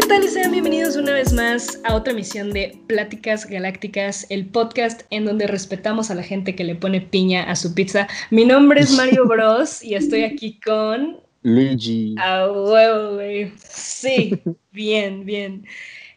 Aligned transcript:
¿qué 0.00 0.06
tal? 0.06 0.24
Y 0.24 0.28
sean 0.28 0.50
bienvenidos 0.50 0.96
una 0.96 1.12
vez 1.12 1.32
más 1.34 1.78
a 1.84 1.94
otra 1.94 2.14
emisión 2.14 2.52
de 2.52 2.78
Pláticas 2.86 3.44
Galácticas, 3.44 4.26
el 4.30 4.46
podcast 4.46 5.02
en 5.10 5.26
donde 5.26 5.46
respetamos 5.46 6.10
a 6.10 6.14
la 6.14 6.22
gente 6.22 6.54
que 6.54 6.64
le 6.64 6.74
pone 6.74 7.02
piña 7.02 7.42
a 7.42 7.54
su 7.54 7.74
pizza. 7.74 8.08
Mi 8.30 8.46
nombre 8.46 8.80
es 8.80 8.96
Mario 8.96 9.26
Bros 9.28 9.82
y 9.82 9.94
estoy 9.94 10.22
aquí 10.22 10.58
con... 10.60 11.18
Luigi. 11.42 12.14
A 12.18 12.50
huevo, 12.50 13.16
güey. 13.16 13.52
Sí, 13.58 14.40
bien, 14.72 15.26
bien. 15.26 15.66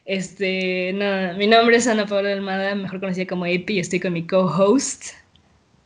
Este, 0.05 0.93
no, 0.93 1.37
mi 1.37 1.47
nombre 1.47 1.75
es 1.75 1.85
Ana 1.85 2.05
Paula 2.05 2.31
Almada, 2.31 2.75
mejor 2.75 3.01
conocida 3.01 3.27
como 3.27 3.43
AP, 3.43 3.69
y 3.69 3.79
estoy 3.79 3.99
con 3.99 4.13
mi 4.13 4.25
co-host. 4.25 5.07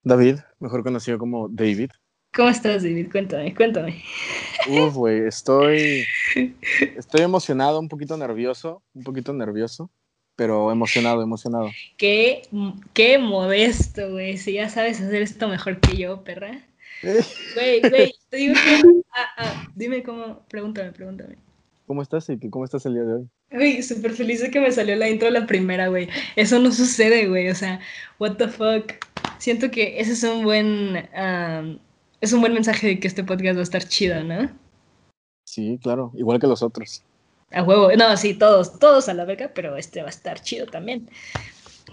David, 0.03 0.35
mejor 0.59 0.83
conocido 0.83 1.17
como 1.17 1.47
David. 1.49 1.89
¿Cómo 2.33 2.49
estás, 2.49 2.83
David? 2.83 3.09
Cuéntame, 3.11 3.53
cuéntame. 3.55 4.03
Uf, 4.69 4.95
güey, 4.95 5.27
estoy, 5.27 6.05
estoy 6.97 7.21
emocionado, 7.21 7.79
un 7.79 7.89
poquito 7.89 8.15
nervioso, 8.17 8.83
un 8.93 9.03
poquito 9.03 9.33
nervioso, 9.33 9.89
pero 10.35 10.71
emocionado, 10.71 11.21
emocionado. 11.21 11.69
Qué, 11.97 12.43
qué 12.93 13.17
modesto, 13.17 14.11
güey, 14.11 14.37
si 14.37 14.53
ya 14.53 14.69
sabes 14.69 15.01
hacer 15.01 15.21
esto 15.21 15.47
mejor 15.47 15.79
que 15.79 15.97
yo, 15.97 16.23
perra. 16.23 16.63
Güey, 17.53 17.81
güey, 17.81 18.15
te 18.29 18.37
digo 18.37 18.55
que... 18.55 19.01
Ah, 19.15 19.27
ah, 19.37 19.67
dime 19.75 20.01
cómo, 20.01 20.43
pregúntame, 20.47 20.91
pregúntame. 20.91 21.37
¿Cómo 21.85 22.01
estás, 22.01 22.27
y 22.29 22.37
¿Cómo 22.49 22.65
estás 22.65 22.85
el 22.85 22.95
día 22.95 23.03
de 23.03 23.13
hoy? 23.13 23.29
Güey, 23.49 23.81
súper 23.81 24.11
feliz 24.11 24.41
de 24.41 24.51
que 24.51 24.59
me 24.59 24.71
salió 24.71 24.95
la 24.95 25.09
intro 25.09 25.29
la 25.29 25.47
primera, 25.47 25.87
güey. 25.87 26.09
Eso 26.35 26.59
no 26.59 26.71
sucede, 26.71 27.27
güey. 27.29 27.49
O 27.49 27.55
sea, 27.55 27.79
what 28.19 28.35
the 28.35 28.47
fuck. 28.49 28.93
Siento 29.37 29.71
que 29.71 29.99
ese 29.99 30.11
es 30.11 30.23
un 30.23 30.43
buen 30.43 31.07
es 32.21 32.33
un 32.33 32.41
buen 32.41 32.53
mensaje 32.53 32.87
de 32.87 32.99
que 32.99 33.07
este 33.07 33.23
podcast 33.23 33.55
va 33.55 33.61
a 33.61 33.63
estar 33.63 33.83
chido, 33.83 34.23
¿no? 34.23 34.49
Sí, 35.45 35.79
claro, 35.81 36.11
igual 36.15 36.39
que 36.39 36.47
los 36.47 36.61
otros. 36.61 37.03
A 37.51 37.63
huevo, 37.63 37.89
no, 37.97 38.17
sí, 38.17 38.33
todos, 38.33 38.79
todos 38.79 39.07
a 39.07 39.13
la 39.13 39.25
verga, 39.25 39.51
pero 39.53 39.77
este 39.77 40.01
va 40.01 40.07
a 40.07 40.09
estar 40.09 40.41
chido 40.41 40.65
también. 40.65 41.09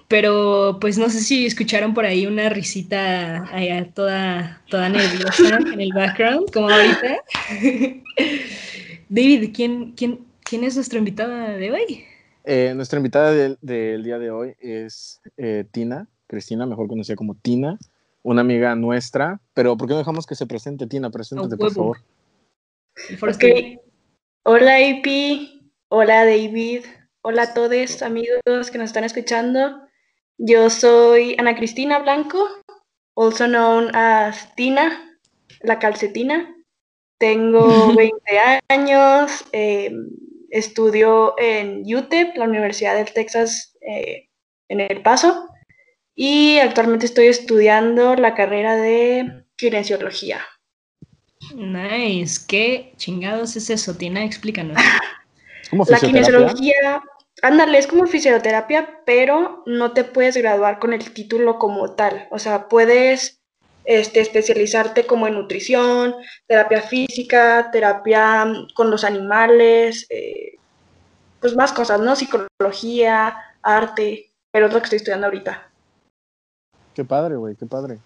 Pero 0.09 0.79
pues 0.81 0.99
no 0.99 1.09
sé 1.09 1.21
si 1.21 1.47
escucharon 1.47 1.95
por 1.95 2.05
ahí 2.05 2.27
una 2.27 2.49
risita 2.49 3.45
allá 3.55 3.89
toda, 3.93 4.63
toda 4.69 4.89
nerviosa 4.89 5.59
en 5.73 5.81
el 5.81 5.93
background, 5.93 6.51
como 6.53 6.69
ahorita. 6.69 7.19
David, 9.09 9.53
¿quién, 9.55 9.93
quién, 9.93 10.25
quién 10.43 10.65
es 10.65 10.75
nuestra 10.75 10.99
invitada 10.99 11.51
de 11.51 11.71
hoy? 11.71 12.05
Eh, 12.45 12.73
nuestra 12.75 12.99
invitada 12.99 13.33
del, 13.33 14.03
día 14.03 14.19
de 14.19 14.31
hoy 14.31 14.55
es 14.59 15.21
eh, 15.37 15.65
Tina, 15.71 16.09
Cristina, 16.27 16.67
mejor 16.67 16.89
conocida 16.89 17.17
como 17.17 17.37
Tina 17.37 17.79
una 18.25 18.41
amiga 18.41 18.75
nuestra, 18.75 19.41
pero 19.53 19.77
¿por 19.77 19.87
qué 19.87 19.93
no 19.93 19.99
dejamos 19.99 20.27
que 20.27 20.35
se 20.35 20.47
presente, 20.47 20.87
Tina? 20.87 21.11
Preséntate, 21.11 21.57
por 21.57 21.73
favor. 21.73 21.99
Okay. 23.35 23.79
Hola, 24.45 24.81
IP. 24.81 25.63
Hola, 25.89 26.25
David. 26.25 26.87
Hola 27.21 27.43
a 27.43 27.55
todos, 27.55 28.03
amigos 28.03 28.71
que 28.73 28.79
nos 28.79 28.87
están 28.87 29.05
escuchando. 29.05 29.87
Yo 30.39 30.71
soy 30.71 31.37
Ana 31.39 31.55
Cristina 31.55 31.99
Blanco, 31.99 32.49
also 33.15 33.47
known 33.47 33.95
as 33.95 34.55
Tina, 34.57 35.19
la 35.61 35.79
calcetina. 35.79 36.57
Tengo 37.19 37.67
20 37.97 38.21
años, 38.69 39.45
em, 39.53 40.09
estudio 40.49 41.35
en 41.39 41.83
UTEP, 41.95 42.37
la 42.37 42.47
Universidad 42.47 42.97
del 42.97 43.13
Texas 43.13 43.77
eh, 43.83 44.31
en 44.69 44.81
El 44.81 45.03
Paso 45.03 45.51
y 46.15 46.59
actualmente 46.59 47.07
estoy 47.07 47.27
estudiando 47.27 48.15
la 48.15 48.35
carrera 48.35 48.77
de 48.77 49.45
kinesiología. 49.57 50.41
Nice. 51.55 52.41
¿Qué 52.47 52.95
chingados 52.97 53.57
es 53.57 53.71
eso, 53.71 53.95
Tina? 53.95 54.25
Explícanos. 54.25 54.77
la 55.89 55.99
kinesiología, 55.99 57.03
ándale, 57.43 57.79
es 57.79 57.87
como 57.87 58.07
fisioterapia, 58.07 59.01
pero 59.05 59.63
no 59.67 59.93
te 59.93 60.05
puedes 60.05 60.37
graduar 60.37 60.79
con 60.79 60.93
el 60.93 61.13
título 61.13 61.59
como 61.59 61.95
tal. 61.95 62.29
O 62.31 62.39
sea, 62.39 62.69
puedes 62.69 63.41
este, 63.85 64.21
especializarte 64.21 65.07
como 65.07 65.27
en 65.27 65.35
nutrición, 65.35 66.15
terapia 66.47 66.83
física, 66.83 67.71
terapia 67.73 68.47
con 68.75 68.91
los 68.91 69.05
animales, 69.05 70.07
eh, 70.11 70.57
pues 71.41 71.55
más 71.57 71.73
cosas, 71.73 72.01
¿no? 72.01 72.17
Psicología, 72.17 73.37
arte, 73.63 74.31
pero 74.51 74.67
es 74.67 74.73
lo 74.73 74.79
que 74.79 74.85
estoy 74.85 74.97
estudiando 74.97 75.27
ahorita. 75.27 75.71
Qué 76.95 77.05
padre, 77.05 77.37
güey, 77.37 77.57
qué 77.57 77.67
padre. 77.67 77.99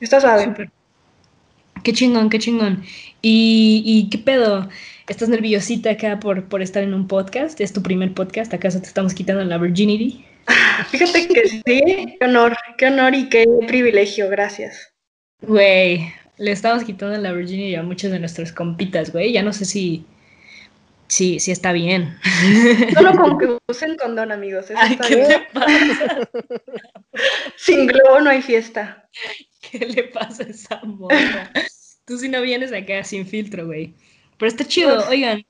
Está 0.00 0.20
suave. 0.20 0.70
Qué 1.82 1.92
chingón, 1.92 2.30
qué 2.30 2.38
chingón. 2.38 2.84
¿Y, 3.22 3.82
¿Y, 3.84 4.10
qué 4.10 4.18
pedo? 4.18 4.68
¿Estás 5.08 5.28
nerviosita 5.28 5.90
acá 5.90 6.20
por, 6.20 6.48
por 6.48 6.62
estar 6.62 6.82
en 6.82 6.94
un 6.94 7.06
podcast? 7.06 7.60
¿Es 7.60 7.72
tu 7.72 7.82
primer 7.82 8.12
podcast? 8.14 8.52
¿Acaso 8.54 8.80
te 8.80 8.86
estamos 8.86 9.14
quitando 9.14 9.44
la 9.44 9.58
virginity? 9.58 10.24
Fíjate 10.90 11.28
que 11.28 11.48
sí, 11.48 11.62
qué 11.64 12.18
honor, 12.20 12.56
qué 12.76 12.86
honor 12.86 13.14
y 13.14 13.28
qué 13.28 13.46
privilegio, 13.66 14.28
gracias. 14.28 14.92
Güey, 15.42 16.12
le 16.38 16.52
estamos 16.52 16.84
quitando 16.84 17.16
la 17.18 17.32
virginity 17.32 17.74
a 17.74 17.82
muchos 17.82 18.10
de 18.10 18.18
nuestros 18.18 18.52
compitas, 18.52 19.12
güey. 19.12 19.32
Ya 19.32 19.42
no 19.42 19.52
sé 19.52 19.64
si, 19.64 20.04
Sí, 21.12 21.40
sí 21.40 21.50
está 21.50 21.72
bien. 21.72 22.16
Solo 22.94 23.12
con 23.18 23.38
que 23.38 23.58
usen 23.68 23.98
condón, 23.98 24.32
amigos. 24.32 24.68
Ay, 24.74 24.96
¿qué 24.96 25.16
te 25.16 25.40
pasa? 25.52 26.28
Sin 27.58 27.86
globo 27.86 28.22
no 28.22 28.30
hay 28.30 28.40
fiesta. 28.40 29.10
¿Qué 29.60 29.80
le 29.80 30.04
pasa 30.04 30.44
a 30.44 30.46
esa 30.46 30.80
morra? 30.84 31.52
Tú 32.06 32.16
si 32.16 32.30
no 32.30 32.40
vienes 32.40 32.72
acá 32.72 33.04
sin 33.04 33.26
filtro, 33.26 33.66
güey. 33.66 33.92
Pero 34.38 34.48
está 34.48 34.64
chido, 34.64 35.06
oigan. 35.10 35.44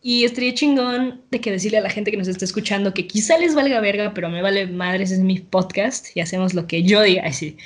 Y 0.00 0.24
estaría 0.24 0.54
chingón 0.54 1.24
de 1.32 1.40
que 1.40 1.50
decirle 1.50 1.78
a 1.78 1.82
la 1.82 1.90
gente 1.90 2.12
que 2.12 2.16
nos 2.16 2.28
está 2.28 2.44
escuchando 2.44 2.94
que 2.94 3.08
quizá 3.08 3.38
les 3.38 3.56
valga 3.56 3.80
verga, 3.80 4.14
pero 4.14 4.28
me 4.28 4.40
vale 4.40 4.68
madres, 4.68 5.10
es 5.10 5.18
mi 5.18 5.40
podcast 5.40 6.16
y 6.16 6.20
hacemos 6.20 6.54
lo 6.54 6.68
que 6.68 6.84
yo 6.84 7.02
diga. 7.02 7.24
Así 7.26 7.56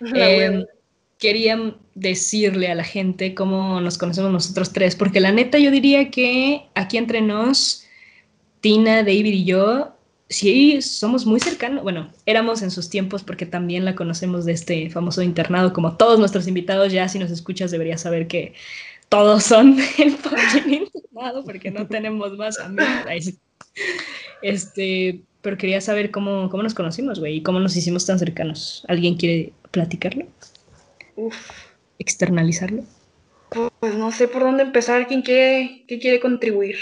quería 1.18 1.74
decirle 1.94 2.68
a 2.68 2.74
la 2.74 2.84
gente 2.84 3.34
cómo 3.34 3.80
nos 3.80 3.98
conocemos 3.98 4.30
nosotros 4.30 4.72
tres, 4.72 4.94
porque 4.96 5.20
la 5.20 5.32
neta 5.32 5.58
yo 5.58 5.70
diría 5.70 6.10
que 6.10 6.66
aquí 6.74 6.96
entre 6.96 7.20
nos, 7.20 7.84
Tina, 8.60 8.98
David 8.98 9.26
y 9.26 9.44
yo, 9.44 9.96
sí 10.28 10.80
somos 10.82 11.26
muy 11.26 11.40
cercanos, 11.40 11.82
bueno, 11.82 12.12
éramos 12.26 12.62
en 12.62 12.70
sus 12.70 12.88
tiempos 12.88 13.22
porque 13.22 13.46
también 13.46 13.84
la 13.84 13.96
conocemos 13.96 14.44
de 14.44 14.52
este 14.52 14.90
famoso 14.90 15.22
internado, 15.22 15.72
como 15.72 15.96
todos 15.96 16.18
nuestros 16.18 16.46
invitados, 16.46 16.92
ya 16.92 17.08
si 17.08 17.18
nos 17.18 17.30
escuchas 17.30 17.70
deberías 17.70 18.02
saber 18.02 18.28
que 18.28 18.54
todos 19.08 19.44
son 19.44 19.76
el 19.98 20.12
fucking 20.12 20.74
internado 20.74 21.44
porque 21.44 21.70
no 21.70 21.86
tenemos 21.86 22.36
más 22.36 22.58
amigos. 22.60 23.34
Este, 24.42 25.22
pero 25.40 25.56
quería 25.56 25.80
saber 25.80 26.10
cómo, 26.10 26.48
cómo 26.50 26.62
nos 26.62 26.74
conocimos, 26.74 27.18
güey, 27.18 27.36
y 27.36 27.42
cómo 27.42 27.58
nos 27.58 27.76
hicimos 27.76 28.06
tan 28.06 28.18
cercanos. 28.18 28.84
¿Alguien 28.88 29.16
quiere 29.16 29.52
platicarlo? 29.70 30.26
Externalizarlo? 31.98 32.84
Pues 33.80 33.94
no 33.94 34.12
sé 34.12 34.28
por 34.28 34.42
dónde 34.42 34.62
empezar, 34.62 35.06
quién 35.06 35.22
quiere, 35.22 35.84
quiere 35.86 36.20
contribuir. 36.20 36.76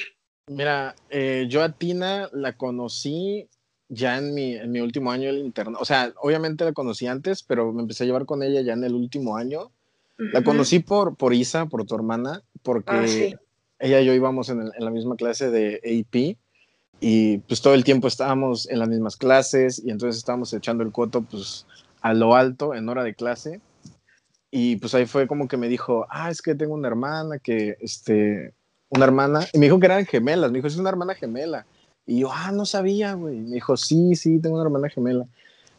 Mira, 0.49 0.95
eh, 1.11 1.47
yo 1.49 1.63
a 1.63 1.73
Tina 1.73 2.29
la 2.33 2.57
conocí 2.57 3.49
ya 3.89 4.19
en 4.19 4.35
mi, 4.35 4.55
en 4.55 4.71
mi 4.73 4.81
último 4.81 5.11
año 5.11 5.27
del 5.27 5.39
interno. 5.39 5.79
O 5.81 5.85
sea, 5.85 6.13
obviamente 6.21 6.65
la 6.65 6.73
conocí 6.73 7.07
antes, 7.07 7.43
pero 7.43 7.73
me 7.73 7.83
empecé 7.83 8.05
a 8.05 8.07
llevar 8.07 8.27
con 8.27 8.43
ella 8.43 8.61
ya 8.61 8.73
en 8.73 8.85
el 8.85 8.95
último 8.95 9.37
año. 9.37 9.71
La 10.19 10.43
conocí 10.43 10.79
por, 10.79 11.17
por 11.17 11.35
Isa, 11.35 11.67
por 11.67 11.85
tu 11.85 11.95
hermana, 11.95 12.43
porque 12.63 13.37
ah, 13.37 13.41
ella 13.79 14.01
y 14.01 14.07
yo 14.07 14.15
íbamos 14.15 14.49
en, 14.49 14.63
en, 14.63 14.85
la 14.85 14.91
misma 14.91 15.15
clase 15.15 15.51
de 15.51 15.77
AP 15.77 16.39
y 17.01 17.39
pues 17.39 17.61
todo 17.61 17.75
el 17.75 17.85
tiempo 17.85 18.09
estábamos 18.09 18.67
en 18.71 18.79
las 18.79 18.89
mismas 18.89 19.19
clases 19.19 19.83
y 19.85 19.91
entonces 19.91 20.17
estábamos 20.17 20.55
echando 20.55 20.83
el 20.83 20.91
coto 20.91 21.21
pues 21.21 21.67
a 22.01 22.15
lo 22.15 22.35
alto 22.35 22.75
en 22.75 22.89
hora 22.89 23.05
de 23.05 23.15
clase 23.15 23.61
y 24.51 24.77
pues 24.77 24.95
ahí 24.95 25.07
fue 25.07 25.27
como 25.27 25.49
que 25.49 25.57
me 25.57 25.69
dijo, 25.69 26.07
ah, 26.11 26.31
es 26.31 26.43
que 26.43 26.55
tengo 26.55 26.75
una 26.75 26.89
hermana 26.89 27.39
que, 27.39 27.77
este, 27.81 28.55
una 28.89 29.05
hermana, 29.05 29.41
y 29.53 29.59
me 29.59 29.67
dijo 29.67 29.81
que 29.81 29.87
eran 29.87 30.07
gemelas, 30.07 30.51
me 30.51 30.59
dijo, 30.59 30.69
es 30.69 30.77
una 30.77 30.91
hermana 30.91 31.15
gemela. 31.15 31.67
Y 32.07 32.21
yo, 32.21 32.31
ah, 32.33 32.53
no 32.53 32.65
sabía, 32.65 33.15
güey. 33.15 33.41
Me 33.41 33.57
dijo, 33.57 33.77
sí, 33.77 34.15
sí, 34.15 34.39
tengo 34.39 34.55
una 34.55 34.65
hermana 34.65 34.89
gemela. 34.89 35.27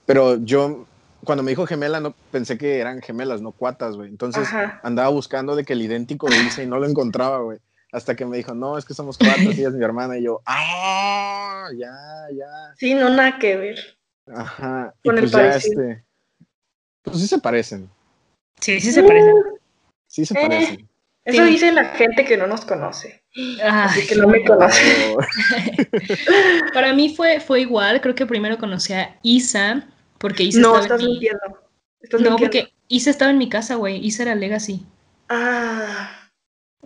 Pero 0.06 0.36
yo, 0.36 0.86
cuando 1.24 1.42
me 1.44 1.52
dijo 1.52 1.66
gemela, 1.66 2.02
no 2.02 2.14
pensé 2.32 2.58
que 2.58 2.80
eran 2.80 3.02
gemelas, 3.02 3.42
no 3.42 3.54
cuatas, 3.54 3.96
güey. 3.96 4.10
Entonces 4.10 4.48
andaba 4.84 5.10
buscando 5.10 5.56
de 5.56 5.64
que 5.64 5.74
el 5.74 5.82
idéntico 5.82 6.28
de 6.30 6.36
y 6.64 6.66
no 6.68 6.80
lo 6.80 6.86
encontraba, 6.86 7.40
güey. 7.40 7.60
Hasta 7.94 8.16
que 8.16 8.26
me 8.26 8.36
dijo, 8.36 8.54
no, 8.54 8.78
es 8.78 8.84
que 8.84 8.94
somos 8.94 9.18
cuatas, 9.18 9.40
ella 9.40 9.70
es 9.70 9.74
mi 9.74 9.84
hermana. 9.84 10.18
Y 10.18 10.24
yo, 10.24 10.42
ah, 10.46 11.68
ya, 11.78 11.96
ya. 12.34 12.76
Sí, 12.78 12.94
no, 12.94 13.10
nada 13.10 13.40
que 13.40 13.56
ver. 13.56 13.80
Ajá. 14.28 14.94
Con 15.06 15.18
y 15.18 15.20
pues 15.22 15.32
ya, 15.32 15.56
este, 15.56 16.04
pues 17.02 17.18
sí 17.18 17.28
se 17.28 17.40
parecen. 17.40 17.90
Sí, 18.60 18.80
sí 18.80 18.92
se 18.92 19.04
parecen. 19.04 19.36
Sí 20.08 20.26
se 20.26 20.34
parecen. 20.34 20.80
Eh, 20.80 20.88
eso 21.26 21.44
dice 21.44 21.72
la 21.72 21.86
gente 21.90 22.24
que 22.24 22.38
no 22.38 22.48
nos 22.48 22.64
conoce. 22.64 23.22
Así 23.64 24.08
que 24.08 24.16
no 24.16 24.28
me 24.28 24.44
conoce. 24.46 25.16
Para 26.74 26.94
mí 26.94 27.14
fue, 27.16 27.40
fue 27.40 27.62
igual. 27.62 28.00
Creo 28.02 28.16
que 28.16 28.26
primero 28.26 28.58
conocí 28.58 28.94
a 28.94 29.20
Isa. 29.24 29.88
Porque 30.18 30.44
Isa 30.44 30.60
no, 30.60 30.80
estaba 30.80 30.96
estás 30.96 31.02
en 31.02 31.08
mintiendo. 31.08 32.30
no, 32.32 32.38
porque 32.38 32.74
Isa 32.88 33.10
estaba 33.10 33.32
en 33.32 33.38
mi 33.38 33.50
casa, 33.50 33.76
güey. 33.76 34.04
Isa 34.06 34.24
era 34.24 34.36
Legacy. 34.36 34.86
Ah. 35.30 36.30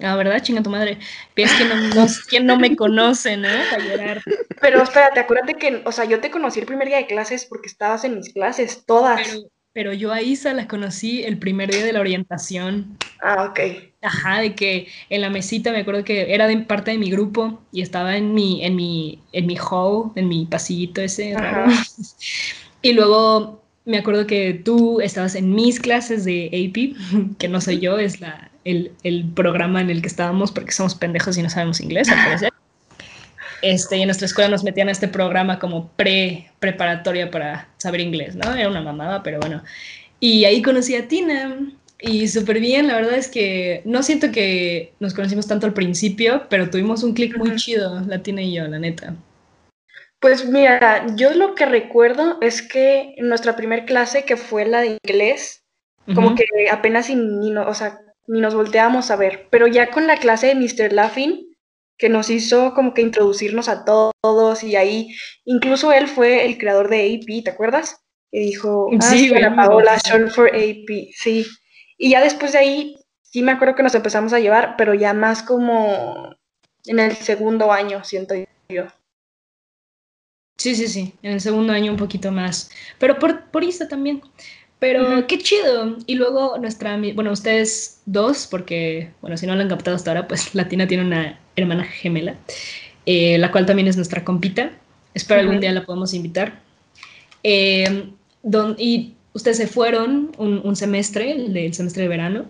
Ah, 0.02 0.16
¿verdad? 0.16 0.42
Chinga 0.42 0.64
tu 0.64 0.70
madre. 0.70 0.98
Es 1.36 1.52
que 1.54 1.66
no, 1.66 2.08
quien 2.28 2.46
no 2.46 2.58
me 2.58 2.76
conoce, 2.76 3.38
¿no? 3.38 3.50
Para 3.70 3.84
llorar. 3.84 4.22
Pero 4.60 4.82
espérate, 4.82 5.20
acuérdate 5.20 5.54
que, 5.56 5.84
o 5.86 5.92
sea, 5.92 6.06
yo 6.06 6.20
te 6.20 6.32
conocí 6.32 6.60
el 6.60 6.66
primer 6.66 6.88
día 6.88 6.98
de 6.98 7.08
clases 7.08 7.46
porque 7.46 7.68
estabas 7.68 8.04
en 8.04 8.16
mis 8.16 8.34
clases, 8.34 8.86
todas. 8.86 9.22
Pero, 9.28 9.42
yo 9.94 10.12
a 10.12 10.22
Isa 10.22 10.54
la 10.54 10.68
conocí 10.68 11.24
el 11.24 11.38
primer 11.38 11.72
día 11.72 11.86
de 11.86 11.94
la 11.94 12.02
orientación. 12.02 12.98
Ah, 13.22 13.46
ok. 13.50 13.60
Ajá, 14.02 14.42
de 14.42 14.56
que 14.56 14.88
en 15.10 15.22
la 15.22 15.30
mesita 15.30 15.72
me 15.72 15.80
acuerdo 15.80 16.04
que 16.04 16.34
era 16.34 16.48
de 16.48 16.58
parte 16.58 16.92
de 16.92 16.98
mi 16.98 17.10
grupo 17.10 17.62
y 17.72 17.82
estaba 17.82 18.18
en 18.18 18.34
mi, 18.34 18.66
en 18.66 18.76
mi, 18.76 19.22
en 19.32 19.46
mi 19.46 19.58
hall, 19.58 20.12
en 20.16 20.28
mi 20.28 20.46
pasillito 20.46 21.02
ese 21.02 21.36
Y 22.82 22.94
luego 22.94 23.64
me 23.86 24.00
acuerdo 24.00 24.28
que 24.28 24.54
tú 24.54 25.02
estabas 25.02 25.36
en 25.36 25.54
mis 25.54 25.80
clases 25.80 26.26
de 26.26 26.48
AP, 26.48 27.38
que 27.38 27.48
no 27.48 27.62
soy 27.62 27.80
yo, 27.80 27.98
es 27.98 28.20
la, 28.20 28.52
el, 28.66 29.32
programa 29.36 29.82
en 29.82 29.90
el 29.90 30.02
que 30.02 30.08
estábamos 30.08 30.52
porque 30.52 30.72
somos 30.72 30.96
pendejos 30.96 31.38
y 31.38 31.44
no 31.44 31.50
sabemos 31.50 31.80
inglés, 31.80 32.10
al 32.10 32.26
parecer. 32.26 32.54
Este, 33.62 33.98
y 33.98 34.02
en 34.02 34.08
nuestra 34.08 34.26
escuela 34.26 34.50
nos 34.50 34.64
metían 34.64 34.90
a 34.90 34.92
este 34.92 35.08
programa 35.08 35.60
como 35.60 35.92
pre-preparatoria 35.96 37.30
para 37.30 37.70
saber 37.78 38.02
inglés, 38.02 38.36
¿no? 38.36 38.54
Era 38.54 38.70
una 38.70 38.82
mamada, 38.82 39.22
pero 39.24 39.40
bueno. 39.40 39.64
Y 40.20 40.46
ahí 40.46 40.62
conocí 40.62 40.96
a 40.96 41.08
Tina 41.08 41.72
y 42.00 42.28
súper 42.28 42.60
bien, 42.60 42.88
la 42.88 42.96
verdad 42.96 43.14
es 43.14 43.28
que 43.28 43.82
no 43.86 44.02
siento 44.02 44.32
que 44.32 44.94
nos 45.00 45.14
conocimos 45.14 45.48
tanto 45.48 45.68
al 45.68 45.74
principio, 45.74 46.48
pero 46.50 46.70
tuvimos 46.70 47.04
un 47.04 47.14
clic 47.14 47.38
muy 47.38 47.56
chido, 47.56 48.02
la 48.02 48.24
Tina 48.24 48.42
y 48.42 48.56
yo, 48.56 48.68
la 48.68 48.80
neta. 48.80 49.16
Pues 50.20 50.48
mira, 50.48 51.06
yo 51.16 51.34
lo 51.34 51.56
que 51.56 51.66
recuerdo 51.66 52.38
es 52.42 52.62
que 52.62 53.16
en 53.18 53.30
nuestra 53.30 53.56
primera 53.56 53.86
clase, 53.86 54.24
que 54.24 54.38
fue 54.38 54.66
la 54.66 54.82
de 54.82 55.00
inglés, 55.04 55.64
como 56.14 56.36
que 56.36 56.46
apenas 56.72 57.10
ni, 57.10 57.56
o 57.56 57.74
sea, 57.74 58.00
ni 58.28 58.40
nos 58.40 58.56
volteamos 58.56 59.12
a 59.12 59.16
ver, 59.16 59.48
pero 59.50 59.68
ya 59.68 59.92
con 59.92 60.08
la 60.08 60.18
clase 60.18 60.48
de 60.48 60.56
Mr. 60.56 60.94
Laughing, 60.94 61.51
que 62.02 62.10
nos 62.10 62.32
hizo 62.32 62.74
como 62.74 62.96
que 62.96 63.04
introducirnos 63.04 63.70
a 63.70 63.86
todos 63.86 64.64
y 64.64 64.76
ahí, 64.76 65.16
incluso 65.46 65.94
él 65.94 66.08
fue 66.08 66.48
el 66.48 66.58
creador 66.58 66.90
de 66.90 67.14
AP, 67.14 67.44
¿te 67.44 67.52
acuerdas? 67.52 68.04
Que 68.32 68.40
dijo, 68.40 68.90
ah, 69.00 69.02
sí, 69.04 69.32
Paola, 69.56 70.00
short 70.04 70.32
for 70.32 70.48
AP, 70.48 71.12
sí. 71.14 71.46
Y 72.00 72.10
ya 72.10 72.24
después 72.24 72.54
de 72.54 72.58
ahí, 72.58 72.96
sí 73.22 73.44
me 73.44 73.52
acuerdo 73.52 73.76
que 73.76 73.84
nos 73.84 73.94
empezamos 73.94 74.34
a 74.34 74.40
llevar, 74.40 74.78
pero 74.80 74.96
ya 74.96 75.14
más 75.14 75.44
como 75.44 76.36
en 76.86 77.00
el 77.00 77.16
segundo 77.16 77.72
año, 77.72 78.04
siento 78.04 78.34
yo. 78.68 78.88
Sí, 80.58 80.74
sí, 80.76 80.88
sí, 80.88 81.14
en 81.22 81.34
el 81.34 81.42
segundo 81.42 81.72
año 81.72 81.92
un 81.92 82.00
poquito 82.00 82.32
más, 82.32 82.72
pero 82.98 83.20
por, 83.20 83.52
por 83.52 83.64
Insta 83.64 83.88
también. 83.88 84.24
Pero 84.82 85.28
qué 85.28 85.38
chido. 85.38 85.96
Y 86.08 86.16
luego 86.16 86.58
nuestra, 86.58 87.00
bueno, 87.14 87.32
ustedes 87.32 88.02
dos, 88.08 88.48
porque, 88.50 89.12
bueno, 89.22 89.38
si 89.38 89.46
no 89.46 89.56
lo 89.56 89.62
han 89.62 89.70
captado 89.70 89.96
hasta 89.96 90.10
ahora, 90.10 90.28
pues 90.28 90.56
Latina 90.56 90.88
tiene 90.88 91.06
una 91.06 91.40
hermana 91.56 91.84
gemela, 91.84 92.36
eh, 93.06 93.38
la 93.38 93.52
cual 93.52 93.68
también 93.68 93.88
es 93.88 93.96
nuestra 93.96 94.24
compita. 94.24 94.72
Espero 95.14 95.42
algún 95.42 95.60
día 95.60 95.72
la 95.72 95.86
podamos 95.86 96.16
invitar. 96.16 96.62
Eh, 97.44 98.10
y 98.80 99.14
ustedes 99.34 99.58
se 99.58 99.68
fueron 99.68 100.32
un, 100.40 100.62
un 100.64 100.76
semestre, 100.76 101.32
el 101.32 101.54
del 101.54 101.76
semestre 101.76 102.02
de 102.02 102.10
verano. 102.10 102.46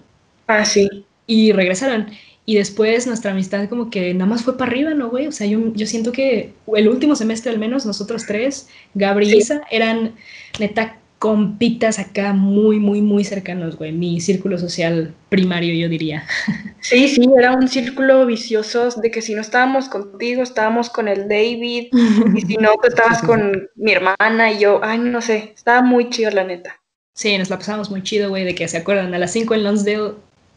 Ah, 0.48 0.64
sí. 0.64 0.88
Y 1.28 1.52
regresaron. 1.52 2.12
Y 2.46 2.56
después 2.56 3.08
nuestra 3.08 3.32
amistad 3.32 3.68
como 3.68 3.90
que 3.90 4.14
nada 4.14 4.28
más 4.30 4.44
fue 4.44 4.58
para 4.58 4.72
arriba, 4.72 4.94
¿no, 4.94 5.10
güey? 5.10 5.28
O 5.28 5.34
sea, 5.34 5.48
yo, 5.48 5.74
yo 5.74 5.86
siento 5.86 6.14
que 6.14 6.54
el 6.78 6.88
último 6.88 7.18
semestre 7.18 7.52
al 7.52 7.60
menos, 7.60 7.86
nosotros 7.86 8.26
tres, 8.26 8.70
Gabri 8.94 9.30
y 9.30 9.36
Isa, 9.36 9.64
eran 9.70 10.16
neta 10.60 11.01
compitas 11.22 12.00
acá 12.00 12.34
muy, 12.34 12.80
muy, 12.80 13.00
muy 13.00 13.24
cercanos, 13.24 13.78
güey. 13.78 13.92
Mi 13.92 14.20
círculo 14.20 14.58
social 14.58 15.14
primario, 15.30 15.76
yo 15.76 15.88
diría. 15.88 16.26
Sí, 16.84 17.08
sí, 17.08 17.30
era 17.38 17.54
un 17.54 17.68
círculo 17.68 18.26
vicioso 18.26 18.90
de 18.90 19.12
que 19.12 19.22
si 19.22 19.36
no 19.36 19.42
estábamos 19.42 19.88
contigo, 19.88 20.42
estábamos 20.42 20.90
con 20.90 21.08
el 21.08 21.30
David, 21.30 21.90
y 22.36 22.42
si 22.42 22.58
no, 22.58 22.72
tú 22.82 22.88
estabas 22.88 23.22
con 23.22 23.70
mi 23.76 23.92
hermana 23.92 24.52
y 24.52 24.58
yo, 24.58 24.80
ay, 24.84 24.98
no 24.98 25.22
sé, 25.22 25.54
estaba 25.56 25.84
muy 25.84 26.10
chido, 26.10 26.32
la 26.32 26.44
neta. 26.44 26.82
Sí, 27.14 27.38
nos 27.38 27.52
la 27.52 27.60
pasamos 27.60 27.92
muy 27.92 28.02
chido, 28.02 28.30
güey, 28.30 28.46
de 28.46 28.56
que 28.56 28.68
se 28.68 28.78
acuerdan, 28.78 29.14
a 29.14 29.20
las 29.20 29.32
5 29.32 29.54
en 29.54 29.64
Lonsdale 29.64 30.16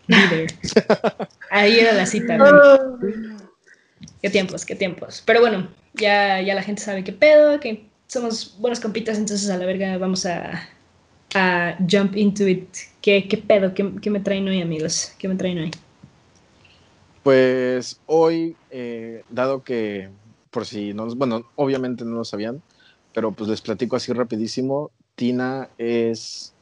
Ahí 1.50 1.78
era 1.78 1.92
la 1.92 2.06
cita. 2.06 2.38
Qué 4.22 4.30
tiempos, 4.30 4.64
qué 4.64 4.74
tiempos. 4.74 5.22
Pero 5.26 5.40
bueno, 5.40 5.68
ya, 5.92 6.40
ya 6.40 6.54
la 6.54 6.62
gente 6.62 6.80
sabe 6.80 7.04
qué 7.04 7.12
pedo, 7.12 7.60
que 7.60 7.84
somos 8.14 8.56
buenos 8.58 8.80
compitas, 8.80 9.18
entonces 9.18 9.50
a 9.50 9.58
la 9.58 9.66
verga 9.66 9.98
vamos 9.98 10.24
a, 10.24 10.68
a 11.34 11.76
jump 11.90 12.16
into 12.16 12.46
it. 12.48 12.68
¿Qué, 13.02 13.26
qué 13.28 13.36
pedo? 13.36 13.74
¿Qué, 13.74 13.92
¿Qué, 14.00 14.08
me 14.08 14.20
traen 14.20 14.48
hoy, 14.48 14.62
amigos? 14.62 15.12
¿Qué 15.18 15.28
me 15.28 15.34
traen 15.34 15.58
hoy? 15.58 15.70
Pues 17.24 18.00
hoy, 18.06 18.56
eh, 18.70 19.24
dado 19.30 19.64
que, 19.64 20.10
por 20.50 20.64
si 20.64 20.94
no, 20.94 21.06
bueno, 21.16 21.44
obviamente 21.56 22.04
no 22.04 22.16
lo 22.16 22.24
sabían, 22.24 22.62
pero 23.12 23.32
pues 23.32 23.50
les 23.50 23.60
platico 23.60 23.96
así 23.96 24.12
rapidísimo, 24.12 24.92
Tina 25.16 25.68
es 25.76 26.54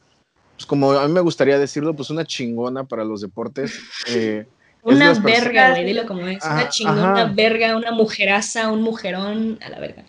pues 0.55 0.65
como 0.65 0.91
a 0.93 1.07
mí 1.07 1.13
me 1.13 1.21
gustaría 1.21 1.59
decirlo, 1.59 1.95
pues 1.95 2.09
una 2.09 2.25
chingona 2.25 2.83
para 2.83 3.05
los 3.05 3.21
deportes. 3.21 3.79
Eh, 4.07 4.45
una 4.81 5.13
verga, 5.13 5.69
güey, 5.69 5.85
dilo 5.85 6.05
como 6.05 6.27
es. 6.27 6.43
una 6.43 6.67
chingona 6.67 7.31
verga, 7.33 7.77
una 7.77 7.91
mujeraza, 7.91 8.69
un 8.69 8.81
mujerón, 8.81 9.57
a 9.61 9.69
la 9.69 9.79
verga. 9.79 10.03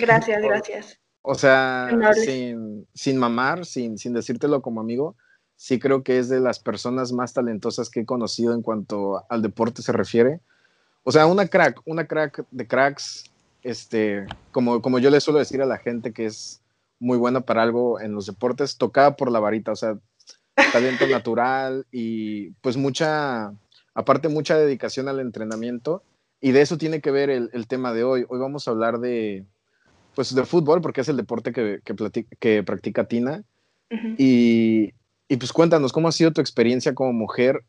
Gracias, 0.00 0.42
gracias. 0.42 0.98
O 1.22 1.34
sea, 1.34 1.90
sin, 2.14 2.86
sin, 2.94 3.18
mamar, 3.18 3.66
sin, 3.66 3.98
sin 3.98 4.14
decírtelo 4.14 4.62
como 4.62 4.80
amigo, 4.80 5.16
sí 5.56 5.78
creo 5.78 6.02
que 6.02 6.18
es 6.18 6.30
de 6.30 6.40
las 6.40 6.58
personas 6.58 7.12
más 7.12 7.34
talentosas 7.34 7.90
que 7.90 8.00
he 8.00 8.06
conocido 8.06 8.54
en 8.54 8.62
cuanto 8.62 9.24
al 9.28 9.42
deporte 9.42 9.82
se 9.82 9.92
refiere. 9.92 10.40
O 11.04 11.12
sea, 11.12 11.26
una 11.26 11.46
crack, 11.46 11.80
una 11.84 12.06
crack 12.06 12.44
de 12.50 12.66
cracks, 12.66 13.24
este, 13.62 14.26
como, 14.52 14.80
como 14.80 14.98
yo 14.98 15.10
le 15.10 15.20
suelo 15.20 15.38
decir 15.38 15.60
a 15.60 15.66
la 15.66 15.76
gente 15.76 16.12
que 16.12 16.24
es 16.24 16.62
muy 16.98 17.18
buena 17.18 17.42
para 17.42 17.62
algo 17.62 18.00
en 18.00 18.12
los 18.12 18.26
deportes, 18.26 18.78
tocada 18.78 19.16
por 19.16 19.30
la 19.30 19.40
varita, 19.40 19.72
o 19.72 19.76
sea, 19.76 19.98
talento 20.72 21.06
natural 21.08 21.86
y 21.90 22.50
pues 22.62 22.78
mucha, 22.78 23.52
aparte 23.94 24.28
mucha 24.28 24.56
dedicación 24.56 25.08
al 25.08 25.20
entrenamiento 25.20 26.02
y 26.40 26.52
de 26.52 26.62
eso 26.62 26.78
tiene 26.78 27.00
que 27.00 27.10
ver 27.10 27.30
el, 27.30 27.66
tema 27.68 27.92
de 27.92 28.04
hoy. 28.04 28.24
Hoy 28.28 28.38
vamos 28.38 28.66
a 28.66 28.70
hablar 28.70 28.98
de, 28.98 29.44
pues 30.14 30.34
de 30.34 30.44
fútbol 30.44 30.80
porque 30.80 31.02
es 31.02 31.08
el 31.08 31.16
deporte 31.16 31.52
que, 31.52 31.80
que, 32.38 32.62
practica 32.62 33.04
Tina 33.04 33.44
y, 34.16 34.92
y 35.28 35.36
pues 35.36 35.52
cuéntanos, 35.52 35.92
¿cómo 35.92 36.08
ha 36.08 36.12
sido 36.12 36.32
tu 36.32 36.40
experiencia 36.40 36.94
como 36.94 37.12
mujer 37.12 37.62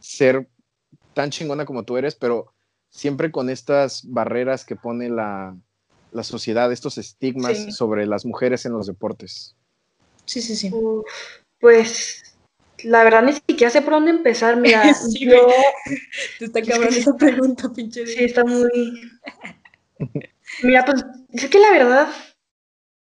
ser 0.00 0.48
tan 1.14 1.30
chingona 1.30 1.64
como 1.64 1.84
tú 1.84 1.96
eres, 1.96 2.14
pero 2.14 2.52
siempre 2.90 3.30
con 3.30 3.48
estas 3.48 4.04
barreras 4.06 4.64
que 4.64 4.76
pone 4.76 5.08
la, 5.08 5.56
la 6.12 6.22
sociedad, 6.22 6.70
estos 6.72 6.98
estigmas 6.98 7.74
sobre 7.74 8.06
las 8.06 8.26
mujeres 8.26 8.66
en 8.66 8.72
los 8.72 8.86
deportes? 8.86 9.56
Sí, 10.24 10.42
sí, 10.42 10.56
sí. 10.56 10.70
pues 11.60 12.25
la 12.86 13.04
verdad 13.04 13.22
ni 13.22 13.32
siquiera 13.32 13.70
sé 13.70 13.82
por 13.82 13.94
dónde 13.94 14.10
empezar. 14.10 14.56
Mira, 14.60 14.82
yo... 15.20 15.48
Te 16.38 16.44
está 16.46 16.62
cabrón 16.62 16.94
esa 16.94 17.14
pregunta, 17.16 17.72
pinche. 17.74 18.06
Sí, 18.06 18.24
está 18.24 18.44
muy... 18.44 19.10
Mira, 20.62 20.84
pues 20.84 21.04
es 21.32 21.48
que 21.48 21.58
la 21.58 21.70
verdad, 21.70 22.08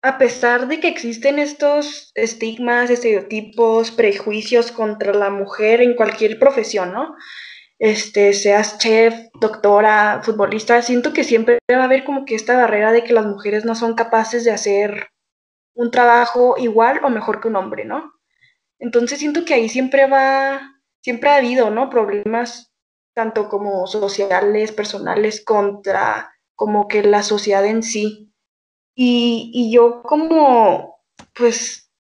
a 0.02 0.18
pesar 0.18 0.68
de 0.68 0.80
que 0.80 0.88
existen 0.88 1.40
estos 1.40 2.12
estigmas, 2.16 2.90
estereotipos, 2.90 3.92
prejuicios 3.92 4.72
contra 4.72 5.13
la 5.13 5.30
mujer 5.30 5.82
en 5.82 5.96
cualquier 5.96 6.40
profesión, 6.40 6.94
¿no? 6.94 7.16
este, 7.84 8.32
seas 8.32 8.78
chef, 8.78 9.13
doctora, 9.42 10.22
futbolista, 10.24 10.82
siento 10.82 11.12
que 11.12 11.25
siempre 11.25 11.60
va 11.70 11.82
a 11.82 11.84
haber 11.84 12.06
como 12.06 12.24
que 12.24 12.34
esta 12.34 12.56
barrera 12.56 12.94
de 12.94 13.04
que 13.04 13.12
las 13.12 13.25
mujeres 13.25 13.66
no 13.66 13.75
son 13.75 13.96
capaces 13.96 14.46
de 14.46 14.52
hacer 14.52 15.10
un 15.75 15.92
trabajo 15.92 16.56
igual 16.58 17.02
o 17.04 17.10
mejor 17.10 17.42
que 17.42 17.50
un 17.50 17.58
hombre, 17.58 17.84
¿no? 17.84 18.12
Entonces 18.80 19.20
siento 19.20 19.46
que 19.46 19.53
ahí 19.53 19.70
siempre 19.70 20.08
va, 20.08 20.82
siempre 21.01 21.30
ha 21.30 21.38
habido, 21.38 21.70
¿no? 21.70 21.89
Problemas 21.89 22.74
tanto 23.15 23.50
como 23.50 23.88
sociales, 23.88 24.72
personales, 24.72 25.44
contra 25.44 26.34
como 26.56 26.88
que 26.88 27.03
la 27.03 27.24
sociedad 27.24 27.65
en 27.65 27.84
sí. 27.84 28.34
Y, 28.96 29.51
y 29.53 29.74
yo 29.74 30.03
como, 30.03 31.00
pues, 31.34 31.92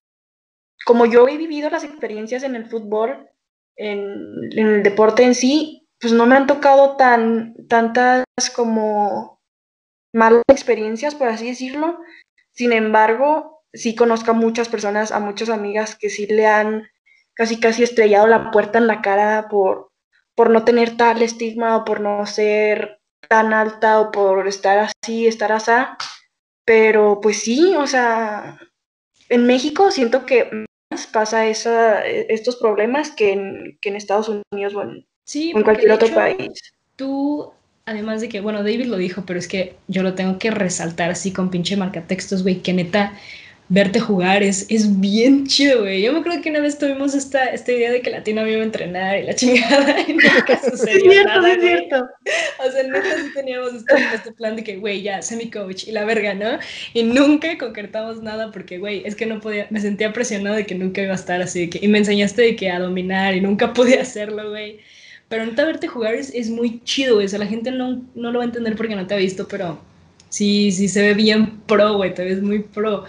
como 0.85 1.05
yo 1.05 1.27
he 1.27 1.37
vivido 1.37 1.69
las 1.69 1.83
experiencias 1.83 2.43
en 2.43 2.55
el 2.55 2.65
fútbol, 2.65 3.29
en, 3.75 4.49
el 4.51 4.83
deporte 4.83 5.23
en 5.23 5.35
sí, 5.35 5.87
pues 5.99 6.13
no 6.13 6.25
me 6.25 6.35
han 6.35 6.47
tocado 6.47 6.97
tan, 6.97 7.55
tantas 7.67 8.25
como 8.55 9.41
malas 10.13 10.43
experiencias, 10.47 11.15
por 11.15 11.29
así 11.29 11.47
decirlo. 11.47 11.99
Sin 12.51 12.73
embargo, 12.73 13.52
sí 13.73 13.95
conozco 13.95 14.31
a 14.31 14.35
muchas 14.35 14.69
personas, 14.69 15.11
a 15.11 15.19
muchas 15.19 15.49
amigas 15.49 15.95
que 15.95 16.09
sí 16.09 16.27
le 16.27 16.47
han 16.47 16.87
casi 17.33 17.59
casi 17.59 17.83
estrellado 17.83 18.27
la 18.27 18.51
puerta 18.51 18.77
en 18.77 18.87
la 18.87 19.01
cara 19.01 19.47
por, 19.49 19.89
por 20.35 20.49
no 20.49 20.63
tener 20.63 20.97
tal 20.97 21.21
estigma 21.21 21.77
o 21.77 21.85
por 21.85 21.99
no 21.99 22.25
ser 22.25 22.99
tan 23.27 23.53
alta 23.53 23.99
o 23.99 24.11
por 24.11 24.47
estar 24.47 24.91
así, 25.01 25.27
estar 25.27 25.51
así. 25.51 25.71
Pero 26.65 27.19
pues 27.21 27.41
sí, 27.41 27.75
o 27.75 27.87
sea, 27.87 28.59
en 29.29 29.45
México 29.45 29.91
siento 29.91 30.25
que 30.25 30.65
pasa 31.11 31.47
esa, 31.47 32.05
estos 32.05 32.55
problemas 32.57 33.11
que 33.11 33.33
en, 33.33 33.77
que 33.81 33.89
en 33.89 33.95
Estados 33.95 34.29
Unidos 34.29 34.75
o 34.75 34.83
en 34.83 35.05
Sí, 35.25 35.51
en 35.55 35.63
cualquier 35.63 35.91
otro 35.91 36.13
país. 36.13 36.73
Tú, 36.95 37.51
además 37.85 38.21
de 38.21 38.29
que, 38.29 38.41
bueno, 38.41 38.59
David 38.59 38.85
lo 38.85 38.97
dijo, 38.97 39.23
pero 39.25 39.39
es 39.39 39.47
que 39.47 39.77
yo 39.87 40.03
lo 40.03 40.15
tengo 40.15 40.37
que 40.37 40.51
resaltar 40.51 41.11
así 41.11 41.31
con 41.31 41.49
pinche 41.49 41.77
marcatextos, 41.77 42.43
güey, 42.43 42.61
que 42.61 42.73
neta, 42.73 43.13
verte 43.69 43.99
jugar 43.99 44.43
es, 44.43 44.65
es 44.69 44.99
bien 44.99 45.47
chido, 45.47 45.81
güey. 45.81 46.01
Yo 46.01 46.11
me 46.11 46.19
acuerdo 46.19 46.41
que 46.41 46.49
una 46.49 46.59
vez 46.59 46.77
tuvimos 46.77 47.15
esta, 47.15 47.45
esta 47.45 47.71
idea 47.71 47.91
de 47.91 48.01
que 48.01 48.09
la 48.09 48.23
Tina 48.23 48.43
me 48.43 48.51
iba 48.51 48.61
a 48.61 48.65
entrenar 48.65 49.19
y 49.19 49.23
la 49.23 49.33
chingada 49.35 49.99
y 50.01 50.13
nunca 50.13 50.59
sucedió 50.69 50.95
es 50.95 51.13
cierto, 51.13 51.29
nada, 51.29 51.53
es 51.53 51.61
cierto. 51.61 52.09
O 52.65 52.71
sea, 52.71 52.83
neta 52.83 53.15
sí 53.15 53.33
teníamos 53.33 53.73
este, 53.73 53.93
este 54.13 54.31
plan 54.33 54.55
de 54.55 54.63
que, 54.63 54.77
güey, 54.77 55.01
ya, 55.01 55.21
mi 55.37 55.49
coach 55.49 55.87
y 55.87 55.91
la 55.91 56.05
verga, 56.05 56.33
¿no? 56.33 56.59
Y 56.93 57.03
nunca 57.03 57.57
concretamos 57.57 58.21
nada 58.21 58.51
porque, 58.51 58.77
güey, 58.77 59.01
es 59.05 59.15
que 59.15 59.25
no 59.25 59.39
podía, 59.39 59.67
me 59.69 59.79
sentía 59.79 60.13
presionado 60.13 60.55
de 60.55 60.65
que 60.65 60.75
nunca 60.75 61.01
iba 61.01 61.13
a 61.13 61.15
estar 61.15 61.41
así 61.41 61.61
de 61.61 61.69
que, 61.69 61.79
y 61.81 61.87
me 61.87 61.97
enseñaste 61.99 62.41
de 62.41 62.55
que 62.55 62.69
a 62.69 62.79
dominar 62.79 63.35
y 63.35 63.41
nunca 63.41 63.73
pude 63.73 63.99
hacerlo, 63.99 64.49
güey. 64.49 64.79
Pero 65.29 65.45
neta 65.45 65.65
verte 65.65 65.87
jugar 65.87 66.13
es, 66.13 66.31
es 66.35 66.49
muy 66.49 66.81
chido, 66.83 67.15
güey. 67.15 67.25
O 67.25 67.29
sea, 67.29 67.39
la 67.39 67.47
gente 67.47 67.71
no, 67.71 68.03
no 68.13 68.31
lo 68.31 68.39
va 68.39 68.43
a 68.43 68.47
entender 68.47 68.75
porque 68.75 68.95
no 68.95 69.07
te 69.07 69.15
ha 69.15 69.17
visto, 69.17 69.47
pero 69.47 69.81
sí, 70.29 70.71
sí 70.71 70.87
se 70.87 71.01
ve 71.01 71.13
bien 71.13 71.59
pro, 71.61 71.95
güey, 71.95 72.13
te 72.13 72.23
ves 72.23 72.41
muy 72.41 72.59
pro. 72.59 73.05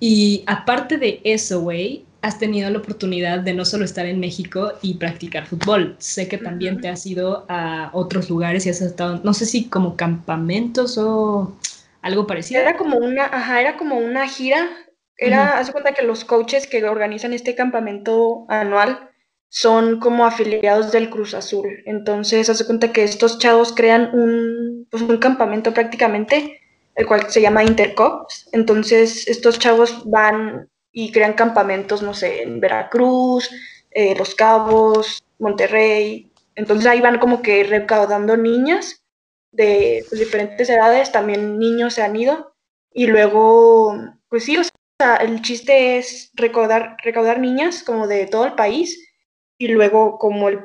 Y 0.00 0.44
aparte 0.46 0.96
de 0.96 1.20
eso, 1.24 1.60
güey, 1.60 2.04
has 2.22 2.38
tenido 2.38 2.68
la 2.70 2.78
oportunidad 2.78 3.40
de 3.40 3.54
no 3.54 3.64
solo 3.64 3.84
estar 3.84 4.06
en 4.06 4.20
México 4.20 4.72
y 4.82 4.94
practicar 4.94 5.46
fútbol. 5.46 5.96
Sé 5.98 6.28
que 6.28 6.38
también 6.38 6.80
te 6.80 6.88
has 6.88 7.06
ido 7.06 7.46
a 7.48 7.90
otros 7.92 8.28
lugares 8.28 8.66
y 8.66 8.70
has 8.70 8.80
estado, 8.80 9.20
no 9.22 9.34
sé 9.34 9.46
si 9.46 9.68
como 9.68 9.96
campamentos 9.96 10.98
o 10.98 11.56
algo 12.02 12.26
parecido. 12.26 12.60
Era 12.60 12.76
como 12.76 12.98
una, 12.98 13.24
ajá, 13.24 13.60
era 13.60 13.76
como 13.76 13.96
una 13.98 14.28
gira. 14.28 14.68
Era, 15.16 15.58
haz 15.58 15.72
cuenta 15.72 15.94
que 15.94 16.02
los 16.02 16.24
coaches 16.24 16.68
que 16.68 16.84
organizan 16.84 17.32
este 17.32 17.56
campamento 17.56 18.46
anual 18.48 19.10
son 19.48 19.98
como 19.98 20.24
afiliados 20.26 20.92
del 20.92 21.10
Cruz 21.10 21.34
Azul. 21.34 21.68
Entonces, 21.86 22.48
haz 22.48 22.62
cuenta 22.64 22.92
que 22.92 23.02
estos 23.02 23.38
chavos 23.38 23.72
crean 23.72 24.10
un, 24.12 24.86
pues, 24.90 25.02
un 25.02 25.18
campamento 25.18 25.74
prácticamente 25.74 26.57
el 26.98 27.06
cual 27.06 27.30
se 27.30 27.40
llama 27.40 27.62
Intercops. 27.62 28.48
Entonces, 28.50 29.28
estos 29.28 29.60
chavos 29.60 30.02
van 30.04 30.68
y 30.90 31.12
crean 31.12 31.34
campamentos, 31.34 32.02
no 32.02 32.12
sé, 32.12 32.42
en 32.42 32.58
Veracruz, 32.58 33.48
eh, 33.92 34.16
Los 34.16 34.34
Cabos, 34.34 35.22
Monterrey. 35.38 36.32
Entonces 36.56 36.86
ahí 36.88 37.00
van 37.00 37.20
como 37.20 37.40
que 37.40 37.62
recaudando 37.62 38.36
niñas 38.36 39.04
de 39.52 40.04
pues, 40.08 40.18
diferentes 40.18 40.68
edades, 40.68 41.12
también 41.12 41.60
niños 41.60 41.94
se 41.94 42.02
han 42.02 42.16
ido. 42.16 42.52
Y 42.92 43.06
luego, 43.06 43.96
pues 44.28 44.44
sí, 44.44 44.58
o 44.58 44.62
sea, 44.98 45.16
el 45.18 45.40
chiste 45.40 45.98
es 45.98 46.32
recaudar, 46.34 46.96
recaudar 47.04 47.38
niñas 47.38 47.84
como 47.84 48.08
de 48.08 48.26
todo 48.26 48.44
el 48.44 48.54
país. 48.54 49.08
Y 49.56 49.68
luego, 49.68 50.18
como 50.18 50.48
el 50.48 50.58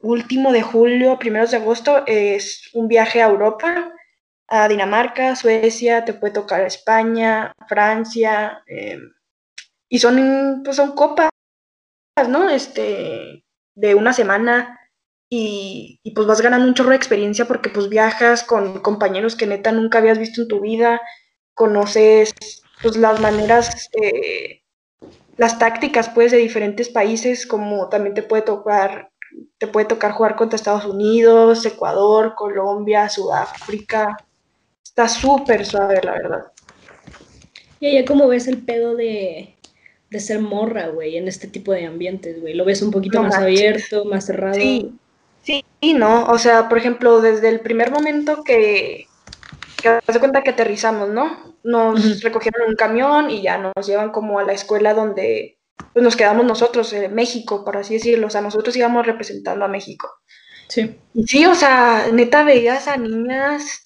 último 0.00 0.50
de 0.50 0.62
julio, 0.62 1.18
primeros 1.18 1.50
de 1.50 1.58
agosto, 1.58 2.04
es 2.06 2.70
un 2.72 2.88
viaje 2.88 3.20
a 3.20 3.28
Europa 3.28 3.90
a 4.48 4.68
Dinamarca, 4.68 5.36
Suecia, 5.36 6.04
te 6.04 6.14
puede 6.14 6.34
tocar 6.34 6.60
España, 6.62 7.52
Francia, 7.68 8.62
eh, 8.66 8.98
y 9.88 9.98
son, 9.98 10.62
pues 10.64 10.76
son 10.76 10.92
copas, 10.94 11.30
¿no? 12.28 12.48
Este, 12.48 13.44
de 13.74 13.94
una 13.94 14.12
semana, 14.12 14.78
y, 15.30 16.00
pues 16.14 16.26
vas 16.26 16.40
ganando 16.40 16.66
un 16.66 16.74
chorro 16.74 16.90
de 16.90 16.96
experiencia 16.96 17.46
porque 17.46 17.70
pues 17.70 17.88
viajas 17.88 18.44
con 18.44 18.80
compañeros 18.80 19.36
que 19.36 19.46
neta 19.46 19.72
nunca 19.72 19.98
habías 19.98 20.18
visto 20.18 20.42
en 20.42 20.48
tu 20.48 20.60
vida, 20.60 21.00
conoces 21.54 22.34
pues 22.82 22.96
las 22.96 23.20
maneras, 23.20 23.88
eh, 24.00 24.62
las 25.36 25.58
tácticas 25.58 26.10
pues 26.10 26.32
de 26.32 26.38
diferentes 26.38 26.88
países, 26.88 27.46
como 27.46 27.88
también 27.88 28.14
te 28.14 28.22
puede 28.22 28.42
tocar 28.42 29.10
te 29.58 29.66
puede 29.66 29.86
tocar 29.86 30.12
jugar 30.12 30.36
contra 30.36 30.56
Estados 30.56 30.84
Unidos, 30.84 31.64
Ecuador, 31.66 32.34
Colombia, 32.36 33.08
Sudáfrica, 33.08 34.16
Está 34.94 35.08
súper 35.08 35.66
suave, 35.66 36.00
la 36.04 36.12
verdad. 36.12 36.44
Y 37.80 37.88
allá 37.88 38.04
como 38.04 38.28
ves 38.28 38.46
el 38.46 38.58
pedo 38.58 38.94
de, 38.94 39.56
ser 40.20 40.38
morra, 40.38 40.86
güey, 40.86 41.16
en 41.16 41.26
este 41.26 41.48
tipo 41.48 41.72
de 41.72 41.84
ambientes, 41.84 42.40
güey. 42.40 42.54
¿Lo 42.54 42.64
ves 42.64 42.80
un 42.80 42.92
poquito 42.92 43.20
más 43.20 43.34
abierto, 43.34 44.04
más 44.04 44.26
cerrado? 44.26 44.54
Sí, 44.54 44.94
sí, 45.42 45.64
no. 45.94 46.26
O 46.26 46.38
sea, 46.38 46.68
por 46.68 46.78
ejemplo, 46.78 47.20
desde 47.20 47.48
el 47.48 47.58
primer 47.58 47.90
momento 47.90 48.44
que, 48.44 49.08
que 49.82 49.88
das 49.88 50.18
cuenta 50.20 50.44
que 50.44 50.50
aterrizamos, 50.50 51.08
¿no? 51.08 51.56
Nos 51.64 52.22
recogieron 52.22 52.68
un 52.68 52.76
camión 52.76 53.30
y 53.30 53.42
ya 53.42 53.58
nos 53.58 53.84
llevan 53.88 54.12
como 54.12 54.38
a 54.38 54.44
la 54.44 54.52
escuela 54.52 54.94
donde 54.94 55.58
pues, 55.92 56.04
nos 56.04 56.14
quedamos 56.14 56.46
nosotros, 56.46 56.92
en 56.92 57.12
México, 57.12 57.64
por 57.64 57.78
así 57.78 57.94
decirlo. 57.94 58.28
O 58.28 58.30
sea, 58.30 58.42
nosotros 58.42 58.76
íbamos 58.76 59.04
representando 59.04 59.64
a 59.64 59.68
México. 59.68 60.08
Sí. 60.68 60.96
Y 61.14 61.26
sí, 61.26 61.46
o 61.46 61.56
sea, 61.56 62.06
neta 62.12 62.44
veías 62.44 62.86
a 62.86 62.96
niñas 62.96 63.83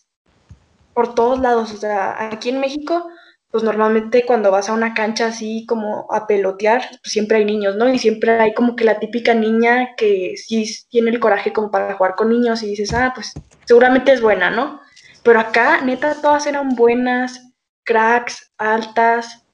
por 0.99 1.15
todos 1.15 1.39
lados. 1.39 1.73
O 1.73 1.77
sea, 1.77 2.27
aquí 2.33 2.49
en 2.49 2.59
México, 2.59 3.09
pues 3.53 3.63
normalmente 3.63 4.27
cuando 4.27 4.51
vas 4.51 4.69
a 4.69 4.73
una 4.73 4.95
cancha 4.95 5.29
así 5.29 5.65
como 5.65 6.09
a 6.11 6.27
pelotear, 6.27 6.81
pues 6.91 7.13
siempre 7.13 7.37
hay 7.37 7.45
niños, 7.45 7.77
¿no? 7.77 7.89
Y 7.89 8.01
siempre 8.01 8.33
hay 8.33 8.53
como 8.53 8.75
que 8.75 8.83
la 8.83 8.99
típica 8.99 9.33
niña 9.33 9.95
que 9.97 10.35
sí 10.37 10.69
tiene 10.91 11.11
el 11.11 11.21
coraje 11.21 11.53
como 11.53 11.71
para 11.71 11.95
jugar 11.95 12.17
con 12.17 12.31
niños 12.31 12.65
y 12.65 12.71
dices, 12.71 12.93
ah, 12.95 13.13
pues 13.15 13.33
seguramente 13.65 14.13
es 14.13 14.21
buena, 14.21 14.51
¿no? 14.51 14.81
Pero 15.23 15.39
acá, 15.39 15.83
neta, 15.83 16.21
todas 16.21 16.49
eran 16.49 16.71
buenas, 16.71 17.53
cracks, 17.85 18.51
altas, 18.59 19.45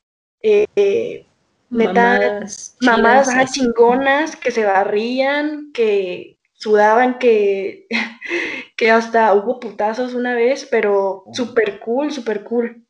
eh, 0.41 1.27
neta, 1.69 2.41
mamadas, 2.81 3.53
chingonas, 3.53 4.35
que 4.37 4.51
se 4.51 4.65
barrían, 4.65 5.73
que 5.75 6.34
sudaban 6.55 7.19
que, 7.19 7.87
que 8.77 8.91
hasta 8.91 9.33
hubo 9.35 9.61
putazos 9.61 10.15
una 10.15 10.35
vez, 10.35 10.67
pero 10.71 11.25
súper 11.33 11.81
cool, 11.81 12.13
súper 12.13 12.45
cool. 12.45 12.87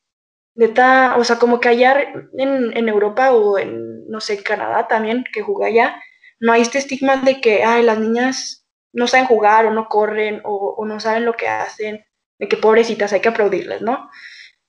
Neta, 0.54 1.16
o 1.18 1.24
sea, 1.24 1.38
como 1.38 1.58
que 1.60 1.68
allá 1.68 2.00
en, 2.38 2.76
en, 2.76 2.88
Europa 2.88 3.32
o 3.32 3.58
en, 3.58 4.08
no 4.08 4.20
sé, 4.20 4.42
Canadá 4.42 4.86
también, 4.86 5.24
que 5.32 5.42
jugué 5.42 5.66
allá, 5.66 6.00
no 6.38 6.52
hay 6.52 6.62
este 6.62 6.78
estigma 6.78 7.16
de 7.16 7.40
que, 7.40 7.64
ay, 7.64 7.82
las 7.82 7.98
niñas 7.98 8.66
no 8.92 9.08
saben 9.08 9.26
jugar 9.26 9.66
o 9.66 9.72
no 9.72 9.88
corren 9.88 10.40
o, 10.44 10.74
o 10.78 10.84
no 10.86 11.00
saben 11.00 11.24
lo 11.24 11.34
que 11.34 11.48
hacen, 11.48 12.04
de 12.38 12.48
que 12.48 12.56
pobrecitas 12.56 13.12
hay 13.12 13.20
que 13.20 13.30
aplaudirles, 13.30 13.82
¿no? 13.82 14.08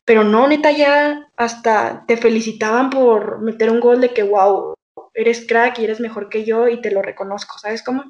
Pero 0.06 0.24
no, 0.24 0.48
neta, 0.48 0.72
ya 0.72 1.28
hasta 1.38 2.06
te 2.08 2.18
felicitaban 2.18 2.90
por 2.90 3.42
meter 3.42 3.70
un 3.70 3.80
gol 3.80 4.02
de 4.02 4.14
que, 4.14 4.24
wow, 4.24 4.74
eres 5.14 5.46
crack 5.48 5.80
y 5.80 5.86
eres 5.86 6.00
mejor 6.00 6.30
que 6.30 6.46
yo 6.46 6.68
y 6.68 6.82
te 6.82 6.92
lo 6.92 7.02
reconozco, 7.02 7.58
¿sabes 7.60 7.84
cómo? 7.84 8.04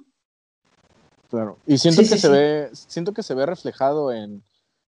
Claro. 1.29 1.57
Y 1.65 1.77
siento 1.77 2.01
que 2.01 2.17
se 2.17 2.29
ve, 2.29 2.69
siento 2.73 3.13
que 3.13 3.23
se 3.23 3.33
ve 3.33 3.45
reflejado 3.45 4.11
en, 4.11 4.43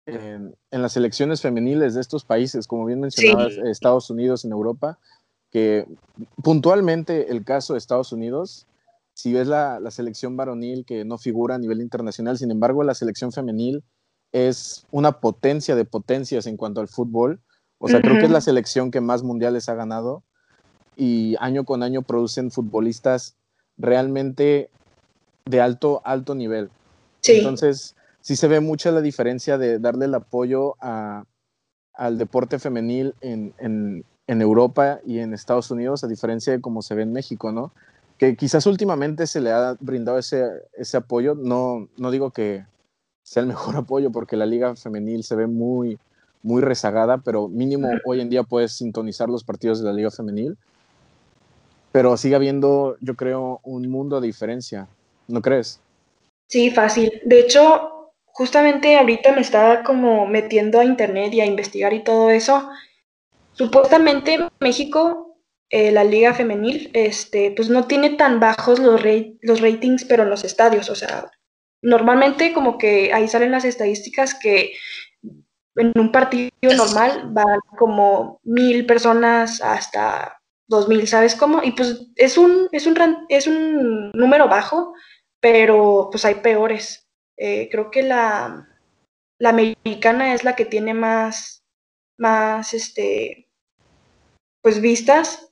en, 0.05 0.55
las 0.71 0.97
elecciones 0.97 1.41
femeniles 1.41 1.93
de 1.93 2.01
estos 2.01 2.25
países, 2.25 2.67
como 2.67 2.85
bien 2.85 2.99
mencionabas, 2.99 3.53
Estados 3.65 4.09
Unidos 4.09 4.43
en 4.45 4.51
Europa, 4.51 4.99
que 5.51 5.85
puntualmente 6.43 7.31
el 7.31 7.45
caso 7.45 7.73
de 7.73 7.79
Estados 7.79 8.11
Unidos, 8.11 8.67
si 9.13 9.31
ves 9.31 9.47
la, 9.47 9.79
la, 9.79 9.91
selección 9.91 10.35
varonil 10.35 10.85
que 10.85 11.05
no 11.05 11.17
figura 11.17 11.55
a 11.55 11.59
nivel 11.59 11.81
internacional, 11.81 12.37
sin 12.37 12.49
embargo 12.49 12.83
la 12.83 12.95
selección 12.95 13.31
femenil 13.31 13.83
es 14.33 14.87
una 14.91 15.19
potencia 15.19 15.75
de 15.75 15.85
potencias 15.85 16.47
en 16.47 16.57
cuanto 16.57 16.81
al 16.81 16.87
fútbol. 16.89 17.39
O 17.77 17.87
sea, 17.87 18.01
creo 18.01 18.17
que 18.17 18.25
es 18.25 18.31
la 18.31 18.41
selección 18.41 18.91
que 18.91 19.01
más 19.01 19.23
mundiales 19.23 19.69
ha 19.69 19.75
ganado 19.75 20.23
y 20.95 21.35
año 21.39 21.65
con 21.65 21.83
año 21.83 22.01
producen 22.01 22.49
futbolistas 22.49 23.35
realmente 23.77 24.69
de 25.45 25.61
alto, 25.61 26.01
alto 26.05 26.35
nivel. 26.35 26.69
Entonces, 27.25 27.95
sí 28.21 28.35
se 28.35 28.47
ve 28.47 28.59
mucha 28.59 28.91
la 28.91 29.01
diferencia 29.01 29.57
de 29.57 29.79
darle 29.79 30.05
el 30.05 30.15
apoyo 30.15 30.75
a, 30.81 31.25
al 31.93 32.17
deporte 32.17 32.59
femenil 32.59 33.15
en, 33.21 33.53
en, 33.57 34.05
en, 34.27 34.41
Europa 34.41 34.99
y 35.05 35.19
en 35.19 35.33
Estados 35.33 35.71
Unidos, 35.71 36.03
a 36.03 36.07
diferencia 36.07 36.53
de 36.53 36.61
cómo 36.61 36.81
se 36.81 36.95
ve 36.95 37.03
en 37.03 37.13
México, 37.13 37.51
¿no? 37.51 37.71
Que 38.17 38.35
quizás 38.35 38.65
últimamente 38.65 39.27
se 39.27 39.41
le 39.41 39.51
ha 39.51 39.75
brindado 39.79 40.17
ese, 40.17 40.45
ese 40.73 40.97
apoyo. 40.97 41.35
No, 41.35 41.87
no 41.97 42.11
digo 42.11 42.31
que 42.31 42.65
sea 43.23 43.41
el 43.41 43.47
mejor 43.47 43.75
apoyo, 43.77 44.11
porque 44.11 44.37
la 44.37 44.45
liga 44.45 44.75
femenil 44.75 45.23
se 45.23 45.35
ve 45.35 45.47
muy, 45.47 45.99
muy 46.41 46.61
rezagada, 46.61 47.19
pero 47.19 47.47
mínimo 47.47 47.89
hoy 48.05 48.21
en 48.21 48.29
día 48.29 48.43
puedes 48.43 48.73
sintonizar 48.73 49.29
los 49.29 49.43
partidos 49.43 49.79
de 49.79 49.85
la 49.85 49.93
liga 49.93 50.11
femenil. 50.11 50.57
Pero 51.91 52.17
sigue 52.17 52.35
habiendo, 52.35 52.97
yo 53.01 53.15
creo, 53.15 53.59
un 53.63 53.87
mundo 53.89 54.19
de 54.19 54.27
diferencia. 54.27 54.87
¿No 55.27 55.41
crees? 55.41 55.79
Sí, 56.47 56.71
fácil. 56.71 57.21
De 57.25 57.39
hecho, 57.39 58.11
justamente 58.25 58.97
ahorita 58.97 59.31
me 59.31 59.41
estaba 59.41 59.83
como 59.83 60.27
metiendo 60.27 60.79
a 60.79 60.85
internet 60.85 61.33
y 61.33 61.41
a 61.41 61.45
investigar 61.45 61.93
y 61.93 62.03
todo 62.03 62.29
eso. 62.29 62.69
Supuestamente 63.53 64.39
México, 64.59 65.37
eh, 65.69 65.91
la 65.91 66.03
liga 66.03 66.33
femenil, 66.33 66.89
este, 66.93 67.51
pues 67.51 67.69
no 67.69 67.85
tiene 67.85 68.11
tan 68.11 68.39
bajos 68.39 68.79
los, 68.79 69.01
los 69.41 69.61
ratings, 69.61 70.05
pero 70.05 70.23
en 70.23 70.29
los 70.29 70.43
estadios, 70.43 70.89
o 70.89 70.95
sea, 70.95 71.31
normalmente 71.81 72.53
como 72.53 72.77
que 72.77 73.13
ahí 73.13 73.27
salen 73.27 73.51
las 73.51 73.65
estadísticas 73.65 74.33
que 74.33 74.73
en 75.75 75.91
un 75.95 76.11
partido 76.11 76.49
normal 76.61 77.29
van 77.31 77.59
como 77.77 78.39
mil 78.43 78.85
personas 78.85 79.61
hasta 79.61 80.39
dos 80.67 80.87
mil, 80.87 81.07
¿sabes 81.07 81.35
cómo? 81.35 81.61
Y 81.63 81.71
pues 81.71 82.07
es 82.15 82.37
un, 82.37 82.67
es 82.71 82.87
un, 82.87 82.95
es 83.29 83.47
un 83.47 84.11
número 84.11 84.47
bajo, 84.47 84.93
pero 85.43 86.07
pues 86.09 86.23
hay 86.23 86.35
peores. 86.35 87.05
Eh, 87.35 87.67
creo 87.69 87.91
que 87.91 88.01
la, 88.01 88.65
la 89.37 89.49
americana 89.49 90.33
es 90.33 90.45
la 90.45 90.55
que 90.55 90.63
tiene 90.63 90.93
más, 90.93 91.65
más, 92.17 92.73
este, 92.73 93.49
pues 94.61 94.79
vistas, 94.79 95.51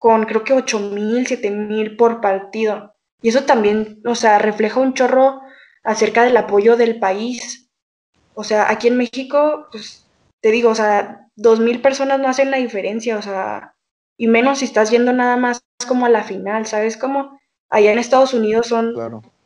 con 0.00 0.24
creo 0.24 0.42
que 0.42 0.52
8.000, 0.52 1.28
7.000 1.28 1.96
por 1.96 2.20
partido. 2.20 2.96
Y 3.22 3.28
eso 3.28 3.44
también, 3.44 4.02
o 4.04 4.16
sea, 4.16 4.40
refleja 4.40 4.80
un 4.80 4.94
chorro 4.94 5.40
acerca 5.84 6.24
del 6.24 6.36
apoyo 6.36 6.76
del 6.76 6.98
país. 6.98 7.70
O 8.34 8.42
sea, 8.42 8.68
aquí 8.68 8.88
en 8.88 8.96
México, 8.96 9.68
pues 9.70 10.10
te 10.40 10.50
digo, 10.50 10.70
o 10.70 10.74
sea, 10.74 11.28
2.000 11.36 11.82
personas 11.82 12.18
no 12.18 12.28
hacen 12.28 12.50
la 12.50 12.56
diferencia, 12.56 13.16
o 13.16 13.22
sea, 13.22 13.76
y 14.18 14.26
menos 14.26 14.58
si 14.58 14.64
estás 14.64 14.90
yendo 14.90 15.12
nada 15.12 15.36
más 15.36 15.62
como 15.86 16.06
a 16.06 16.08
la 16.08 16.24
final, 16.24 16.66
¿sabes? 16.66 16.96
Como 16.96 17.40
allá 17.72 17.90
en 17.90 17.98
Estados 17.98 18.34
Unidos 18.34 18.68
son 18.68 18.94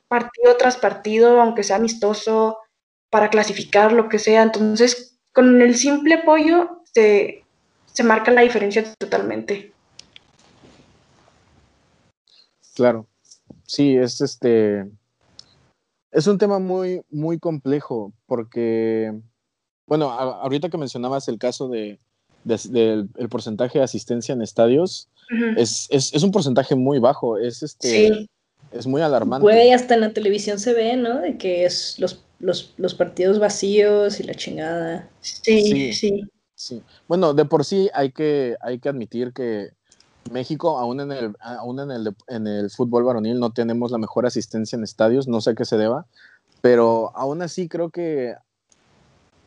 partido 0.09 0.57
tras 0.59 0.77
partido, 0.77 1.41
aunque 1.41 1.63
sea 1.63 1.77
amistoso, 1.77 2.59
para 3.09 3.31
clasificar, 3.31 3.93
lo 3.93 4.09
que 4.09 4.19
sea. 4.19 4.43
Entonces, 4.43 5.19
con 5.33 5.63
el 5.63 5.77
simple 5.77 6.17
apoyo 6.17 6.83
se, 6.93 7.45
se 7.87 8.03
marca 8.03 8.33
la 8.33 8.43
diferencia 8.43 8.85
totalmente. 8.99 9.73
Claro, 12.75 13.07
sí, 13.65 13.97
es 13.97 14.21
este, 14.21 14.91
es 16.11 16.27
un 16.27 16.37
tema 16.37 16.59
muy, 16.59 17.03
muy 17.11 17.39
complejo 17.39 18.13
porque, 18.27 19.15
bueno, 19.87 20.11
ahorita 20.11 20.69
que 20.69 20.79
mencionabas 20.79 21.29
el 21.29 21.39
caso 21.39 21.69
de, 21.69 21.99
del 22.45 23.09
porcentaje 23.31 23.79
de 23.79 23.85
asistencia 23.85 24.33
en 24.33 24.43
estadios, 24.43 25.09
es, 25.57 25.89
es, 25.91 26.15
es, 26.15 26.23
un 26.23 26.31
porcentaje 26.31 26.75
muy 26.75 26.99
bajo, 26.99 27.39
es 27.39 27.63
este, 27.63 28.29
es 28.73 28.87
muy 28.87 29.03
alarmante. 29.03 29.43
Güey, 29.43 29.73
hasta 29.73 29.95
en 29.95 30.01
la 30.01 30.13
televisión 30.13 30.59
se 30.59 30.73
ve, 30.75 30.97
¿no? 30.97 31.21
De 31.21 31.37
que 31.39 31.65
es 31.65 31.99
los, 31.99 32.25
los, 32.39 32.75
los 32.77 32.95
partidos 32.95 33.39
vacíos 33.39 34.21
y 34.21 34.25
la 34.25 34.35
chingada. 34.35 35.09
Sí, 35.21 35.93
sí, 35.93 36.23
sí, 36.55 36.83
Bueno, 37.09 37.35
de 37.35 37.45
por 37.45 37.65
sí 37.65 37.91
hay 37.95 38.13
que, 38.13 38.57
hay 38.61 38.79
que 38.79 38.89
admitir 38.89 39.33
que 39.33 39.71
México, 40.31 40.79
aún 40.79 41.01
en 41.01 41.13
el, 41.13 41.37
aún 41.41 41.81
en 41.81 41.91
el, 41.91 42.15
en 42.29 42.47
el 42.47 42.71
fútbol 42.71 43.05
varonil, 43.05 43.39
no 43.39 43.51
tenemos 43.51 43.91
la 43.91 43.99
mejor 43.99 44.27
asistencia 44.27 44.77
en 44.77 44.85
estadios, 44.85 45.29
no 45.29 45.41
sé 45.41 45.51
a 45.51 45.55
qué 45.55 45.65
se 45.65 45.77
deba, 45.77 46.07
pero 46.61 47.13
aún 47.17 47.43
así 47.43 47.69
creo 47.69 47.91
que 47.91 48.35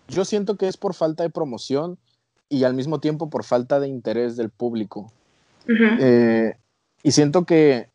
yo 0.07 0.25
siento 0.25 0.57
que 0.57 0.67
es 0.67 0.77
por 0.77 0.93
falta 0.93 1.24
de 1.24 1.29
promoción 1.29 1.98
y 2.50 2.63
al 2.63 2.74
mismo 2.74 3.00
tiempo 3.00 3.29
por 3.29 3.43
falta 3.43 3.79
de 3.79 3.88
interés 3.88 4.36
del 4.38 4.50
público. 4.50 5.12
Eh, 5.99 6.55
y 7.03 7.11
siento 7.11 7.45
que 7.45 7.89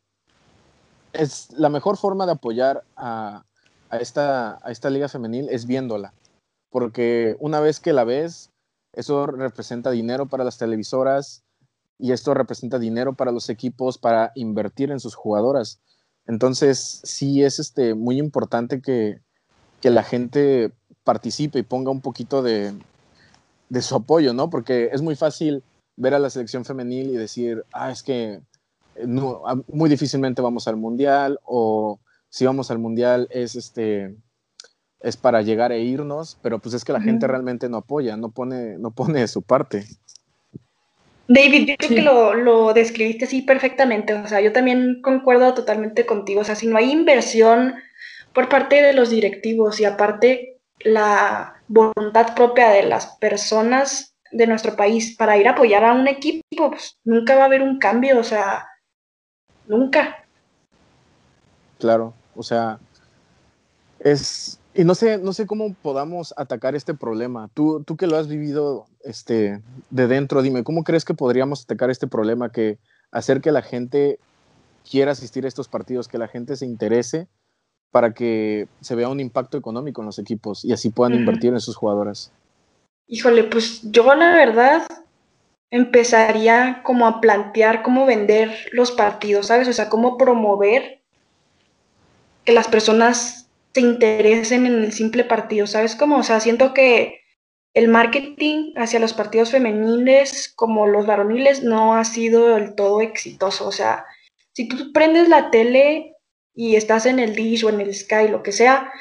es 1.12 1.50
la 1.52 1.68
mejor 1.68 1.96
forma 1.96 2.26
de 2.26 2.32
apoyar 2.32 2.84
a, 2.96 3.44
a, 3.90 3.96
esta, 3.98 4.58
a 4.66 4.70
esta 4.70 4.90
liga 4.90 5.08
femenil 5.08 5.48
es 5.50 5.66
viéndola, 5.66 6.12
porque 6.70 7.36
una 7.40 7.60
vez 7.60 7.80
que 7.80 7.92
la 7.92 8.04
ves, 8.04 8.50
eso 8.92 9.26
representa 9.26 9.90
dinero 9.90 10.26
para 10.26 10.44
las 10.44 10.58
televisoras, 10.58 11.44
y 11.98 12.12
esto 12.12 12.34
representa 12.34 12.78
dinero 12.78 13.14
para 13.14 13.32
los 13.32 13.48
equipos 13.48 13.98
para 13.98 14.32
invertir 14.34 14.90
en 14.90 15.00
sus 15.00 15.14
jugadoras. 15.14 15.80
Entonces, 16.26 17.00
sí 17.04 17.42
es 17.42 17.58
este, 17.58 17.94
muy 17.94 18.18
importante 18.18 18.80
que, 18.80 19.20
la 19.82 20.02
gente 20.02 20.72
participe 21.02 21.58
y 21.58 21.62
ponga 21.62 21.90
un 21.90 22.00
poquito 22.00 22.42
de, 22.42 22.72
su 23.82 23.94
apoyo, 23.94 24.32
¿no? 24.32 24.48
Porque 24.48 24.88
es 24.92 25.02
muy 25.02 25.14
fácil 25.14 25.62
ver 25.96 26.14
a 26.14 26.18
la 26.18 26.30
selección 26.30 26.64
femenil 26.64 27.10
y 27.10 27.16
decir, 27.16 27.64
ah, 27.72 27.90
es 27.90 28.02
que 28.02 28.40
eh, 28.96 29.06
no, 29.06 29.42
muy 29.68 29.90
difícilmente 29.90 30.42
vamos 30.42 30.68
al 30.68 30.76
mundial 30.76 31.38
o 31.44 32.00
si 32.28 32.44
vamos 32.44 32.70
al 32.70 32.78
mundial 32.78 33.28
es 33.30 33.54
este 33.54 34.14
es 35.00 35.16
para 35.18 35.42
llegar 35.42 35.70
e 35.70 35.80
irnos, 35.80 36.38
pero 36.40 36.58
pues 36.58 36.74
es 36.74 36.82
que 36.82 36.92
la 36.92 37.00
gente 37.00 37.26
realmente 37.26 37.68
no 37.68 37.76
apoya, 37.76 38.16
no 38.16 38.30
pone, 38.30 38.78
no 38.78 38.90
pone 38.90 39.20
de 39.20 39.28
su 39.28 39.42
parte. 39.42 39.84
David, 41.28 41.68
yo 41.68 41.76
creo 41.76 41.90
que 41.90 42.02
lo, 42.02 42.34
lo, 42.34 42.72
describiste 42.72 43.26
así 43.26 43.42
perfectamente. 43.42 44.14
O 44.14 44.26
sea, 44.26 44.40
yo 44.40 44.52
también 44.52 45.00
concuerdo 45.02 45.52
totalmente 45.52 46.06
contigo. 46.06 46.40
O 46.40 46.44
sea, 46.44 46.54
si 46.54 46.66
no 46.66 46.78
hay 46.78 46.90
inversión 46.90 47.74
por 48.32 48.48
parte 48.48 48.80
de 48.80 48.94
los 48.94 49.10
directivos 49.10 49.78
y 49.78 49.84
aparte 49.84 50.58
la 50.80 51.62
voluntad 51.68 52.34
propia 52.34 52.70
de 52.70 52.84
las 52.84 53.16
personas 53.18 54.13
de 54.34 54.46
nuestro 54.46 54.76
país 54.76 55.16
para 55.16 55.36
ir 55.36 55.46
a 55.46 55.52
apoyar 55.52 55.84
a 55.84 55.94
un 55.94 56.08
equipo, 56.08 56.70
pues 56.70 56.98
nunca 57.04 57.36
va 57.36 57.42
a 57.42 57.46
haber 57.46 57.62
un 57.62 57.78
cambio. 57.78 58.18
O 58.18 58.24
sea, 58.24 58.66
nunca. 59.66 60.26
Claro, 61.78 62.14
o 62.34 62.42
sea, 62.42 62.78
es, 64.00 64.58
y 64.74 64.84
no 64.84 64.94
sé, 64.94 65.18
no 65.18 65.32
sé 65.32 65.46
cómo 65.46 65.74
podamos 65.74 66.34
atacar 66.36 66.74
este 66.74 66.94
problema. 66.94 67.48
Tú, 67.54 67.82
tú 67.84 67.96
que 67.96 68.06
lo 68.06 68.16
has 68.16 68.28
vivido 68.28 68.86
este, 69.02 69.62
de 69.90 70.06
dentro, 70.08 70.42
dime, 70.42 70.64
¿cómo 70.64 70.82
crees 70.82 71.04
que 71.04 71.14
podríamos 71.14 71.62
atacar 71.62 71.90
este 71.90 72.06
problema 72.06 72.50
que 72.50 72.78
hacer 73.12 73.40
que 73.40 73.52
la 73.52 73.62
gente 73.62 74.18
quiera 74.88 75.12
asistir 75.12 75.44
a 75.44 75.48
estos 75.48 75.68
partidos, 75.68 76.08
que 76.08 76.18
la 76.18 76.28
gente 76.28 76.56
se 76.56 76.66
interese 76.66 77.28
para 77.92 78.12
que 78.12 78.66
se 78.80 78.96
vea 78.96 79.08
un 79.08 79.20
impacto 79.20 79.56
económico 79.56 80.02
en 80.02 80.06
los 80.06 80.18
equipos 80.18 80.64
y 80.64 80.72
así 80.72 80.90
puedan 80.90 81.14
invertir 81.14 81.52
en 81.52 81.60
sus 81.60 81.76
jugadoras? 81.76 82.32
Híjole, 83.06 83.44
pues 83.44 83.80
yo 83.82 84.14
la 84.14 84.32
verdad 84.32 84.86
empezaría 85.70 86.82
como 86.84 87.06
a 87.06 87.20
plantear 87.20 87.82
cómo 87.82 88.06
vender 88.06 88.68
los 88.72 88.92
partidos, 88.92 89.48
¿sabes? 89.48 89.68
O 89.68 89.72
sea, 89.72 89.88
cómo 89.88 90.16
promover 90.16 91.02
que 92.44 92.52
las 92.52 92.68
personas 92.68 93.48
se 93.74 93.80
interesen 93.80 94.66
en 94.66 94.84
el 94.84 94.92
simple 94.92 95.24
partido, 95.24 95.66
¿sabes 95.66 95.96
cómo? 95.96 96.18
O 96.18 96.22
sea, 96.22 96.40
siento 96.40 96.72
que 96.72 97.20
el 97.74 97.88
marketing 97.88 98.72
hacia 98.76 99.00
los 99.00 99.14
partidos 99.14 99.50
femeniles 99.50 100.52
como 100.54 100.86
los 100.86 101.06
varoniles 101.06 101.64
no 101.64 101.96
ha 101.96 102.04
sido 102.04 102.54
del 102.54 102.76
todo 102.76 103.00
exitoso. 103.00 103.66
O 103.66 103.72
sea, 103.72 104.04
si 104.52 104.68
tú 104.68 104.92
prendes 104.92 105.28
la 105.28 105.50
tele 105.50 106.14
y 106.54 106.76
estás 106.76 107.04
en 107.06 107.18
el 107.18 107.34
Dish 107.34 107.64
o 107.64 107.68
en 107.68 107.80
el 107.80 107.92
Sky, 107.92 108.28
lo 108.28 108.44
que 108.44 108.52
sea, 108.52 108.92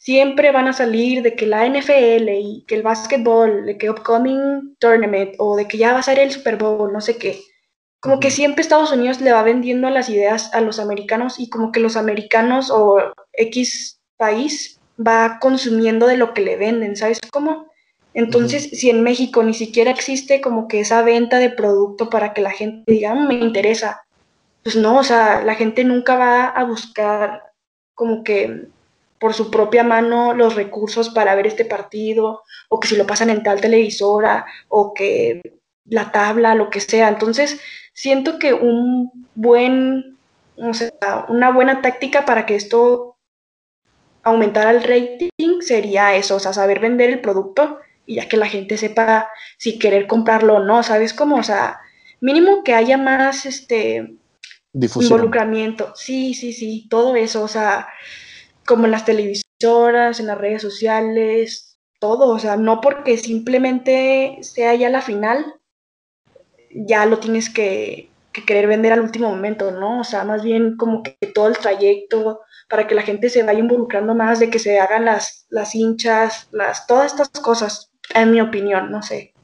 siempre 0.00 0.50
van 0.50 0.66
a 0.66 0.72
salir 0.72 1.22
de 1.22 1.36
que 1.36 1.46
la 1.46 1.66
NFL 1.66 2.28
y 2.30 2.64
que 2.66 2.74
el 2.74 2.82
básquetbol, 2.82 3.66
de 3.66 3.76
que 3.76 3.90
upcoming 3.90 4.74
tournament 4.78 5.34
o 5.38 5.56
de 5.56 5.68
que 5.68 5.76
ya 5.76 5.92
va 5.92 5.98
a 5.98 6.02
ser 6.02 6.18
el 6.18 6.30
Super 6.30 6.56
Bowl, 6.56 6.90
no 6.90 7.02
sé 7.02 7.18
qué. 7.18 7.38
Como 8.00 8.18
que 8.18 8.30
siempre 8.30 8.62
Estados 8.62 8.92
Unidos 8.92 9.20
le 9.20 9.32
va 9.32 9.42
vendiendo 9.42 9.90
las 9.90 10.08
ideas 10.08 10.54
a 10.54 10.62
los 10.62 10.80
americanos 10.80 11.38
y 11.38 11.50
como 11.50 11.70
que 11.70 11.80
los 11.80 11.98
americanos 11.98 12.70
o 12.70 13.12
X 13.34 14.00
país 14.16 14.80
va 14.98 15.38
consumiendo 15.38 16.06
de 16.06 16.16
lo 16.16 16.32
que 16.32 16.40
le 16.40 16.56
venden, 16.56 16.96
¿sabes 16.96 17.20
cómo? 17.30 17.70
Entonces, 18.14 18.70
si 18.70 18.88
en 18.88 19.02
México 19.02 19.42
ni 19.42 19.52
siquiera 19.52 19.90
existe 19.90 20.40
como 20.40 20.66
que 20.66 20.80
esa 20.80 21.02
venta 21.02 21.38
de 21.38 21.50
producto 21.50 22.08
para 22.08 22.32
que 22.32 22.40
la 22.40 22.50
gente 22.50 22.90
diga, 22.90 23.14
mm, 23.14 23.28
me 23.28 23.34
interesa, 23.34 24.02
pues 24.62 24.76
no, 24.76 24.98
o 24.98 25.04
sea, 25.04 25.42
la 25.42 25.54
gente 25.54 25.84
nunca 25.84 26.16
va 26.16 26.46
a 26.46 26.64
buscar 26.64 27.52
como 27.94 28.24
que 28.24 28.66
por 29.20 29.34
su 29.34 29.50
propia 29.50 29.84
mano 29.84 30.32
los 30.34 30.56
recursos 30.56 31.10
para 31.10 31.34
ver 31.34 31.46
este 31.46 31.66
partido, 31.66 32.42
o 32.70 32.80
que 32.80 32.88
si 32.88 32.96
lo 32.96 33.06
pasan 33.06 33.30
en 33.30 33.42
tal 33.42 33.60
televisora, 33.60 34.46
o 34.68 34.94
que 34.94 35.42
la 35.84 36.10
tabla, 36.10 36.54
lo 36.54 36.70
que 36.70 36.80
sea. 36.80 37.08
Entonces, 37.08 37.60
siento 37.92 38.38
que 38.38 38.54
un 38.54 39.28
buen, 39.34 40.16
o 40.56 40.72
sea, 40.72 41.26
una 41.28 41.52
buena 41.52 41.82
táctica 41.82 42.24
para 42.24 42.46
que 42.46 42.56
esto 42.56 43.18
aumentar 44.22 44.74
el 44.74 44.82
rating 44.82 45.60
sería 45.60 46.14
eso, 46.14 46.36
o 46.36 46.40
sea, 46.40 46.54
saber 46.54 46.80
vender 46.80 47.10
el 47.10 47.20
producto 47.20 47.78
y 48.06 48.16
ya 48.16 48.28
que 48.28 48.38
la 48.38 48.46
gente 48.46 48.78
sepa 48.78 49.28
si 49.58 49.78
querer 49.78 50.06
comprarlo 50.06 50.56
o 50.56 50.64
no, 50.64 50.82
¿sabes 50.82 51.12
cómo? 51.12 51.36
O 51.36 51.42
sea, 51.42 51.78
mínimo 52.20 52.64
que 52.64 52.74
haya 52.74 52.96
más 52.96 53.44
este 53.44 54.14
involucramiento. 54.72 55.92
Sí, 55.94 56.32
sí, 56.32 56.54
sí, 56.54 56.86
todo 56.88 57.16
eso, 57.16 57.42
o 57.42 57.48
sea, 57.48 57.88
como 58.70 58.84
en 58.84 58.92
las 58.92 59.04
televisoras, 59.04 60.20
en 60.20 60.28
las 60.28 60.38
redes 60.38 60.62
sociales, 60.62 61.76
todo, 61.98 62.28
o 62.28 62.38
sea, 62.38 62.56
no 62.56 62.80
porque 62.80 63.16
simplemente 63.16 64.38
sea 64.42 64.76
ya 64.76 64.88
la 64.90 65.02
final, 65.02 65.56
ya 66.70 67.04
lo 67.04 67.18
tienes 67.18 67.50
que, 67.50 68.12
que 68.32 68.44
querer 68.44 68.68
vender 68.68 68.92
al 68.92 69.00
último 69.00 69.28
momento, 69.28 69.72
¿no? 69.72 69.98
O 69.98 70.04
sea, 70.04 70.22
más 70.22 70.44
bien 70.44 70.76
como 70.76 71.02
que 71.02 71.16
todo 71.34 71.48
el 71.48 71.58
trayecto, 71.58 72.42
para 72.68 72.86
que 72.86 72.94
la 72.94 73.02
gente 73.02 73.28
se 73.28 73.42
vaya 73.42 73.58
involucrando 73.58 74.14
más, 74.14 74.38
de 74.38 74.50
que 74.50 74.60
se 74.60 74.78
hagan 74.78 75.04
las, 75.04 75.46
las 75.48 75.74
hinchas, 75.74 76.46
las, 76.52 76.86
todas 76.86 77.06
estas 77.06 77.30
cosas, 77.42 77.90
en 78.14 78.30
mi 78.30 78.40
opinión, 78.40 78.92
no 78.92 79.02
sé. 79.02 79.34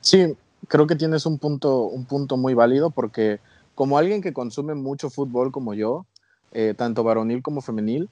Sí, 0.00 0.34
creo 0.68 0.86
que 0.86 0.96
tienes 0.96 1.26
un 1.26 1.38
punto, 1.38 1.82
un 1.82 2.06
punto 2.06 2.38
muy 2.38 2.54
válido 2.54 2.88
porque 2.88 3.40
como 3.74 3.98
alguien 3.98 4.22
que 4.22 4.32
consume 4.32 4.74
mucho 4.74 5.10
fútbol 5.10 5.52
como 5.52 5.74
yo, 5.74 6.06
eh, 6.52 6.74
tanto 6.76 7.04
varonil 7.04 7.42
como 7.42 7.60
femenil, 7.60 8.08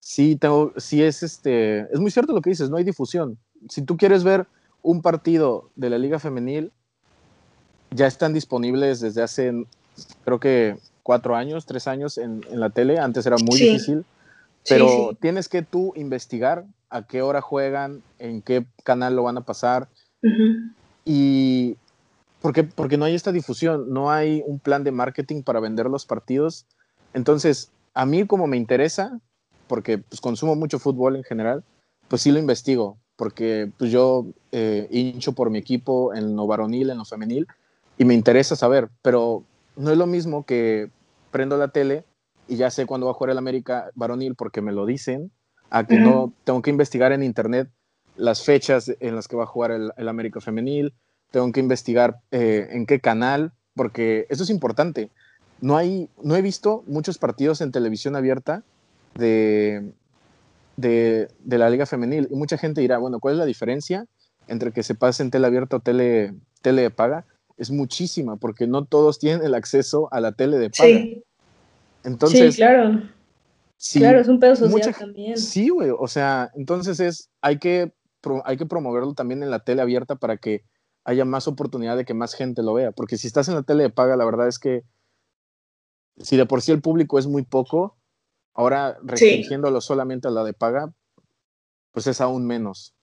sí, 0.00 0.36
tengo, 0.36 0.72
sí 0.76 1.02
es, 1.02 1.22
este, 1.22 1.80
es 1.92 2.00
muy 2.00 2.10
cierto 2.10 2.32
lo 2.32 2.40
que 2.40 2.50
dices, 2.50 2.70
no 2.70 2.76
hay 2.76 2.84
difusión. 2.84 3.38
Si 3.68 3.82
tú 3.82 3.96
quieres 3.96 4.24
ver 4.24 4.46
un 4.82 5.02
partido 5.02 5.70
de 5.76 5.90
la 5.90 5.98
liga 5.98 6.18
femenil, 6.18 6.72
ya 7.90 8.06
están 8.06 8.32
disponibles 8.32 9.00
desde 9.00 9.22
hace, 9.22 9.52
creo 10.24 10.40
que 10.40 10.76
cuatro 11.02 11.36
años, 11.36 11.64
tres 11.64 11.88
años 11.88 12.18
en, 12.18 12.42
la 12.50 12.70
tele. 12.70 12.98
Antes 12.98 13.24
era 13.26 13.36
muy 13.38 13.58
difícil, 13.58 14.04
pero 14.68 15.16
tienes 15.18 15.48
que 15.48 15.62
tú 15.62 15.92
investigar 15.96 16.66
a 16.90 17.06
qué 17.06 17.22
hora 17.22 17.40
juegan, 17.40 18.02
en 18.18 18.42
qué 18.42 18.66
canal 18.84 19.16
lo 19.16 19.22
van 19.22 19.38
a 19.38 19.40
pasar. 19.40 19.88
Y 21.04 21.76
porque, 22.42 22.64
porque 22.64 22.98
no 22.98 23.06
hay 23.06 23.14
esta 23.14 23.32
difusión, 23.32 23.90
no 23.90 24.10
hay 24.10 24.42
un 24.46 24.58
plan 24.58 24.84
de 24.84 24.92
marketing 24.92 25.42
para 25.42 25.60
vender 25.60 25.86
los 25.86 26.04
partidos. 26.04 26.66
Entonces, 27.14 27.70
a 27.98 28.06
mí 28.06 28.24
como 28.28 28.46
me 28.46 28.56
interesa, 28.56 29.18
porque 29.66 29.98
pues, 29.98 30.20
consumo 30.20 30.54
mucho 30.54 30.78
fútbol 30.78 31.16
en 31.16 31.24
general, 31.24 31.64
pues 32.06 32.22
sí 32.22 32.30
lo 32.30 32.38
investigo, 32.38 32.96
porque 33.16 33.72
pues, 33.76 33.90
yo 33.90 34.24
eh, 34.52 34.86
hincho 34.92 35.32
por 35.32 35.50
mi 35.50 35.58
equipo 35.58 36.14
en 36.14 36.36
lo 36.36 36.46
varonil, 36.46 36.90
en 36.90 36.98
lo 36.98 37.04
femenil, 37.04 37.48
y 37.98 38.04
me 38.04 38.14
interesa 38.14 38.54
saber, 38.54 38.88
pero 39.02 39.42
no 39.74 39.90
es 39.90 39.98
lo 39.98 40.06
mismo 40.06 40.46
que 40.46 40.90
prendo 41.32 41.56
la 41.56 41.68
tele 41.68 42.04
y 42.46 42.54
ya 42.54 42.70
sé 42.70 42.86
cuándo 42.86 43.06
va 43.06 43.10
a 43.10 43.14
jugar 43.16 43.32
el 43.32 43.38
América 43.38 43.90
varonil 43.96 44.36
porque 44.36 44.62
me 44.62 44.70
lo 44.70 44.86
dicen, 44.86 45.32
a 45.68 45.84
que 45.84 45.98
no 45.98 46.32
tengo 46.44 46.62
que 46.62 46.70
investigar 46.70 47.10
en 47.10 47.24
internet 47.24 47.68
las 48.16 48.44
fechas 48.44 48.92
en 49.00 49.16
las 49.16 49.26
que 49.26 49.36
va 49.36 49.42
a 49.42 49.46
jugar 49.46 49.72
el, 49.72 50.08
América 50.08 50.40
femenil, 50.40 50.94
tengo 51.32 51.50
que 51.50 51.58
investigar 51.58 52.20
eh, 52.30 52.68
en 52.70 52.86
qué 52.86 53.00
canal, 53.00 53.50
porque 53.74 54.26
eso 54.30 54.44
es 54.44 54.50
importante. 54.50 55.10
No, 55.60 55.76
hay, 55.76 56.08
no 56.22 56.36
he 56.36 56.42
visto 56.42 56.84
muchos 56.86 57.18
partidos 57.18 57.60
en 57.60 57.72
televisión 57.72 58.14
abierta 58.14 58.62
de, 59.14 59.92
de, 60.76 61.28
la 61.44 61.68
liga 61.68 61.86
femenil 61.86 62.28
y 62.30 62.36
mucha 62.36 62.56
gente 62.56 62.80
dirá, 62.80 62.98
bueno, 62.98 63.18
¿cuál 63.18 63.34
es 63.34 63.38
la 63.38 63.44
diferencia 63.44 64.06
entre 64.46 64.72
que 64.72 64.82
se 64.82 64.94
pase 64.94 65.22
en 65.22 65.30
tele 65.30 65.46
abierta 65.46 65.76
o 65.76 65.80
tele, 65.80 66.34
tele 66.62 66.82
de 66.82 66.90
paga? 66.90 67.24
Es 67.56 67.70
muchísima, 67.70 68.36
porque 68.36 68.68
no 68.68 68.84
todos 68.84 69.18
tienen 69.18 69.44
el 69.44 69.54
acceso 69.54 70.08
a 70.12 70.20
la 70.20 70.32
tele 70.32 70.58
de 70.58 70.70
paga. 70.70 70.88
Sí. 70.88 71.24
Entonces, 72.04 72.54
sí, 72.54 72.60
claro. 72.60 73.02
claro, 73.94 74.20
es 74.20 74.28
un 74.28 74.38
pedo 74.38 74.54
social 74.54 74.94
también. 74.94 75.36
Sí, 75.36 75.68
güey, 75.68 75.90
o 75.90 76.06
sea, 76.06 76.50
entonces 76.54 77.00
es, 77.00 77.30
hay 77.40 77.58
que, 77.58 77.92
hay 78.44 78.56
que 78.56 78.66
promoverlo 78.66 79.14
también 79.14 79.42
en 79.42 79.50
la 79.50 79.58
tele 79.58 79.82
abierta 79.82 80.14
para 80.14 80.36
que 80.36 80.62
haya 81.04 81.24
más 81.24 81.48
oportunidad 81.48 81.96
de 81.96 82.04
que 82.04 82.14
más 82.14 82.34
gente 82.34 82.62
lo 82.62 82.74
vea, 82.74 82.92
porque 82.92 83.16
si 83.16 83.26
estás 83.26 83.48
en 83.48 83.54
la 83.54 83.62
tele 83.62 83.82
de 83.82 83.90
paga, 83.90 84.16
la 84.16 84.24
verdad 84.24 84.46
es 84.46 84.60
que 84.60 84.84
si 86.20 86.36
de 86.36 86.46
por 86.46 86.62
sí 86.62 86.72
el 86.72 86.80
público 86.80 87.18
es 87.18 87.26
muy 87.26 87.42
poco, 87.42 87.96
ahora 88.54 88.98
restringiéndolo 89.02 89.80
solamente 89.80 90.28
a 90.28 90.30
la 90.30 90.44
de 90.44 90.52
paga, 90.52 90.92
pues 91.92 92.06
es 92.06 92.20
aún 92.20 92.46
menos. 92.46 92.94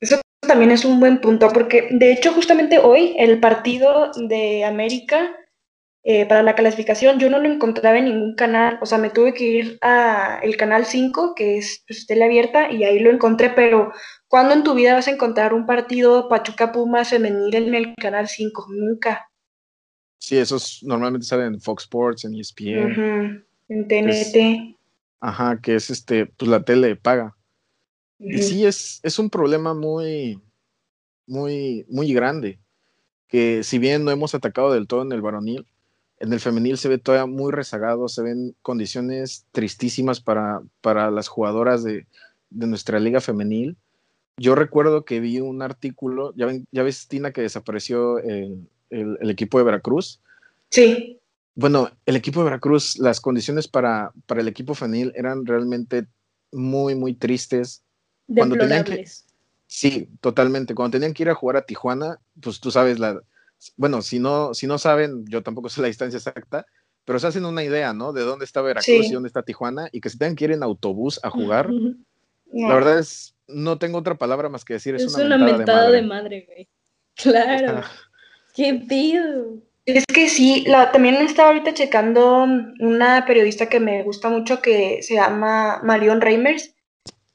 Eso 0.00 0.20
también 0.40 0.70
es 0.70 0.84
un 0.84 1.00
buen 1.00 1.20
punto, 1.20 1.48
porque 1.52 1.88
de 1.90 2.12
hecho 2.12 2.32
justamente 2.32 2.78
hoy 2.78 3.14
el 3.18 3.40
partido 3.40 4.10
de 4.28 4.64
América 4.64 5.36
eh, 6.04 6.26
para 6.26 6.42
la 6.42 6.56
clasificación 6.56 7.20
yo 7.20 7.30
no 7.30 7.38
lo 7.38 7.48
encontraba 7.48 7.96
en 7.96 8.06
ningún 8.06 8.34
canal, 8.34 8.78
o 8.82 8.86
sea, 8.86 8.98
me 8.98 9.10
tuve 9.10 9.34
que 9.34 9.44
ir 9.44 9.78
a 9.82 10.40
el 10.42 10.56
canal 10.56 10.84
5, 10.84 11.34
que 11.36 11.58
es 11.58 11.84
pues, 11.86 12.06
tele 12.06 12.24
abierta, 12.24 12.72
y 12.72 12.82
ahí 12.82 12.98
lo 12.98 13.10
encontré, 13.10 13.50
pero 13.50 13.92
¿cuándo 14.26 14.52
en 14.54 14.64
tu 14.64 14.74
vida 14.74 14.94
vas 14.94 15.06
a 15.06 15.12
encontrar 15.12 15.54
un 15.54 15.64
partido 15.64 16.28
Pachuca 16.28 16.72
Pumas 16.72 17.10
femenil 17.10 17.54
en 17.54 17.74
el 17.74 17.94
canal 17.94 18.26
5? 18.28 18.66
Nunca. 18.70 19.28
Sí, 20.22 20.38
esos 20.38 20.84
normalmente 20.84 21.26
salen 21.26 21.54
en 21.54 21.60
Fox 21.60 21.82
Sports, 21.82 22.24
en 22.24 22.36
ESPN. 22.36 23.44
En 23.68 23.88
TNT. 23.88 24.76
ajá, 25.18 25.60
que 25.60 25.74
es 25.74 25.90
este, 25.90 26.26
pues 26.26 26.48
la 26.48 26.64
tele 26.64 26.94
paga. 26.94 27.34
Y 28.20 28.38
sí, 28.38 28.64
es, 28.64 29.00
es 29.02 29.18
un 29.18 29.30
problema 29.30 29.74
muy, 29.74 30.40
muy, 31.26 31.84
muy 31.88 32.14
grande. 32.14 32.60
Que 33.26 33.64
si 33.64 33.80
bien 33.80 34.04
no 34.04 34.12
hemos 34.12 34.32
atacado 34.36 34.72
del 34.72 34.86
todo 34.86 35.02
en 35.02 35.10
el 35.10 35.22
varonil, 35.22 35.66
en 36.20 36.32
el 36.32 36.38
femenil 36.38 36.78
se 36.78 36.88
ve 36.88 36.98
todavía 36.98 37.26
muy 37.26 37.50
rezagado, 37.50 38.06
se 38.06 38.22
ven 38.22 38.54
condiciones 38.62 39.44
tristísimas 39.50 40.20
para, 40.20 40.62
para 40.82 41.10
las 41.10 41.26
jugadoras 41.26 41.82
de, 41.82 42.06
de 42.48 42.66
nuestra 42.68 43.00
liga 43.00 43.20
femenil. 43.20 43.76
Yo 44.36 44.54
recuerdo 44.54 45.04
que 45.04 45.18
vi 45.18 45.40
un 45.40 45.62
artículo, 45.62 46.32
ya, 46.36 46.46
ven, 46.46 46.68
ya 46.70 46.84
ves, 46.84 47.08
Tina, 47.08 47.32
que 47.32 47.40
desapareció 47.40 48.20
el, 48.20 48.68
el, 48.92 49.30
equipo 49.30 49.58
de 49.58 49.64
Veracruz. 49.64 50.20
Sí. 50.70 51.18
Bueno, 51.54 51.90
el 52.06 52.16
equipo 52.16 52.40
de 52.40 52.44
Veracruz, 52.44 52.98
las 52.98 53.20
condiciones 53.20 53.68
para, 53.68 54.12
para 54.26 54.40
el 54.40 54.48
equipo 54.48 54.74
femenil 54.74 55.12
eran 55.14 55.44
realmente 55.44 56.06
muy, 56.50 56.94
muy 56.94 57.14
tristes. 57.14 57.82
Cuando 58.26 58.56
tenían 58.56 58.84
que, 58.84 59.04
sí, 59.66 60.08
totalmente. 60.20 60.74
Cuando 60.74 60.96
tenían 60.96 61.12
que 61.12 61.24
ir 61.24 61.30
a 61.30 61.34
jugar 61.34 61.56
a 61.56 61.66
Tijuana, 61.66 62.18
pues 62.40 62.60
tú 62.60 62.70
sabes, 62.70 62.98
la, 62.98 63.20
bueno, 63.76 64.02
si 64.02 64.18
no, 64.18 64.54
si 64.54 64.66
no 64.66 64.78
saben, 64.78 65.24
yo 65.26 65.42
tampoco 65.42 65.68
sé 65.68 65.80
la 65.80 65.88
distancia 65.88 66.16
exacta, 66.16 66.66
pero 67.04 67.18
se 67.18 67.26
hacen 67.26 67.44
una 67.44 67.64
idea, 67.64 67.92
¿no? 67.92 68.12
De 68.12 68.22
dónde 68.22 68.44
está 68.44 68.62
Veracruz 68.62 69.06
y 69.06 69.12
dónde 69.12 69.26
está 69.26 69.42
Tijuana, 69.42 69.88
y 69.92 70.00
que 70.00 70.10
se 70.10 70.18
tengan 70.18 70.36
que 70.36 70.44
ir 70.44 70.52
en 70.52 70.62
autobús 70.62 71.20
a 71.22 71.30
jugar. 71.30 71.70
La 72.52 72.74
verdad 72.74 72.98
es, 72.98 73.34
no 73.48 73.78
tengo 73.78 73.98
otra 73.98 74.16
palabra 74.16 74.48
más 74.48 74.64
que 74.64 74.74
decir. 74.74 74.94
Es, 74.94 75.14
una, 75.14 75.38
mentada, 75.38 75.90
de 75.90 76.02
madre. 76.02 76.46
güey. 76.46 76.68
Claro. 77.14 77.82
¡Qué! 78.54 78.84
Es 79.84 80.04
que 80.06 80.28
sí, 80.28 80.64
la, 80.66 80.92
también 80.92 81.16
estaba 81.16 81.48
ahorita 81.48 81.74
checando 81.74 82.44
una 82.78 83.24
periodista 83.26 83.68
que 83.68 83.80
me 83.80 84.02
gusta 84.04 84.28
mucho 84.28 84.62
que 84.62 85.02
se 85.02 85.14
llama 85.14 85.80
Marion 85.82 86.20
Reimers. 86.20 86.74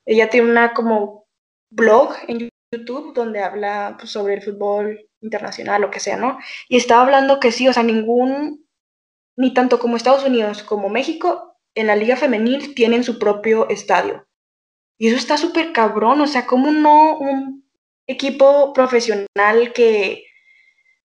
Ella 0.06 0.30
tiene 0.30 0.49
una 0.49 0.73
como 0.73 1.25
blog 1.69 2.13
en 2.27 2.49
YouTube 2.71 3.13
donde 3.13 3.41
habla 3.41 3.95
pues, 3.99 4.12
sobre 4.12 4.36
el 4.36 4.41
fútbol 4.41 5.10
internacional, 5.21 5.82
lo 5.82 5.91
que 5.91 5.99
sea, 5.99 6.15
¿no? 6.15 6.38
Y 6.69 6.77
estaba 6.77 7.01
hablando 7.01 7.39
que 7.39 7.51
sí, 7.51 7.67
o 7.67 7.73
sea, 7.73 7.84
ningún, 7.84 8.65
ni 9.36 9.53
tanto 9.53 9.80
como 9.80 9.97
Estados 9.97 10.23
Unidos 10.23 10.63
como 10.63 10.88
México, 10.88 11.58
en 11.75 11.88
la 11.88 11.95
liga 11.95 12.15
femenil 12.15 12.73
tienen 12.75 13.03
su 13.03 13.19
propio 13.19 13.67
estadio. 13.69 14.25
Y 14.97 15.08
eso 15.08 15.17
está 15.17 15.38
súper 15.38 15.73
cabrón, 15.73 16.21
o 16.21 16.27
sea, 16.27 16.45
¿cómo 16.45 16.71
no 16.71 17.17
un 17.17 17.67
equipo 18.08 18.71
profesional 18.73 19.73
que 19.73 20.26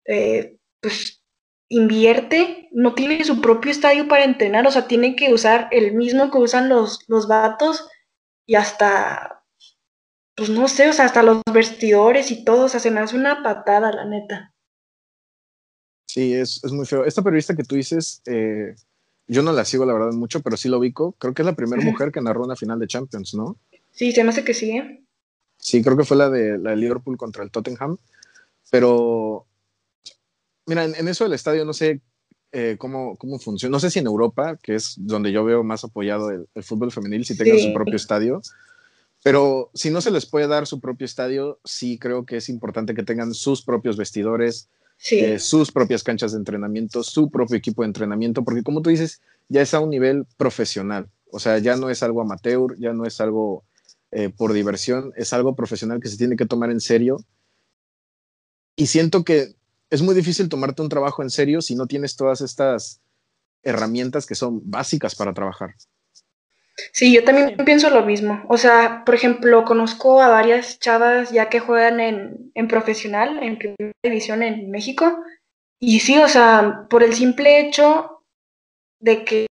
eh, 0.05 0.57
pues 0.81 1.23
invierte, 1.69 2.69
no 2.73 2.95
tiene 2.95 3.25
su 3.25 3.41
propio 3.41 3.71
estadio 3.71 4.07
para 4.07 4.25
entrenar, 4.25 4.67
o 4.67 4.71
sea, 4.71 4.87
tiene 4.87 5.17
que 5.17 5.33
usar 5.33 5.69
el 5.71 5.95
mismo 5.95 6.31
que 6.31 6.38
usan 6.38 6.69
los, 6.69 7.01
los 7.09 7.29
vatos 7.29 7.88
y 8.47 8.57
hasta, 8.57 9.43
pues 10.35 10.51
no 10.51 10.69
sé, 10.69 10.88
o 10.88 10.93
sea, 10.93 11.07
hasta 11.07 11.23
los 11.23 11.41
vestidores 11.53 12.31
y 12.31 12.45
todo, 12.45 12.67
o 12.67 12.69
sea, 12.69 12.81
se 12.81 12.91
me 12.91 13.01
hace 13.01 13.17
una 13.17 13.43
patada, 13.43 13.91
la 13.91 14.05
neta. 14.05 14.55
Sí, 16.07 16.35
es, 16.35 16.62
es 16.62 16.73
muy 16.73 16.85
feo. 16.85 17.07
Esta 17.07 17.23
periodista 17.23 17.57
que 17.57 17.65
tú 17.65 17.75
dices, 17.75 18.21
eh, 18.27 18.75
yo 19.27 19.43
no 19.43 19.53
la 19.53 19.65
sigo 19.65 19.87
la 19.87 19.95
verdad 19.95 20.12
mucho, 20.12 20.43
pero 20.43 20.59
sí 20.59 20.69
lo 20.69 20.79
ubico. 20.79 21.12
Creo 21.12 21.33
que 21.33 21.41
es 21.41 21.47
la 21.47 21.57
primera 21.57 21.83
mujer 21.83 22.12
que 22.12 22.21
narró 22.21 22.45
una 22.45 22.55
final 22.55 22.79
de 22.79 22.87
Champions, 22.87 23.33
¿no? 23.33 23.57
Sí, 23.93 24.12
se 24.12 24.23
me 24.23 24.29
hace 24.29 24.45
que 24.45 24.53
sí. 24.53 24.73
¿eh? 24.73 25.03
Sí, 25.57 25.83
creo 25.83 25.97
que 25.97 26.05
fue 26.05 26.19
la 26.19 26.29
de, 26.29 26.59
la 26.59 26.71
de 26.71 26.77
Liverpool 26.77 27.17
contra 27.17 27.43
el 27.43 27.51
Tottenham. 27.51 27.97
Pero 28.71 29.47
mira, 30.66 30.85
en, 30.85 31.09
eso 31.09 31.25
del 31.25 31.33
estadio 31.33 31.64
no 31.64 31.72
sé 31.72 32.01
eh, 32.53 32.77
cómo, 32.79 33.16
cómo 33.16 33.38
funciona. 33.38 33.72
No 33.72 33.81
sé 33.81 33.90
si 33.90 33.98
en 33.98 34.07
Europa, 34.07 34.59
que 34.62 34.75
es 34.75 34.94
donde 34.98 35.33
yo 35.33 35.44
veo 35.44 35.64
más 35.64 35.85
apoyado 35.85 36.31
el, 36.31 36.46
fútbol 36.62 36.92
femenil, 36.92 37.25
si 37.25 37.37
tengan 37.37 37.59
su 37.59 37.72
propio 37.72 37.96
estadio. 37.96 38.42
Pero 39.22 39.70
si 39.72 39.90
no 39.90 40.01
se 40.01 40.11
les 40.11 40.27
puede 40.27 40.48
dar 40.48 40.66
su 40.66 40.81
propio 40.81 41.05
estadio, 41.05 41.61
sí 41.64 41.98
creo 41.98 42.27
que 42.27 42.38
es 42.38 42.48
importante 42.48 42.94
que 42.94 43.05
tengan 43.05 43.35
sus 43.35 43.62
propios 43.62 43.96
vestidores, 43.96 44.68
eh, 45.11 45.38
sus 45.38 45.70
propias 45.70 46.03
canchas 46.03 46.33
de 46.33 46.38
entrenamiento, 46.38 47.03
su 47.03 47.31
propio 47.31 47.57
equipo 47.57 47.83
de 47.83 47.87
entrenamiento, 47.87 48.44
porque 48.44 48.62
como 48.62 48.83
tú 48.83 48.90
dices, 48.90 49.20
ya 49.48 49.62
es 49.62 49.75
a 49.75 49.81
un 49.81 49.90
nivel 49.90 50.27
profesional. 50.37 51.09
O 51.31 51.38
sea, 51.38 51.59
ya 51.59 51.77
no 51.77 51.88
es 51.88 52.03
algo 52.03 52.20
amateur, 52.20 52.77
ya 52.79 52.92
no 52.92 53.07
es 53.07 53.20
algo 53.20 53.64
eh, 54.11 54.29
por 54.29 54.53
diversión, 54.53 55.12
es 55.16 55.33
algo 55.33 55.57
profesional 55.57 56.01
que 56.01 56.09
se 56.09 56.18
tiene 56.18 56.37
que 56.37 56.44
tomar 56.44 56.70
en 56.70 56.81
serio. 56.81 57.25
Y 58.77 58.87
siento 58.87 59.25
que 59.25 59.55
es 59.93 60.01
muy 60.01 60.15
difícil 60.15 60.49
tomarte 60.49 60.81
un 60.81 60.89
trabajo 60.89 61.23
en 61.23 61.29
serio 61.29 61.61
si 61.61 61.75
no 61.75 61.87
tienes 61.87 62.17
todas 62.17 62.41
estas 62.41 63.03
herramientas 63.63 64.25
que 64.25 64.35
son 64.35 64.63
básicas 64.65 65.15
para 65.15 65.35
trabajar. 65.35 65.75
Sí, 66.93 67.13
yo 67.13 67.23
también 67.25 67.55
pienso 67.67 67.91
lo 67.91 68.03
mismo. 68.03 68.43
O 68.49 68.57
sea, 68.57 69.05
por 69.05 69.15
ejemplo, 69.15 69.67
conozco 69.67 70.23
a 70.23 70.29
varias 70.29 70.79
chavas 70.79 71.31
ya 71.31 71.51
que 71.51 71.61
juegan 71.61 72.01
en, 72.01 72.69
profesional, 72.69 73.43
en 73.43 73.59
primera 73.59 73.93
división 74.03 74.43
en 74.43 74.71
México. 74.71 75.23
Y 75.79 76.01
sí, 76.01 76.17
o 76.17 76.29
sea, 76.29 76.87
por 76.89 77.03
el 77.03 77.13
simple 77.13 77.61
hecho 77.61 78.25
de 78.99 79.25
que 79.25 79.47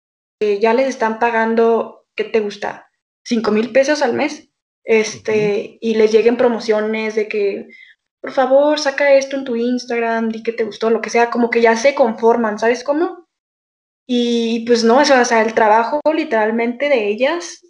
ya 0.58 0.72
les 0.72 0.88
están 0.88 1.18
pagando, 1.18 2.06
¿qué 2.16 2.24
te 2.24 2.40
gusta? 2.40 2.88
Cinco 3.26 3.50
mil 3.50 3.72
pesos 3.72 4.00
al 4.00 4.14
mes. 4.14 4.48
Este, 4.84 5.76
y 5.82 5.96
les 5.96 6.10
lleguen 6.10 6.38
promociones 6.38 7.14
de 7.14 7.28
que 7.28 7.68
por 8.20 8.32
favor, 8.32 8.78
saca 8.78 9.14
esto 9.14 9.36
en 9.36 9.44
tu 9.44 9.56
Instagram, 9.56 10.28
di 10.28 10.42
que 10.42 10.52
te 10.52 10.64
gustó, 10.64 10.90
lo 10.90 11.00
que 11.00 11.10
sea, 11.10 11.30
como 11.30 11.50
que 11.50 11.62
ya 11.62 11.76
se 11.76 11.94
conforman, 11.94 12.58
¿sabes 12.58 12.84
cómo? 12.84 13.26
Y 14.06 14.66
pues 14.66 14.84
no, 14.84 15.00
eso, 15.00 15.18
o 15.20 15.24
sea, 15.24 15.42
el 15.42 15.54
trabajo 15.54 16.00
literalmente 16.12 16.88
de 16.88 17.08
ellas 17.08 17.62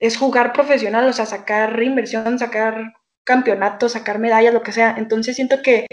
es 0.00 0.16
jugar 0.16 0.52
profesional, 0.52 1.06
o 1.08 1.12
sea, 1.12 1.26
sacar 1.26 1.76
reinversión, 1.76 2.38
sacar 2.38 2.92
campeonatos, 3.24 3.92
sacar 3.92 4.18
medallas, 4.18 4.54
lo 4.54 4.62
que 4.62 4.72
sea. 4.72 4.96
Entonces 4.98 5.36
siento 5.36 5.62
que 5.62 5.86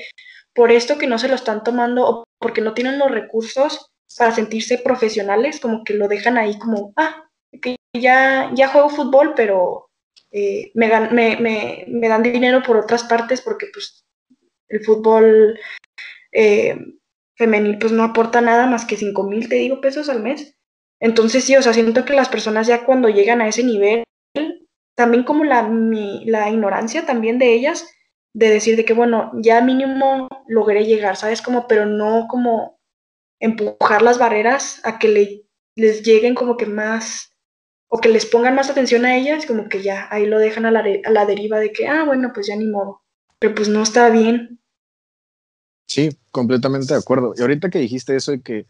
por 0.56 0.72
esto 0.72 0.98
que 0.98 1.08
no 1.08 1.20
se 1.20 1.28
lo 1.28 1.36
están 1.36 1.64
tomando 1.64 2.08
o 2.08 2.24
porque 2.40 2.62
no 2.62 2.74
tienen 2.74 2.98
los 2.98 3.12
recursos, 3.12 3.90
para 4.18 4.32
sentirse 4.32 4.78
profesionales, 4.80 5.60
como 5.60 5.84
que 5.84 5.94
lo 5.94 6.08
dejan 6.08 6.38
ahí 6.38 6.58
como, 6.58 6.94
ah, 6.96 7.26
que 7.62 7.76
ya, 7.96 8.52
ya 8.54 8.70
juego 8.70 8.90
fútbol, 8.90 9.34
pero 9.36 9.89
eh, 10.32 10.72
me, 10.76 10.88
me, 11.12 11.86
me, 11.88 12.08
dan 12.08 12.24
dinero 12.24 12.62
por 12.64 12.78
otras 12.78 13.04
partes 13.04 13.42
porque 13.42 13.68
pues 13.74 14.06
el 14.68 14.84
fútbol 14.84 15.60
eh, 16.32 16.78
femenil 17.36 17.80
pues 17.80 17.92
no 17.92 18.04
aporta 18.04 18.42
nada 18.42 18.68
más 18.68 18.86
que 18.86 18.98
5 18.98 19.24
mil, 19.24 19.50
te 19.50 19.56
digo, 19.56 19.82
pesos 19.82 20.10
al 20.10 20.22
mes. 20.22 20.56
Entonces 21.00 21.44
sí, 21.44 21.56
o 21.56 21.62
sea, 21.62 21.74
siento 21.74 22.06
que 22.06 22.14
las 22.14 22.30
personas 22.30 22.68
ya 22.68 22.86
cuando 22.86 23.10
llegan 23.10 23.42
a 23.42 23.48
ese 23.48 23.64
nivel, 23.64 24.04
también 24.96 25.24
como 25.24 25.46
la, 25.46 25.70
la 26.26 26.50
ignorancia 26.50 27.06
también 27.06 27.40
de 27.40 27.54
ellas, 27.54 27.90
de 28.36 28.50
decir 28.50 28.76
de 28.76 28.86
que, 28.86 28.94
bueno, 28.94 29.32
ya 29.36 29.62
mínimo 29.62 30.28
logré 30.48 30.86
llegar, 30.86 31.16
¿sabes? 31.16 31.42
Como, 31.42 31.68
pero 31.68 31.86
no 31.86 32.28
como 32.30 32.78
empujar 33.40 34.02
las 34.02 34.20
barreras 34.20 34.82
a 34.84 35.00
que 35.00 35.08
le, 35.08 35.46
les 35.76 36.04
lleguen 36.04 36.36
como 36.36 36.58
que 36.58 36.66
más, 36.66 37.29
o 37.90 38.00
que 38.00 38.10
les 38.10 38.26
pongan 38.26 38.56
más 38.56 38.70
atención 38.70 39.04
a 39.06 39.18
ellas, 39.18 39.46
como 39.46 39.68
que 39.68 39.82
ya 39.82 40.08
ahí 40.12 40.26
lo 40.26 40.40
dejan 40.40 40.66
a 40.66 40.72
la, 40.72 40.86
a 41.04 41.12
la 41.12 41.26
deriva 41.26 41.60
de 41.60 41.74
que, 41.74 41.88
ah, 41.88 42.06
bueno, 42.06 42.32
pues 42.34 42.48
ya 42.48 42.56
ni 42.56 42.68
modo. 42.68 43.02
Pero 43.40 43.56
pues 43.56 43.68
no 43.68 43.82
está 43.82 44.10
bien. 44.10 44.60
Sí, 45.88 46.10
completamente 46.32 46.94
de 46.94 47.00
acuerdo. 47.00 47.34
Y 47.36 47.42
ahorita 47.42 47.70
que 47.70 47.80
dijiste 47.80 48.16
eso 48.16 48.32
de 48.32 48.42
que 48.42 48.68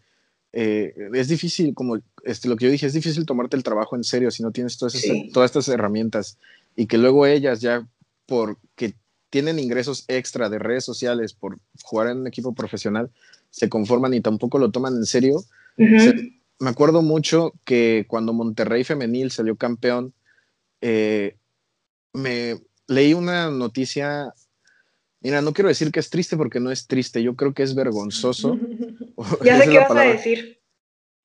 eh, 0.53 0.93
es 1.13 1.27
difícil, 1.27 1.73
como 1.75 1.99
este, 2.23 2.47
lo 2.47 2.55
que 2.55 2.65
yo 2.65 2.71
dije, 2.71 2.85
es 2.85 2.93
difícil 2.93 3.25
tomarte 3.25 3.57
el 3.57 3.63
trabajo 3.63 3.95
en 3.95 4.05
serio 4.05 4.31
si 4.31 4.41
no 4.41 4.51
tienes 4.51 4.77
todas, 4.77 4.95
todas 5.33 5.51
estas 5.51 5.67
herramientas 5.67 6.37
y 6.75 6.87
que 6.87 6.97
luego 6.97 7.25
ellas 7.25 7.59
ya, 7.59 7.85
porque 8.25 8.93
tienen 9.29 9.59
ingresos 9.59 10.05
extra 10.07 10.49
de 10.49 10.59
redes 10.59 10.85
sociales 10.85 11.33
por 11.33 11.59
jugar 11.83 12.07
en 12.07 12.19
un 12.19 12.27
equipo 12.27 12.53
profesional, 12.53 13.11
se 13.51 13.69
conforman 13.69 14.13
y 14.13 14.21
tampoco 14.21 14.57
lo 14.57 14.71
toman 14.71 14.95
en 14.95 15.05
serio. 15.05 15.43
Me 16.59 16.69
acuerdo 16.69 17.01
mucho 17.01 17.53
que 17.65 18.05
cuando 18.07 18.33
Monterrey 18.33 18.83
Femenil 18.83 19.31
salió 19.31 19.55
campeón, 19.55 20.13
eh, 20.81 21.37
me 22.13 22.61
leí 22.87 23.13
una 23.13 23.49
noticia 23.49 24.33
Mira, 25.21 25.41
no 25.41 25.53
quiero 25.53 25.67
decir 25.67 25.91
que 25.91 25.99
es 25.99 26.09
triste 26.09 26.37
porque 26.37 26.59
no 26.59 26.71
es 26.71 26.87
triste, 26.87 27.21
yo 27.21 27.35
creo 27.35 27.53
que 27.53 27.63
es 27.63 27.75
vergonzoso. 27.75 28.57
ya 29.43 29.59
sé 29.59 29.69
qué 29.69 29.79
vas 29.79 29.91
a 29.91 30.01
decir. 30.01 30.61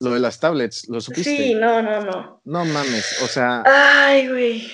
Lo 0.01 0.13
de 0.13 0.19
las 0.19 0.39
tablets, 0.39 0.89
¿lo 0.89 0.99
supiste? 0.99 1.37
Sí, 1.37 1.55
no, 1.55 1.81
no, 1.81 2.01
no. 2.01 2.41
No 2.43 2.65
mames, 2.65 3.21
o 3.23 3.27
sea. 3.27 3.63
Ay, 3.65 4.27
güey. 4.27 4.71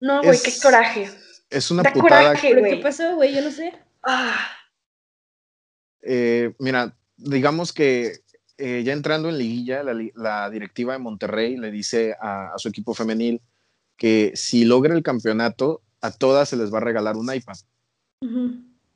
No, 0.00 0.22
güey, 0.22 0.38
qué 0.40 0.52
coraje. 0.62 1.10
Es 1.50 1.70
una 1.72 1.82
putada. 1.82 2.34
Coraje, 2.34 2.54
¿Qué 2.54 2.76
pasó, 2.76 3.16
güey? 3.16 3.34
Yo 3.34 3.42
no 3.42 3.50
sé. 3.50 3.72
Ah. 4.04 4.48
Eh, 6.02 6.54
mira, 6.60 6.96
digamos 7.16 7.72
que 7.72 8.20
eh, 8.58 8.82
ya 8.84 8.92
entrando 8.92 9.28
en 9.28 9.38
liguilla, 9.38 9.82
la, 9.82 10.50
directiva 10.50 10.92
de 10.92 10.98
Monterrey 10.98 11.56
le 11.56 11.70
dice 11.70 12.14
a, 12.20 12.54
a, 12.54 12.58
su 12.58 12.68
equipo 12.68 12.94
femenil 12.94 13.40
que 13.96 14.32
si 14.34 14.64
logra 14.64 14.94
el 14.94 15.02
campeonato, 15.02 15.82
a 16.00 16.10
todas 16.10 16.48
se 16.48 16.56
les 16.56 16.72
va 16.72 16.78
a 16.78 16.82
regalar 16.82 17.16
un 17.16 17.32
iPad. 17.32 17.56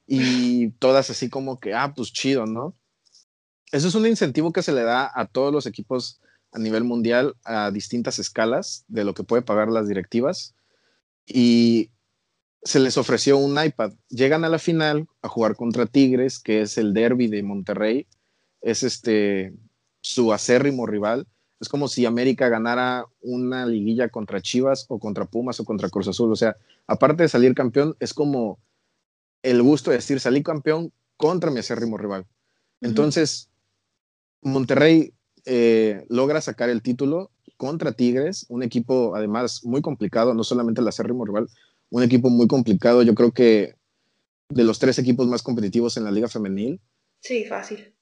Y 0.07 0.71
todas 0.73 1.11
así 1.11 1.29
como 1.29 1.61
que, 1.61 1.75
ah, 1.75 1.93
pues 1.95 2.13
chido, 2.13 2.47
¿no? 2.47 2.75
Eso 3.73 3.89
es 3.89 3.95
un 3.95 4.07
incentivo 4.07 4.53
que 4.53 4.63
se 4.63 4.73
le 4.73 4.83
da 4.83 5.11
a 5.15 5.27
todos 5.27 5.53
los 5.53 5.67
equipos 5.67 6.21
a 6.53 6.59
nivel 6.59 6.85
mundial 6.85 7.37
a 7.45 7.71
distintas 7.71 8.19
escalas 8.19 8.85
de 8.89 9.05
lo 9.05 9.13
que 9.13 9.25
puede 9.25 9.43
pagar 9.43 9.69
las 9.69 9.89
directivas. 9.89 10.55
Y 11.27 11.91
se 12.63 12.81
les 12.81 12.97
ofreció 12.97 13.37
un 13.37 13.63
iPad. 13.63 13.93
Llegan 14.09 14.45
a 14.45 14.49
la 14.49 14.59
final 14.59 15.07
a 15.23 15.29
jugar 15.29 15.57
contra 15.57 15.87
Tigres, 15.87 16.39
que 16.39 16.63
es 16.63 16.79
el 16.79 16.95
derby 16.95 17.29
de 17.29 17.43
Monterrey. 17.43 18.07
Es 18.61 18.83
este 18.83 19.55
su 20.01 20.33
acérrimo 20.33 20.87
rival. 20.87 21.27
Es 21.61 21.69
como 21.69 21.89
si 21.89 22.07
América 22.07 22.49
ganara 22.49 23.07
una 23.21 23.67
liguilla 23.67 24.09
contra 24.09 24.41
Chivas 24.41 24.87
o 24.89 24.99
contra 24.99 25.25
Pumas 25.25 25.59
o 25.61 25.65
contra 25.65 25.89
Cruz 25.89 26.09
Azul. 26.09 26.33
O 26.33 26.37
sea, 26.37 26.57
aparte 26.87 27.25
de 27.25 27.29
salir 27.29 27.55
campeón, 27.55 27.97
es 27.99 28.15
como 28.15 28.59
el 29.43 29.63
gusto 29.63 29.91
de 29.91 29.97
decir 29.97 30.21
salí 30.21 30.43
campeón 30.43 30.93
contra 31.17 31.51
mi 31.51 31.59
acérrimo 31.59 31.99
rival. 31.99 32.27
Entonces, 32.81 33.51
Monterrey 34.43 35.13
eh, 35.45 36.05
logra 36.09 36.41
sacar 36.41 36.71
el 36.71 36.83
título 36.83 37.31
contra 37.57 37.93
Tigres, 37.93 38.47
un 38.49 38.63
equipo 38.63 39.17
además 39.17 39.65
muy 39.65 39.83
complicado, 39.83 40.33
no 40.33 40.45
solamente 40.45 40.81
el 40.81 40.89
acérrimo 40.89 41.25
rival, 41.25 41.49
un 41.91 42.03
equipo 42.03 42.31
muy 42.31 42.47
complicado, 42.47 43.03
yo 43.03 43.15
creo 43.15 43.33
que 43.33 43.75
de 44.49 44.65
los 44.65 44.79
tres 44.79 44.99
equipos 44.99 45.27
más 45.27 45.43
competitivos 45.43 45.97
en 45.97 46.05
la 46.05 46.11
liga 46.11 46.29
femenil. 46.29 46.81
Sí, 47.21 47.45
fácil. 47.45 47.93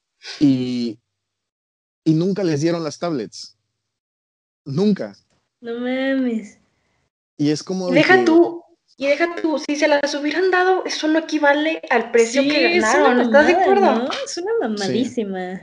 Y, 0.41 0.99
y 2.05 2.15
nunca 2.15 2.45
les 2.45 2.61
dieron 2.61 2.83
las 2.85 2.99
tablets. 2.99 3.57
Nunca. 4.65 5.17
No 5.61 5.75
mames. 5.75 6.59
Y 7.37 7.51
es 7.51 7.63
como... 7.63 7.91
Deja 7.91 8.25
tú, 8.25 8.65
y 8.99 9.09
deja 9.09 9.35
tú, 9.43 9.59
si 9.59 9.77
se 9.77 9.89
las 9.89 10.15
hubieran 10.15 10.51
dado, 10.51 10.85
eso 10.87 11.07
no 11.07 11.19
equivale 11.19 11.83
al 11.91 12.11
precio 12.11 12.43
que 12.43 12.79
ganaron, 12.79 13.21
¿estás 13.21 13.47
de 13.47 13.53
acuerdo? 13.53 14.09
Es 14.25 14.39
una 14.39 14.69
mamadísima. 14.69 15.61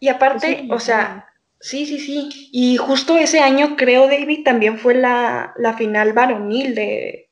Y 0.00 0.08
aparte, 0.08 0.66
o 0.70 0.80
sea, 0.80 1.28
sí, 1.60 1.86
sí, 1.86 2.00
sí. 2.00 2.50
Y 2.52 2.76
justo 2.76 3.16
ese 3.18 3.38
año, 3.38 3.76
creo, 3.76 4.08
David, 4.08 4.42
también 4.44 4.78
fue 4.78 4.94
la, 4.94 5.54
final 5.78 6.12
varonil 6.12 6.74
de, 6.74 7.25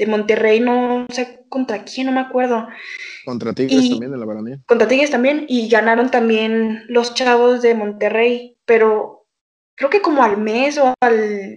de 0.00 0.06
Monterrey, 0.06 0.60
no 0.60 1.06
sé 1.10 1.44
contra 1.50 1.84
quién, 1.84 2.06
no 2.06 2.12
me 2.12 2.20
acuerdo. 2.20 2.66
Contra 3.26 3.52
Tigres 3.52 3.90
también 3.90 4.12
de 4.12 4.16
la 4.16 4.24
varonil. 4.24 4.62
Contra 4.66 4.88
Tigres 4.88 5.10
también, 5.10 5.44
y 5.46 5.68
ganaron 5.68 6.10
también 6.10 6.84
los 6.88 7.12
chavos 7.12 7.60
de 7.60 7.74
Monterrey, 7.74 8.56
pero 8.64 9.26
creo 9.76 9.90
que 9.90 10.00
como 10.00 10.22
al 10.22 10.38
mes 10.38 10.78
o 10.78 10.94
a 11.00 11.10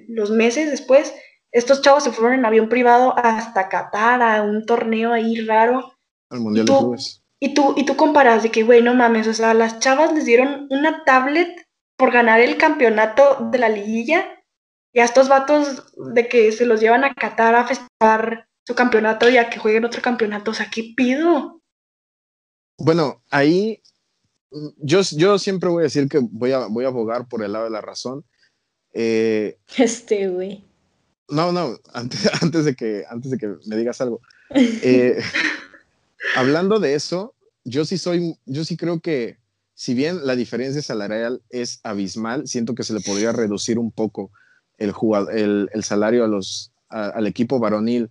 los 0.09 0.29
meses 0.29 0.69
después 0.69 1.13
estos 1.53 1.81
chavos 1.81 2.03
se 2.03 2.11
fueron 2.11 2.37
en 2.37 2.45
avión 2.45 2.67
privado 2.67 3.17
hasta 3.17 3.69
Qatar, 3.69 4.21
a 4.21 4.41
un 4.41 4.65
torneo 4.65 5.13
ahí 5.13 5.39
raro. 5.45 5.93
Al 6.29 6.41
Mundial 6.41 6.65
de 6.65 6.73
Clubes. 6.73 7.23
Y 7.39 7.53
tú, 7.53 7.73
y 7.77 7.85
tú 7.85 7.95
comparas 7.95 8.43
de 8.43 8.51
que, 8.51 8.63
güey, 8.63 8.81
no 8.81 8.93
mames, 8.93 9.27
o 9.27 9.33
sea, 9.33 9.53
las 9.53 9.79
chavas 9.79 10.13
les 10.13 10.25
dieron 10.25 10.67
una 10.69 11.05
tablet 11.05 11.65
por 11.97 12.11
ganar 12.11 12.41
el 12.41 12.57
campeonato 12.57 13.49
de 13.51 13.57
la 13.57 13.69
liguilla 13.69 14.42
y 14.93 14.99
a 14.99 15.05
estos 15.05 15.27
vatos 15.27 15.83
de 16.13 16.27
que 16.27 16.51
se 16.51 16.65
los 16.65 16.79
llevan 16.79 17.03
a 17.03 17.13
Qatar 17.13 17.55
a 17.55 17.67
festejar 17.67 18.47
su 18.65 18.75
campeonato 18.75 19.29
y 19.29 19.37
a 19.37 19.49
que 19.49 19.59
jueguen 19.59 19.85
otro 19.85 20.01
campeonato, 20.01 20.51
o 20.51 20.53
sea, 20.53 20.69
¿qué 20.69 20.93
pido? 20.95 21.61
Bueno, 22.77 23.21
ahí 23.29 23.81
yo, 24.77 25.01
yo 25.01 25.39
siempre 25.39 25.69
voy 25.69 25.81
a 25.81 25.83
decir 25.83 26.07
que 26.07 26.19
voy 26.21 26.51
a, 26.51 26.67
voy 26.67 26.85
a 26.85 26.89
abogar 26.89 27.27
por 27.27 27.43
el 27.43 27.53
lado 27.53 27.65
de 27.65 27.71
la 27.71 27.81
razón. 27.81 28.23
Eh, 28.93 29.57
este, 29.77 30.29
güey. 30.29 30.63
No, 31.27 31.51
no, 31.51 31.77
antes, 31.93 32.29
antes, 32.41 32.65
de, 32.65 32.75
que, 32.75 33.03
antes 33.09 33.31
de 33.31 33.37
que 33.37 33.55
me 33.65 33.75
digas 33.75 33.99
algo. 34.01 34.21
Eh, 34.55 35.17
hablando 36.35 36.79
de 36.79 36.93
eso, 36.93 37.33
yo 37.63 37.85
sí 37.85 37.97
soy, 37.97 38.37
yo 38.45 38.63
sí 38.63 38.77
creo 38.77 38.99
que 38.99 39.37
si 39.73 39.95
bien 39.95 40.27
la 40.27 40.35
diferencia 40.35 40.83
salarial 40.83 41.41
es 41.49 41.79
abismal, 41.81 42.47
siento 42.47 42.75
que 42.75 42.83
se 42.83 42.93
le 42.93 42.99
podría 42.99 43.31
reducir 43.31 43.79
un 43.79 43.91
poco 43.91 44.29
el, 44.77 44.93
el, 45.33 45.69
el 45.73 45.83
salario 45.83 46.25
a 46.25 46.27
los, 46.27 46.71
al 46.89 47.27
equipo 47.27 47.59
varonil 47.59 48.09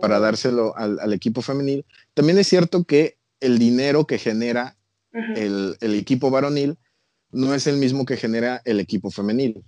para 0.00 0.20
dárselo 0.20 0.76
al, 0.76 1.12
equipo 1.12 1.42
femenil. 1.42 1.84
También 2.14 2.38
es 2.38 2.46
cierto 2.46 2.84
que 2.84 3.18
el 3.40 3.58
dinero 3.58 4.06
que 4.06 4.18
genera 4.18 4.76
el, 5.12 5.76
el, 5.80 5.94
equipo 5.94 6.30
varonil 6.30 6.76
no 7.30 7.54
es 7.54 7.66
el 7.66 7.76
mismo 7.76 8.04
que 8.04 8.16
genera 8.16 8.62
el 8.64 8.80
equipo 8.80 9.10
femenil. 9.10 9.64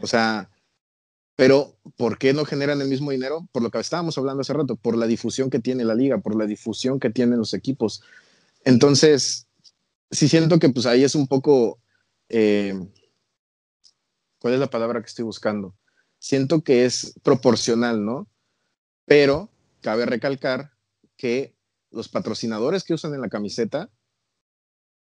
O 0.00 0.06
sea, 0.06 0.50
pero, 1.36 1.76
¿por 1.96 2.18
qué 2.18 2.32
no 2.32 2.44
generan 2.44 2.80
el 2.80 2.88
mismo 2.88 3.10
dinero? 3.10 3.48
Por 3.52 3.62
lo 3.62 3.70
que 3.70 3.78
estábamos 3.78 4.18
hablando 4.18 4.42
hace 4.42 4.52
rato, 4.52 4.76
por 4.76 4.96
la 4.96 5.06
difusión 5.06 5.50
que 5.50 5.60
tiene 5.60 5.84
la 5.84 5.94
liga, 5.94 6.18
por 6.18 6.36
la 6.36 6.46
difusión 6.46 7.00
que 7.00 7.10
tienen 7.10 7.38
los 7.38 7.54
equipos. 7.54 8.02
Entonces, 8.64 9.46
sí 10.10 10.28
siento 10.28 10.58
que 10.58 10.68
pues 10.68 10.86
ahí 10.86 11.04
es 11.04 11.14
un 11.14 11.26
poco, 11.26 11.78
eh, 12.28 12.74
¿cuál 14.42 14.54
es 14.54 14.60
la 14.60 14.70
palabra 14.70 15.00
que 15.00 15.06
estoy 15.06 15.24
buscando? 15.24 15.72
Siento 16.18 16.64
que 16.64 16.84
es 16.84 17.14
proporcional, 17.22 18.04
¿no? 18.04 18.26
Pero 19.06 19.48
cabe 19.80 20.04
recalcar 20.04 20.72
que 21.16 21.54
los 21.92 22.08
patrocinadores 22.08 22.82
que 22.82 22.92
usan 22.92 23.14
en 23.14 23.20
la 23.20 23.28
camiseta 23.28 23.88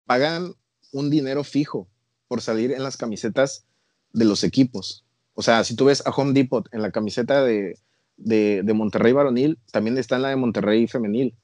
pagan 0.06 0.56
un 0.92 1.12
dinero 1.12 1.44
fijo 1.44 1.88
por 2.28 2.42
salir 2.42 2.72
en 2.72 2.82
las 2.82 2.98
camisetas 2.98 3.68
de 4.12 4.26
los 4.26 4.44
equipos. 4.44 5.06
O 5.36 5.44
sea, 5.44 5.64
si 5.64 5.76
tú 5.76 5.86
ves 5.86 6.02
a 6.08 6.10
Home 6.10 6.34
Depot 6.34 6.68
en 6.74 6.82
la 6.82 6.92
camiseta 6.92 7.44
de, 7.44 7.78
de, 8.16 8.74
Monterrey 8.74 9.14
varonil, 9.14 9.60
también 9.72 10.00
está 10.00 10.16
en 10.16 10.24
la 10.24 10.30
de 10.30 10.36
Monterrey 10.36 10.88
femenil. 10.88 11.36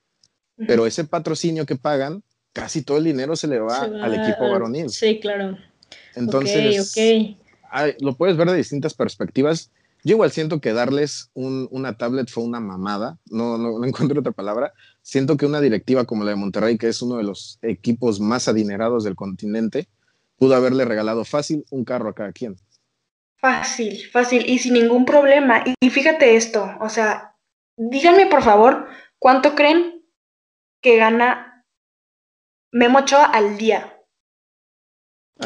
Pero 0.67 0.88
ese 0.88 1.03
patrocinio 1.03 1.67
que 1.67 1.75
pagan, 1.75 2.23
casi 2.53 2.82
todo 2.82 2.97
el 2.97 3.03
dinero 3.03 3.36
se 3.36 3.47
le 3.47 3.60
va, 3.60 3.82
al 3.84 4.15
equipo 4.15 4.49
varonil. 4.49 4.89
Sí, 4.89 5.19
claro. 5.19 5.60
Entonces, 6.15 6.91
lo 7.99 8.15
puedes 8.15 8.38
ver 8.38 8.49
de 8.49 8.57
distintas 8.57 8.93
perspectivas. 8.93 9.71
Yo 10.03 10.15
igual 10.15 10.31
siento 10.31 10.59
que 10.59 10.73
darles 10.73 11.31
una 11.33 11.97
tablet 11.97 12.29
fue 12.29 12.43
una 12.43 12.59
mamada, 12.59 13.17
no, 13.29 13.57
no, 13.57 13.79
no, 13.79 13.86
encuentro 13.86 14.19
otra 14.19 14.33
palabra. 14.33 14.73
Siento 15.01 15.38
que 15.38 15.45
una 15.45 15.62
directiva 15.62 16.05
como 16.05 16.23
la 16.23 16.31
de 16.31 16.36
Monterrey, 16.36 16.77
que 16.77 16.89
es 16.89 17.01
uno 17.01 17.17
de 17.17 17.23
los 17.23 17.57
equipos 17.62 18.19
más 18.19 18.47
adinerados 18.47 19.03
del 19.03 19.15
continente, 19.15 19.88
pudo 20.38 20.55
haberle 20.55 20.86
regalado 20.86 21.23
fácil 21.23 21.65
un 21.69 21.86
carro 21.86 22.09
a 22.09 22.15
cada 22.15 22.33
quien. 22.33 22.57
Fácil, 23.38 24.09
fácil 24.12 24.43
y 24.45 24.59
sin 24.59 24.73
ningún 24.73 25.05
problema. 25.05 25.63
Y 25.81 25.89
fíjate 25.89 26.36
esto, 26.36 26.69
o 26.79 26.89
sea, 26.89 27.36
díganme 27.77 28.27
por 28.27 28.41
favor, 28.41 28.88
¿cuánto 29.19 29.55
creen 29.55 30.01
que 30.81 30.97
gana 30.97 31.65
Memo 32.71 32.99
al 32.99 33.57
día? 33.57 33.92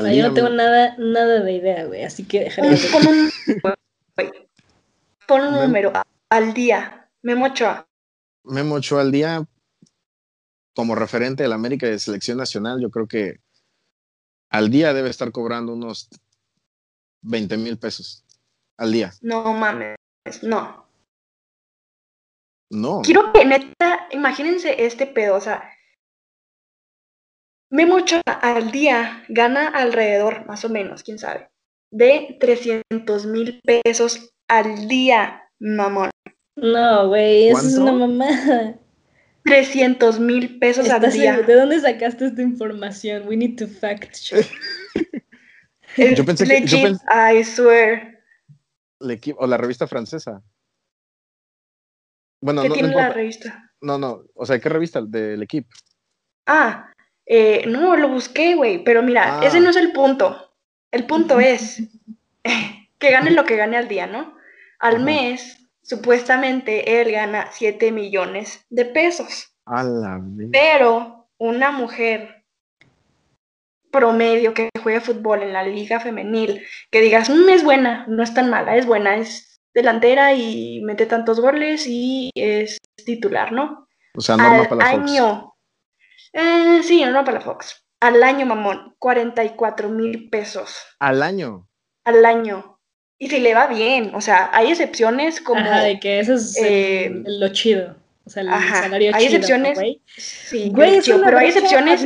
Yo 0.01 0.27
no 0.27 0.33
tengo 0.33 0.49
nada, 0.49 0.95
nada 0.97 1.41
de 1.41 1.53
idea, 1.53 1.85
güey, 1.85 2.03
así 2.03 2.25
que 2.25 2.41
déjame. 2.41 2.77
Pon 2.91 3.07
un, 3.07 3.31
pon 5.27 5.41
un 5.41 5.53
número 5.55 5.93
al 6.29 6.53
día, 6.53 7.09
Memo 7.21 7.45
Ochoa. 7.45 7.87
Memo 8.43 8.75
Ochoa 8.75 9.01
al 9.01 9.11
día, 9.11 9.45
como 10.75 10.95
referente 10.95 11.43
de 11.43 11.49
la 11.49 11.55
América 11.55 11.87
de 11.87 11.99
Selección 11.99 12.37
Nacional, 12.37 12.79
yo 12.81 12.89
creo 12.89 13.07
que 13.07 13.39
al 14.49 14.69
día 14.69 14.93
debe 14.93 15.09
estar 15.09 15.31
cobrando 15.31 15.73
unos 15.73 16.09
20 17.21 17.57
mil 17.57 17.77
pesos 17.77 18.23
al 18.77 18.91
día. 18.91 19.11
No 19.21 19.53
mames, 19.53 19.97
no. 20.43 20.85
No. 22.69 23.01
Quiero 23.01 23.31
que 23.31 23.45
neta, 23.45 24.07
imagínense 24.11 24.85
este 24.85 25.07
pedo, 25.07 25.35
o 25.35 25.41
sea, 25.41 25.71
Memo 27.69 27.97
al 28.25 28.71
día 28.71 29.23
gana 29.27 29.67
alrededor, 29.67 30.45
más 30.45 30.63
o 30.63 30.69
menos, 30.69 31.03
quién 31.03 31.19
sabe, 31.19 31.49
de 31.91 32.37
300 32.39 33.25
mil 33.25 33.61
pesos 33.63 34.33
al 34.47 34.87
día, 34.87 35.43
mamón. 35.59 36.11
No, 36.55 37.09
güey, 37.09 37.49
eso 37.49 37.67
es 37.67 37.77
una 37.77 37.91
mamada. 37.91 38.79
300 39.43 40.19
mil 40.19 40.59
pesos 40.59 40.89
al 40.89 41.11
día. 41.11 41.41
¿De 41.41 41.53
dónde 41.53 41.79
sacaste 41.79 42.25
esta 42.27 42.41
información? 42.41 43.27
We 43.27 43.37
need 43.37 43.57
to 43.57 43.67
fact 43.67 44.13
check. 44.13 44.45
yo 46.15 46.25
pensé 46.25 46.45
que. 46.45 46.65
Yo 46.65 46.77
I 46.77 47.43
swear. 47.43 48.21
o 49.37 49.47
la 49.47 49.57
revista 49.57 49.87
francesa. 49.87 50.41
Bueno, 52.41 52.61
¿Qué 52.61 52.69
no, 52.69 52.73
tiene 52.75 52.95
la 52.95 53.09
revista? 53.09 53.71
No, 53.81 53.97
no, 53.97 54.23
o 54.33 54.45
sea, 54.45 54.59
¿qué 54.59 54.69
revista? 54.69 55.01
Del 55.01 55.43
equipo. 55.43 55.69
Ah, 56.45 56.91
eh, 57.27 57.65
no, 57.67 57.97
lo 57.97 58.07
busqué, 58.07 58.55
güey, 58.55 58.83
pero 58.83 59.03
mira, 59.03 59.41
ese 59.43 59.57
ah. 59.57 59.59
no 59.59 59.69
es 59.69 59.75
el 59.75 59.91
punto. 59.91 60.53
El 60.91 61.05
punto 61.05 61.39
es 61.39 61.83
que 62.99 63.11
gane 63.11 63.31
lo 63.31 63.43
que 63.45 63.57
gane 63.57 63.77
al 63.77 63.87
día, 63.87 64.07
¿no? 64.07 64.35
Al 64.79 64.99
mes 65.01 65.57
supuestamente 65.81 67.01
él 67.01 67.11
gana 67.11 67.47
7 67.51 67.91
millones 67.91 68.65
de 68.69 68.85
pesos. 68.85 69.53
A 69.65 69.83
la 69.83 70.21
Pero 70.51 71.27
una 71.37 71.71
mujer 71.71 72.43
promedio 73.91 74.53
que 74.53 74.69
juegue 74.81 75.01
fútbol 75.01 75.43
en 75.43 75.53
la 75.53 75.63
liga 75.63 75.99
femenil, 75.99 76.61
que 76.91 77.01
digas, 77.01 77.29
mm, 77.29 77.49
es 77.49 77.63
buena, 77.63 78.05
no 78.07 78.21
es 78.21 78.33
tan 78.33 78.49
mala, 78.49 78.75
es 78.75 78.85
buena, 78.85 79.15
es 79.15 79.59
delantera 79.73 80.33
y 80.33 80.81
mete 80.83 81.05
tantos 81.05 81.39
goles 81.39 81.85
y 81.87 82.31
es 82.35 82.77
titular, 83.05 83.51
¿no? 83.51 83.87
O 84.15 84.21
sea, 84.21 84.37
norma 84.37 84.67
para 84.67 84.83
la 84.83 84.89
año, 84.89 85.53
Eh, 86.37 86.81
sí, 86.83 87.03
norma 87.03 87.23
para 87.23 87.39
la 87.39 87.43
Fox. 87.43 87.83
Al 87.99 88.21
año, 88.21 88.45
mamón, 88.45 88.95
44 88.99 89.89
mil 89.89 90.29
pesos. 90.29 90.77
¿Al 90.99 91.23
año? 91.23 91.67
Al 92.05 92.23
año. 92.25 92.79
Y 93.17 93.27
si 93.29 93.39
le 93.39 93.55
va 93.55 93.65
bien, 93.65 94.13
o 94.13 94.21
sea, 94.21 94.51
hay 94.53 94.69
excepciones 94.69 95.41
como... 95.41 95.59
Ajá, 95.61 95.81
de 95.81 95.99
que 95.99 96.19
eso 96.19 96.35
es 96.35 96.55
eh, 96.61 97.23
lo 97.25 97.49
chido. 97.49 97.95
O 98.23 98.29
sea, 98.29 98.43
el 98.43 98.49
salario 98.49 99.15
hay 99.15 99.25
excepciones, 99.25 99.79
sí, 100.15 100.69
güey, 100.71 100.99
pero 101.01 101.37
hay 101.39 101.47
excepciones 101.47 102.03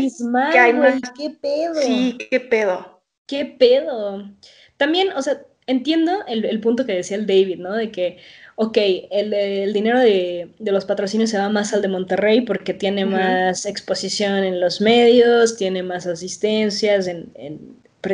que 0.52 0.60
hay 0.60 0.74
más... 0.74 1.02
¿Qué 1.18 1.32
pedo? 1.32 1.76
Sí, 1.82 2.18
qué 2.30 2.40
pedo. 2.40 3.04
¿Qué 3.28 3.46
pedo? 3.46 4.30
También, 4.78 5.10
o 5.14 5.22
sea, 5.22 5.42
entiendo 5.68 6.24
el, 6.28 6.46
el 6.46 6.62
punto 6.62 6.86
que 6.86 6.94
decía 6.94 7.18
el 7.18 7.26
David, 7.26 7.58
¿no? 7.58 7.74
De 7.74 7.92
que, 7.92 8.20
ok, 8.56 8.78
el, 9.12 9.34
el 9.34 9.74
dinero 9.74 10.00
de, 10.00 10.50
de, 10.60 10.72
los 10.72 10.86
patrocinios 10.86 11.30
se 11.30 11.38
va 11.38 11.50
más 11.50 11.74
al 11.74 11.82
de 11.82 11.88
Monterrey 11.88 12.42
porque 12.42 12.74
tiene 12.74 13.06
más 13.06 13.66
exposición 13.66 14.44
en 14.44 14.60
los 14.60 14.82
medios, 14.82 15.58
tiene 15.58 15.84
más 15.84 16.08
asistencias, 16.08 17.08
en, 17.08 17.32
en 17.36 17.60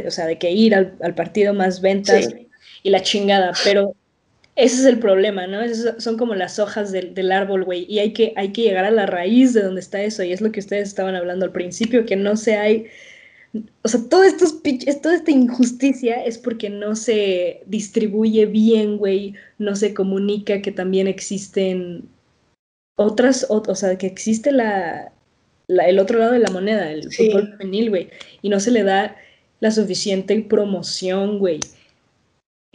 o 0.06 0.12
sea, 0.12 0.26
de 0.26 0.38
que 0.38 0.52
ir 0.52 0.76
al, 0.76 0.94
al 1.02 1.16
partido, 1.16 1.54
más 1.54 1.82
ventas 1.82 2.30
y 2.84 2.90
la 2.90 3.02
chingada, 3.02 3.54
pero 3.64 3.96
ese 4.56 4.78
es 4.78 4.86
el 4.86 5.00
problema, 5.00 5.48
¿no? 5.48 5.62
Esas 5.62 6.04
son 6.04 6.18
como 6.18 6.34
las 6.34 6.60
hojas 6.60 6.92
del, 6.92 7.14
del 7.14 7.32
árbol, 7.32 7.64
güey, 7.64 7.86
y 7.88 8.00
hay 8.00 8.14
que, 8.14 8.34
hay 8.36 8.52
que 8.52 8.64
llegar 8.64 8.86
a 8.86 8.92
la 8.92 9.06
raíz 9.06 9.54
de 9.54 9.62
donde 9.62 9.82
está 9.82 10.02
eso, 10.02 10.24
y 10.24 10.34
es 10.34 10.42
lo 10.42 10.52
que 10.52 10.60
ustedes 10.60 10.88
estaban 10.88 11.16
hablando 11.16 11.46
al 11.46 11.52
principio, 11.52 12.06
que 12.06 12.16
no 12.16 12.36
se 12.36 12.58
hay... 12.58 12.88
O 13.84 13.88
sea, 13.88 14.02
todo 14.10 14.24
estos 14.24 14.62
toda 15.02 15.16
esta 15.16 15.32
injusticia 15.32 16.24
es 16.24 16.38
porque 16.38 16.70
no 16.70 16.96
se 16.96 17.62
distribuye 17.66 18.46
bien, 18.46 18.98
güey, 18.98 19.34
no 19.58 19.76
se 19.76 19.94
comunica 19.94 20.62
que 20.62 20.72
también 20.72 21.08
existen 21.08 22.08
otras, 22.98 23.46
o, 23.50 23.76
sea, 23.76 23.98
que 23.98 24.08
existe 24.08 24.52
la, 24.52 25.12
el 25.68 26.00
otro 26.00 26.20
lado 26.20 26.34
de 26.34 26.40
la 26.40 26.52
moneda, 26.52 26.92
el 26.92 27.12
fútbol 27.12 27.56
femenil, 27.58 27.90
güey, 27.90 28.10
y 28.42 28.50
no 28.50 28.60
se 28.60 28.72
le 28.72 28.84
da 28.84 29.16
la 29.60 29.72
suficiente 29.72 30.40
promoción, 30.42 31.40
güey 31.40 31.60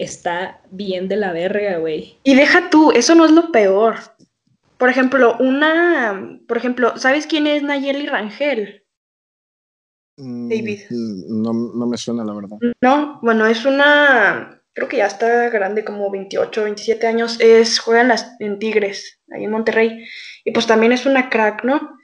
está 0.03 0.61
bien 0.71 1.09
de 1.09 1.17
la 1.17 1.33
verga, 1.33 1.79
güey. 1.79 2.17
Y 2.25 2.35
deja 2.35 2.71
tú, 2.71 2.93
eso 2.93 3.15
no 3.15 3.25
es 3.25 3.31
lo 3.31 3.53
peor. 3.53 3.97
Por 4.79 4.89
ejemplo, 4.89 5.37
una, 5.39 6.39
por 6.49 6.57
ejemplo, 6.57 6.97
¿sabes 6.99 7.27
quién 7.27 7.47
es 7.47 7.63
Nayeli 7.63 8.07
Rangel? 8.07 8.82
Mm, 10.17 10.49
David. 10.49 10.81
No, 10.91 11.53
no 11.53 11.87
me 11.87 11.97
suena, 11.97 12.25
la 12.25 12.35
verdad. 12.35 12.59
No, 12.81 13.19
bueno, 13.23 13.47
es 13.47 13.65
una, 13.65 14.63
creo 14.73 14.89
que 14.89 14.99
ya 14.99 15.07
está 15.07 15.49
grande, 15.49 15.85
como 15.85 16.11
28, 16.11 16.65
27 16.65 17.07
años, 17.07 17.39
es, 17.41 17.79
juega 17.79 18.03
en, 18.03 18.09
las, 18.09 18.35
en 18.41 18.59
Tigres, 18.59 19.21
ahí 19.33 19.45
en 19.45 19.51
Monterrey, 19.51 20.05
y 20.45 20.51
pues 20.53 20.67
también 20.67 20.93
es 20.93 21.07
una 21.07 21.31
crack, 21.31 21.65
¿no? 21.65 21.99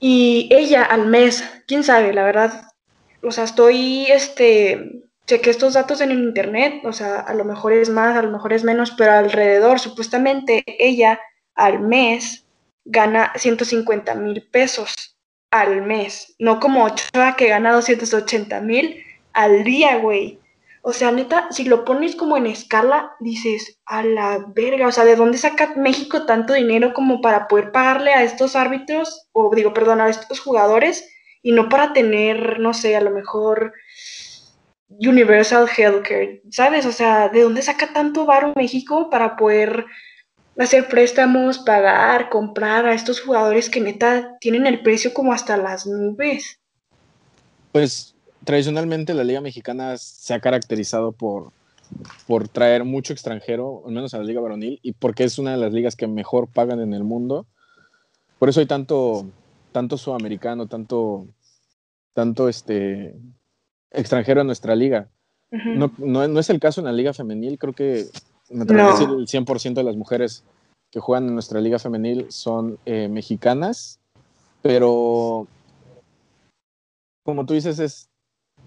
Y 0.00 0.48
ella 0.52 0.84
al 0.84 1.06
mes, 1.06 1.44
quién 1.66 1.84
sabe, 1.84 2.12
la 2.12 2.24
verdad, 2.24 2.62
o 3.22 3.30
sea, 3.30 3.44
estoy, 3.44 4.06
este, 4.06 5.02
chequé 5.26 5.50
estos 5.50 5.74
datos 5.74 6.00
en 6.00 6.10
el 6.10 6.20
internet, 6.20 6.82
o 6.84 6.92
sea, 6.92 7.20
a 7.20 7.34
lo 7.34 7.44
mejor 7.44 7.72
es 7.72 7.90
más, 7.90 8.16
a 8.16 8.22
lo 8.22 8.30
mejor 8.30 8.52
es 8.52 8.64
menos, 8.64 8.92
pero 8.92 9.12
alrededor, 9.12 9.80
supuestamente 9.80 10.64
ella 10.66 11.20
al 11.54 11.80
mes 11.80 12.46
gana 12.84 13.32
150 13.36 14.14
mil 14.14 14.48
pesos 14.50 15.17
al 15.50 15.82
mes, 15.82 16.34
no 16.38 16.60
como 16.60 16.84
Ochoa 16.84 17.36
que 17.36 17.48
gana 17.48 17.72
280 17.72 18.60
mil 18.60 19.02
al 19.32 19.64
día, 19.64 19.96
güey. 19.98 20.38
O 20.82 20.92
sea, 20.92 21.10
neta, 21.10 21.48
si 21.50 21.64
lo 21.64 21.84
pones 21.84 22.16
como 22.16 22.36
en 22.36 22.46
escala, 22.46 23.12
dices, 23.20 23.78
a 23.84 24.02
la 24.02 24.38
verga, 24.54 24.86
o 24.86 24.92
sea, 24.92 25.04
¿de 25.04 25.16
dónde 25.16 25.36
saca 25.38 25.74
México 25.76 26.24
tanto 26.24 26.54
dinero 26.54 26.94
como 26.94 27.20
para 27.20 27.48
poder 27.48 27.72
pagarle 27.72 28.12
a 28.12 28.22
estos 28.22 28.56
árbitros, 28.56 29.28
o 29.32 29.54
digo, 29.54 29.74
perdón, 29.74 30.00
a 30.00 30.08
estos 30.08 30.40
jugadores, 30.40 31.08
y 31.42 31.52
no 31.52 31.68
para 31.68 31.92
tener, 31.92 32.58
no 32.60 32.74
sé, 32.74 32.96
a 32.96 33.00
lo 33.00 33.10
mejor 33.10 33.74
Universal 34.88 35.68
Healthcare, 35.68 36.42
¿sabes? 36.50 36.86
O 36.86 36.92
sea, 36.92 37.28
¿de 37.28 37.42
dónde 37.42 37.62
saca 37.62 37.92
tanto 37.92 38.24
varo 38.24 38.52
México 38.56 39.10
para 39.10 39.36
poder 39.36 39.84
hacer 40.58 40.88
préstamos, 40.88 41.58
pagar, 41.58 42.28
comprar 42.28 42.86
a 42.86 42.94
estos 42.94 43.20
jugadores 43.20 43.70
que 43.70 43.80
neta 43.80 44.36
tienen 44.40 44.66
el 44.66 44.82
precio 44.82 45.14
como 45.14 45.32
hasta 45.32 45.56
las 45.56 45.86
nubes? 45.86 46.60
Pues 47.72 48.14
tradicionalmente 48.44 49.14
la 49.14 49.24
Liga 49.24 49.40
Mexicana 49.40 49.96
se 49.96 50.34
ha 50.34 50.40
caracterizado 50.40 51.12
por, 51.12 51.52
por 52.26 52.48
traer 52.48 52.84
mucho 52.84 53.12
extranjero, 53.12 53.82
al 53.86 53.92
menos 53.92 54.14
a 54.14 54.18
la 54.18 54.24
Liga 54.24 54.40
Varonil, 54.40 54.80
y 54.82 54.92
porque 54.92 55.24
es 55.24 55.38
una 55.38 55.52
de 55.52 55.58
las 55.58 55.72
ligas 55.72 55.96
que 55.96 56.06
mejor 56.06 56.48
pagan 56.48 56.80
en 56.80 56.92
el 56.92 57.04
mundo. 57.04 57.46
Por 58.38 58.48
eso 58.48 58.60
hay 58.60 58.66
tanto, 58.66 59.26
tanto 59.72 59.96
sudamericano, 59.96 60.66
tanto, 60.66 61.26
tanto 62.14 62.48
este, 62.48 63.14
extranjero 63.90 64.40
en 64.40 64.46
nuestra 64.46 64.74
liga. 64.74 65.08
no, 65.50 65.92
no, 65.98 66.40
es 66.40 66.50
el 66.50 66.60
caso 66.60 66.80
en 66.80 66.86
la 66.86 66.92
liga 66.92 67.14
femenil, 67.14 67.58
creo 67.58 67.72
que 67.72 68.06
me 68.50 68.62
atrevo 68.62 68.88
a 68.88 68.92
decir 68.92 69.08
el 69.08 69.26
100% 69.26 69.74
de 69.74 69.82
las 69.82 69.96
mujeres 69.96 70.44
que 70.90 71.00
juegan 71.00 71.28
en 71.28 71.34
nuestra 71.34 71.60
liga 71.60 71.78
femenil 71.78 72.26
son 72.30 72.78
eh, 72.86 73.08
mexicanas, 73.08 74.00
pero 74.62 75.46
como 77.24 77.44
tú 77.44 77.52
dices, 77.52 77.78
es, 77.78 78.08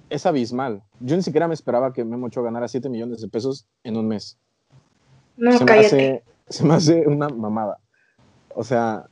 es 0.10 0.26
abismal. 0.26 0.84
Yo 1.00 1.16
ni 1.16 1.24
siquiera 1.24 1.48
me 1.48 1.56
esperaba 1.56 1.94
que 1.94 2.06
Memo 2.06 2.28
Ochoa 2.28 2.44
ganara 2.44 2.68
7 2.68 2.90
millones 2.90 3.22
de 3.22 3.28
pesos 3.28 3.66
en 3.84 3.98
un 3.98 4.08
mes. 4.08 4.38
No, 5.36 5.58
se, 5.58 5.66
me 5.66 5.72
hace, 5.72 6.24
se 6.48 6.64
me 6.64 6.76
hace 6.76 7.08
una 7.08 7.30
mamada. 7.30 7.80
O 8.54 8.64
sea, 8.64 9.08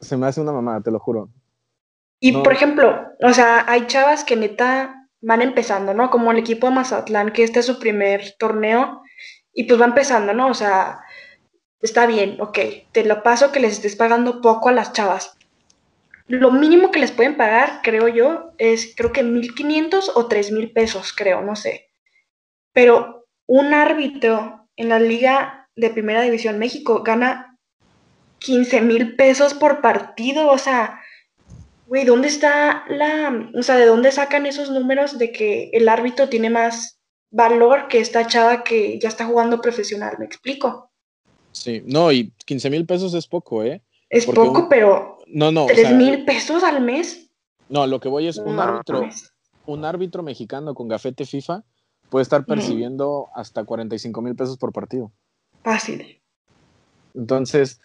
se 0.00 0.16
me 0.18 0.26
hace 0.26 0.42
una 0.42 0.52
mamada, 0.52 0.82
te 0.82 0.90
lo 0.90 0.98
juro. 0.98 1.30
Y 2.20 2.32
por 2.32 2.52
ejemplo, 2.52 2.94
o 3.22 3.32
sea, 3.32 3.64
hay 3.66 3.86
chavas 3.86 4.24
que 4.24 4.36
neta 4.36 5.08
van 5.22 5.40
empezando, 5.40 5.94
¿no? 5.94 6.10
Como 6.10 6.30
el 6.30 6.38
equipo 6.38 6.68
de 6.68 6.74
Mazatlán, 6.74 7.32
que 7.32 7.44
este 7.44 7.60
es 7.60 7.66
su 7.66 7.78
primer 7.78 8.34
torneo, 8.38 9.00
Y 9.54 9.64
pues 9.64 9.80
va 9.80 9.86
empezando, 9.86 10.34
¿no? 10.34 10.48
O 10.48 10.54
sea, 10.54 11.00
está 11.80 12.06
bien, 12.06 12.40
ok, 12.40 12.58
te 12.92 13.04
lo 13.04 13.22
paso 13.22 13.52
que 13.52 13.60
les 13.60 13.74
estés 13.74 13.96
pagando 13.96 14.40
poco 14.40 14.68
a 14.68 14.72
las 14.72 14.92
chavas. 14.92 15.36
Lo 16.26 16.50
mínimo 16.50 16.90
que 16.90 16.98
les 16.98 17.12
pueden 17.12 17.36
pagar, 17.36 17.80
creo 17.82 18.08
yo, 18.08 18.52
es 18.58 18.94
creo 18.96 19.12
que 19.12 19.22
1.500 19.22 20.12
o 20.14 20.28
3.000 20.28 20.72
pesos, 20.72 21.12
creo, 21.12 21.42
no 21.42 21.54
sé. 21.54 21.88
Pero 22.72 23.26
un 23.46 23.74
árbitro 23.74 24.68
en 24.76 24.88
la 24.88 24.98
Liga 24.98 25.68
de 25.76 25.90
Primera 25.90 26.22
División 26.22 26.58
México 26.58 27.02
gana 27.02 27.58
15 28.38 28.80
mil 28.82 29.16
pesos 29.16 29.54
por 29.54 29.80
partido, 29.80 30.48
o 30.50 30.58
sea, 30.58 31.00
güey, 31.86 32.04
¿dónde 32.04 32.28
está 32.28 32.84
la, 32.88 33.50
o 33.54 33.62
sea, 33.62 33.76
de 33.76 33.86
dónde 33.86 34.12
sacan 34.12 34.46
esos 34.46 34.70
números 34.70 35.18
de 35.18 35.32
que 35.32 35.70
el 35.72 35.88
árbitro 35.88 36.28
tiene 36.28 36.50
más 36.50 37.00
valor 37.34 37.88
que 37.88 37.98
esta 37.98 38.26
chava 38.26 38.62
que 38.62 38.98
ya 38.98 39.08
está 39.08 39.26
jugando 39.26 39.60
profesional? 39.60 40.16
¿Me 40.18 40.24
explico? 40.24 40.90
Sí, 41.52 41.82
no, 41.84 42.10
y 42.12 42.32
15 42.46 42.70
mil 42.70 42.86
pesos 42.86 43.12
es 43.14 43.26
poco, 43.26 43.62
¿eh? 43.62 43.82
Es 44.08 44.26
poco, 44.26 44.68
pero 44.68 45.18
no, 45.26 45.50
no, 45.50 45.66
¿3 45.66 45.96
mil 45.96 46.24
pesos 46.24 46.62
al 46.62 46.80
mes? 46.80 47.28
No, 47.68 47.86
lo 47.86 48.00
que 48.00 48.08
voy 48.08 48.28
es 48.28 48.36
un 48.38 48.58
árbitro, 48.58 49.08
un 49.66 49.84
árbitro 49.84 50.22
mexicano 50.22 50.74
con 50.74 50.88
gafete 50.88 51.26
FIFA 51.26 51.64
puede 52.08 52.22
estar 52.22 52.44
percibiendo 52.44 53.28
hasta 53.34 53.64
45 53.64 54.22
mil 54.22 54.36
pesos 54.36 54.56
por 54.56 54.72
partido. 54.72 55.10
Fácil. 55.64 56.20
Entonces, 57.14 57.80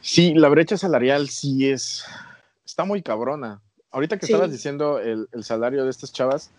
sí, 0.00 0.32
la 0.34 0.48
brecha 0.48 0.78
salarial 0.78 1.28
sí 1.28 1.68
es, 1.68 2.04
está 2.64 2.84
muy 2.84 3.02
cabrona. 3.02 3.60
Ahorita 3.90 4.18
que 4.18 4.26
estabas 4.26 4.50
diciendo 4.50 4.98
el, 4.98 5.28
salario 5.42 5.84
de 5.84 5.90
estas 5.90 6.12
chavas, 6.12 6.50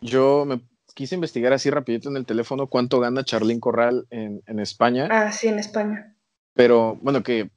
yo 0.00 0.44
me 0.46 0.60
quise 0.94 1.14
investigar 1.14 1.52
así 1.52 1.70
rapidito 1.70 2.08
en 2.08 2.16
el 2.16 2.26
teléfono 2.26 2.66
cuánto 2.66 3.00
gana 3.00 3.24
Charlín 3.24 3.60
Corral 3.60 4.06
en, 4.10 4.58
España. 4.58 5.08
Ah, 5.10 5.32
sí, 5.32 5.48
en 5.48 5.58
España. 5.58 6.14
Pero 6.54 6.96
bueno, 7.02 7.22
que 7.22 7.50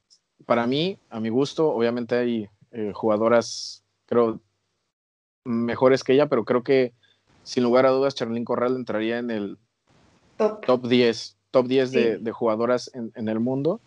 para 0.46 0.66
mí, 0.66 0.98
a 1.10 1.20
mi 1.20 1.28
gusto, 1.28 1.68
obviamente 1.68 2.16
hay 2.16 2.48
eh, 2.72 2.92
jugadoras, 2.94 3.84
creo, 4.06 4.40
mejores 5.44 6.04
que 6.04 6.14
ella, 6.14 6.28
pero 6.28 6.44
creo 6.44 6.62
que 6.62 6.92
sin 7.42 7.62
lugar 7.62 7.86
a 7.86 7.90
dudas 7.90 8.14
Charlín 8.14 8.44
Corral 8.44 8.76
entraría 8.76 9.18
en 9.18 9.30
el 9.30 9.58
top, 10.36 10.86
10, 10.86 11.36
top 11.50 11.66
10 11.66 11.90
de, 11.92 12.32
jugadoras 12.32 12.90
en, 12.94 13.28
el 13.28 13.38
mundo 13.38 13.80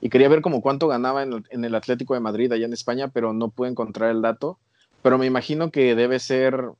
y 0.00 0.10
quería 0.10 0.28
ver 0.28 0.42
como 0.42 0.60
cuánto 0.60 0.88
ganaba 0.88 1.22
en 1.22 1.64
el, 1.64 1.74
Atlético 1.74 2.14
de 2.14 2.20
Madrid 2.20 2.52
allá 2.52 2.66
en 2.66 2.72
España, 2.72 3.08
pero 3.08 3.32
no 3.32 3.48
pude 3.48 3.68
encontrar 3.68 4.10
el 4.10 4.22
dato. 4.22 4.58
Pero 5.02 5.16
me 5.16 5.26
imagino 5.26 5.70
que 5.70 5.94
debe 5.94 6.18
ser 6.18 6.70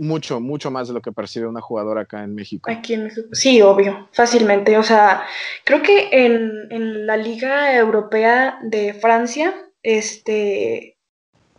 mucho, 0.00 0.40
mucho 0.40 0.70
más 0.70 0.88
de 0.88 0.94
lo 0.94 1.02
que 1.02 1.12
percibe 1.12 1.46
una 1.46 1.60
jugadora 1.60 2.02
acá 2.02 2.24
en 2.24 2.34
México. 2.34 2.70
Aquí 2.70 2.94
en 2.94 3.04
México. 3.04 3.28
Sí, 3.32 3.60
obvio, 3.60 4.08
fácilmente. 4.12 4.78
O 4.78 4.82
sea, 4.82 5.24
creo 5.64 5.82
que 5.82 6.08
en, 6.10 6.68
en 6.70 7.06
la 7.06 7.16
Liga 7.18 7.76
Europea 7.76 8.58
de 8.62 8.94
Francia, 8.94 9.54
este, 9.82 10.96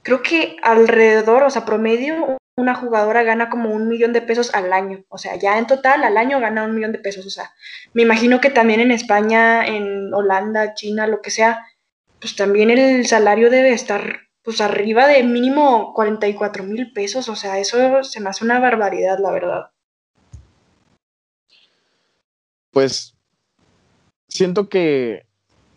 creo 0.02 0.24
que 0.24 0.58
alrededor, 0.64 1.44
o 1.44 1.50
sea, 1.52 1.66
promedio, 1.66 2.38
una 2.58 2.76
jugadora 2.76 3.24
gana 3.24 3.50
como 3.50 3.70
un 3.70 3.88
millón 3.88 4.12
de 4.12 4.22
pesos 4.22 4.54
al 4.56 4.74
año. 4.74 5.04
O 5.10 5.20
sea, 5.20 5.36
ya 5.36 5.60
en 5.60 5.68
total 5.68 6.04
al 6.04 6.18
año 6.18 6.40
gana 6.40 6.64
un 6.64 6.76
millón 6.76 6.92
de 6.92 7.00
pesos. 7.00 7.26
O 7.26 7.30
sea, 7.30 7.54
me 7.94 8.02
imagino 8.02 8.42
que 8.42 8.50
también 8.50 8.80
en 8.80 8.92
España, 8.92 9.66
en 9.66 10.12
Holanda, 10.14 10.74
China, 10.74 11.06
lo 11.06 11.22
que 11.22 11.30
sea, 11.30 11.66
pues 12.20 12.36
también 12.36 12.72
el 12.72 13.06
salario 13.06 13.52
debe 13.52 13.72
estar 13.72 14.31
pues 14.44 14.62
arriba 14.62 15.08
de 15.08 15.24
mínimo 15.24 15.94
44 15.94 16.64
mil 16.64 16.92
pesos. 16.94 17.30
O 17.30 17.36
sea, 17.36 17.60
eso 17.60 18.04
se 18.04 18.20
me 18.20 18.30
hace 18.30 18.44
una 18.44 18.60
barbaridad, 18.60 19.20
la 19.20 19.32
verdad. 19.32 19.72
Pues 22.72 23.16
siento 24.28 24.70
que 24.70 25.26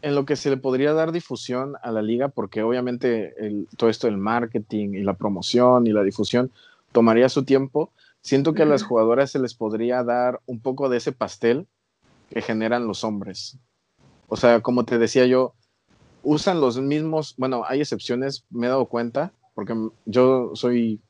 en 0.03 0.15
lo 0.15 0.27
que 0.27 0.37
se 0.37 0.51
le 0.51 0.57
podría 0.57 0.93
dar 0.93 1.13
difusión 1.13 1.77
a 1.83 1.91
la 1.91 2.03
liga, 2.03 2.29
porque 2.29 2.63
obviamente 2.63 3.35
todo 3.77 3.89
esto 3.89 4.07
del 4.07 4.19
marketing 4.19 4.91
y 4.91 5.03
la 5.03 5.15
promoción 5.15 5.87
y 5.87 5.93
la 5.93 6.03
difusión 6.03 6.53
tomaría 6.93 7.29
su 7.29 7.45
tiempo, 7.45 7.91
siento 8.21 8.53
que 8.53 8.63
a 8.63 8.67
las 8.67 8.83
jugadoras 8.83 9.31
se 9.31 9.39
les 9.39 9.55
podría 9.55 10.05
dar 10.05 10.41
un 10.47 10.61
poco 10.61 10.89
de 10.89 10.99
ese 10.99 11.13
pastel 11.13 11.67
que 12.31 12.43
generan 12.43 12.87
los 12.87 13.03
hombres. 13.03 13.59
O 14.29 14.37
sea, 14.37 14.61
como 14.61 14.85
te 14.85 14.99
decía 14.99 15.27
yo, 15.27 15.55
usan 16.25 16.61
los 16.61 16.79
mismos, 16.79 17.35
bueno, 17.37 17.63
hay 17.67 17.81
excepciones, 17.81 18.45
me 18.51 18.67
he 18.67 18.71
dado 18.71 18.87
cuenta, 18.87 19.33
porque 19.55 19.75
yo 20.07 20.51
soy, 20.55 21.01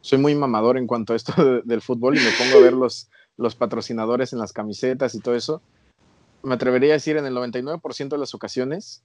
soy 0.00 0.18
muy 0.18 0.34
mamador 0.34 0.78
en 0.78 0.86
cuanto 0.86 1.12
a 1.12 1.16
esto 1.16 1.32
del 1.64 1.82
fútbol 1.82 2.16
y 2.16 2.20
me 2.20 2.30
pongo 2.32 2.58
a 2.58 2.62
ver 2.62 2.72
los, 2.74 3.08
los 3.36 3.54
patrocinadores 3.54 4.32
en 4.32 4.38
las 4.38 4.52
camisetas 4.52 5.14
y 5.14 5.20
todo 5.20 5.34
eso 5.34 5.62
me 6.42 6.54
atrevería 6.54 6.90
a 6.90 6.94
decir, 6.94 7.16
en 7.16 7.26
el 7.26 7.34
99% 7.34 8.08
de 8.08 8.18
las 8.18 8.34
ocasiones, 8.34 9.02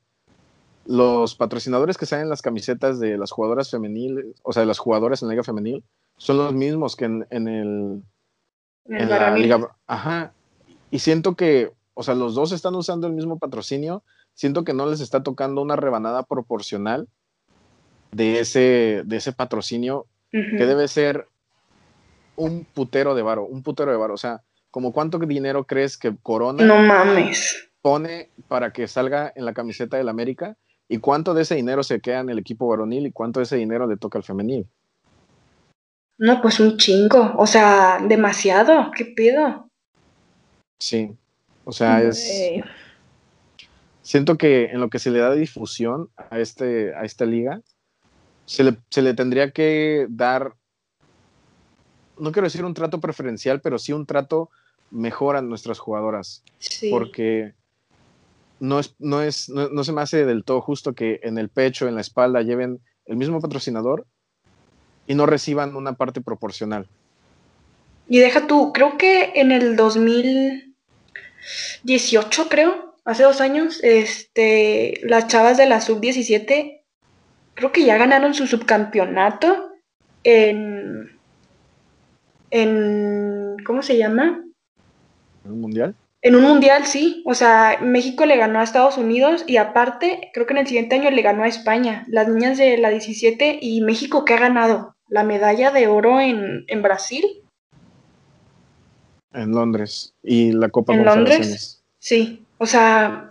los 0.85 1.35
patrocinadores 1.35 1.97
que 1.97 2.05
salen 2.05 2.23
en 2.23 2.29
las 2.29 2.41
camisetas 2.41 2.99
de 2.99 3.17
las 3.17 3.31
jugadoras 3.31 3.71
femeniles, 3.71 4.25
o 4.43 4.53
sea, 4.53 4.61
de 4.61 4.67
las 4.67 4.79
jugadoras 4.79 5.21
en 5.21 5.27
la 5.27 5.33
liga 5.33 5.43
femenil, 5.43 5.83
son 6.17 6.37
los 6.37 6.53
mismos 6.53 6.95
que 6.95 7.05
en, 7.05 7.25
el... 7.29 8.03
En, 8.85 9.09
la 9.09 9.35
liga... 9.35 9.75
Ajá. 9.87 10.33
Y 10.91 10.99
siento 10.99 11.35
que, 11.35 11.71
o 11.93 12.03
sea, 12.03 12.15
los 12.15 12.35
dos 12.35 12.51
están 12.51 12.75
usando 12.75 13.07
el 13.07 13.13
mismo 13.13 13.39
patrocinio, 13.39 14.03
siento 14.33 14.63
que 14.63 14.73
no 14.73 14.85
les 14.85 14.99
está 14.99 15.23
tocando 15.23 15.61
una 15.61 15.75
rebanada 15.75 16.23
proporcional 16.23 17.07
de 18.11 18.39
ese, 18.39 19.01
de 19.05 19.17
ese 19.17 19.33
patrocinio, 19.33 20.05
que 20.31 20.65
debe 20.65 20.87
ser 20.87 21.27
un 22.35 22.65
putero 22.65 23.13
de 23.13 23.21
varo, 23.21 23.45
un 23.45 23.61
putero 23.61 23.91
de 23.91 23.97
varo. 23.97 24.15
O 24.15 24.17
sea, 24.17 24.41
como 24.71 24.91
cuánto 24.91 25.19
dinero 25.19 25.65
crees 25.65 25.97
que 25.97 26.15
Corona 26.21 26.63
no 26.65 26.77
mames. 26.79 27.69
pone 27.81 28.29
para 28.47 28.73
que 28.73 28.87
salga 28.87 29.31
en 29.35 29.45
la 29.45 29.53
camiseta 29.53 29.97
del 29.97 30.09
América 30.09 30.57
y 30.89 30.97
cuánto 30.97 31.33
de 31.33 31.43
ese 31.43 31.55
dinero 31.55 31.83
se 31.83 31.99
queda 31.99 32.19
en 32.19 32.29
el 32.29 32.39
equipo 32.39 32.67
varonil 32.67 33.05
y 33.05 33.11
cuánto 33.11 33.39
de 33.39 33.43
ese 33.43 33.57
dinero 33.57 33.87
le 33.87 33.97
toca 33.97 34.17
al 34.17 34.23
femenil. 34.23 34.67
No, 36.17 36.41
pues 36.41 36.59
un 36.59 36.77
chingo, 36.77 37.33
o 37.37 37.45
sea, 37.47 37.99
demasiado, 38.07 38.91
¿qué 38.95 39.05
pedo? 39.05 39.67
Sí, 40.79 41.15
o 41.65 41.71
sea, 41.71 42.01
es... 42.01 42.63
Siento 44.03 44.37
que 44.37 44.65
en 44.65 44.81
lo 44.81 44.89
que 44.89 44.99
se 44.99 45.09
le 45.09 45.19
da 45.19 45.33
difusión 45.33 46.09
a, 46.29 46.39
este, 46.39 46.93
a 46.93 47.03
esta 47.03 47.25
liga, 47.25 47.61
se 48.45 48.63
le, 48.63 48.77
se 48.89 49.01
le 49.01 49.13
tendría 49.13 49.51
que 49.51 50.07
dar, 50.09 50.53
no 52.19 52.33
quiero 52.33 52.45
decir 52.45 52.65
un 52.65 52.73
trato 52.73 52.99
preferencial, 52.99 53.61
pero 53.61 53.79
sí 53.79 53.93
un 53.93 54.05
trato 54.05 54.49
mejoran 54.91 55.47
nuestras 55.49 55.79
jugadoras. 55.79 56.43
Porque 56.91 57.53
no, 58.59 58.79
es, 58.79 58.95
no, 58.99 59.21
es, 59.21 59.47
no, 59.49 59.83
se 59.83 59.93
me 59.93 60.01
hace 60.01 60.25
del 60.25 60.43
todo 60.43 60.59
justo 60.61 60.93
que 60.93 61.19
en 61.23 61.37
el 61.37 61.49
pecho, 61.49 61.87
en 61.87 61.93
la 61.95 62.01
espalda, 62.01 62.41
lleven 62.41 62.81
el 63.05 63.15
mismo 63.15 63.39
patrocinador 63.41 64.05
y 65.07 65.15
no 65.15 65.25
reciban 65.25 65.75
una 65.75 65.93
parte 65.93 66.21
proporcional. 66.21 66.87
Y 68.07 68.19
deja 68.19 68.45
tú, 68.47 68.73
creo 68.73 68.97
que 68.97 69.31
en 69.35 69.53
el 69.53 69.77
2018, 69.77 72.49
creo, 72.49 72.92
hace 73.05 73.23
dos 73.23 73.41
años, 73.41 73.79
este, 73.83 74.99
las 75.03 75.27
chavas 75.27 75.57
de 75.57 75.65
la 75.65 75.81
sub-17, 75.81 76.81
creo 77.53 77.71
que 77.71 77.85
ya 77.85 77.97
ganaron 77.97 78.33
su 78.33 78.47
subcampeonato 78.47 79.71
en, 80.23 81.19
en, 82.51 83.57
¿cómo 83.65 83.81
se 83.81 83.97
llama? 83.97 84.43
¿En 85.45 85.51
un 85.51 85.61
mundial? 85.61 85.95
En 86.21 86.35
un 86.35 86.43
mundial, 86.43 86.85
sí. 86.85 87.21
O 87.25 87.33
sea, 87.33 87.79
México 87.81 88.25
le 88.25 88.37
ganó 88.37 88.59
a 88.59 88.63
Estados 88.63 88.97
Unidos 88.97 89.43
y 89.45 89.57
aparte, 89.57 90.31
creo 90.33 90.47
que 90.47 90.53
en 90.53 90.59
el 90.59 90.67
siguiente 90.67 90.95
año 90.95 91.11
le 91.11 91.21
ganó 91.21 91.43
a 91.43 91.49
España. 91.49 92.05
Las 92.07 92.29
niñas 92.29 92.57
de 92.57 92.77
la 92.77 92.89
17 92.89 93.59
y 93.61 93.81
México, 93.81 94.23
¿qué 94.23 94.35
ha 94.35 94.39
ganado? 94.39 94.95
La 95.09 95.23
medalla 95.23 95.71
de 95.71 95.87
oro 95.87 96.21
en, 96.21 96.65
Brasil. 96.81 97.25
En 99.33 99.51
Londres. 99.51 100.15
Y 100.23 100.53
la 100.53 100.69
Copa 100.69 100.93
¿En 100.93 101.03
Londres? 101.03 101.83
Sí. 101.99 102.42
O 102.63 102.65
sea, 102.65 103.29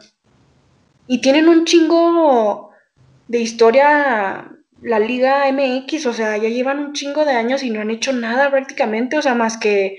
y 1.06 1.22
tienen 1.22 1.48
un 1.48 1.64
chingo 1.64 2.70
de 3.28 3.40
historia 3.40 4.52
la 4.82 4.98
Liga 4.98 5.50
MX. 5.50 6.04
O 6.04 6.12
sea, 6.12 6.36
ya 6.36 6.50
llevan 6.50 6.80
un 6.80 6.92
chingo 6.92 7.24
de 7.24 7.32
años 7.32 7.62
y 7.62 7.70
no 7.70 7.80
han 7.80 7.90
hecho 7.90 8.12
nada 8.12 8.50
prácticamente. 8.50 9.16
O 9.16 9.22
sea, 9.22 9.34
más 9.34 9.56
que 9.56 9.96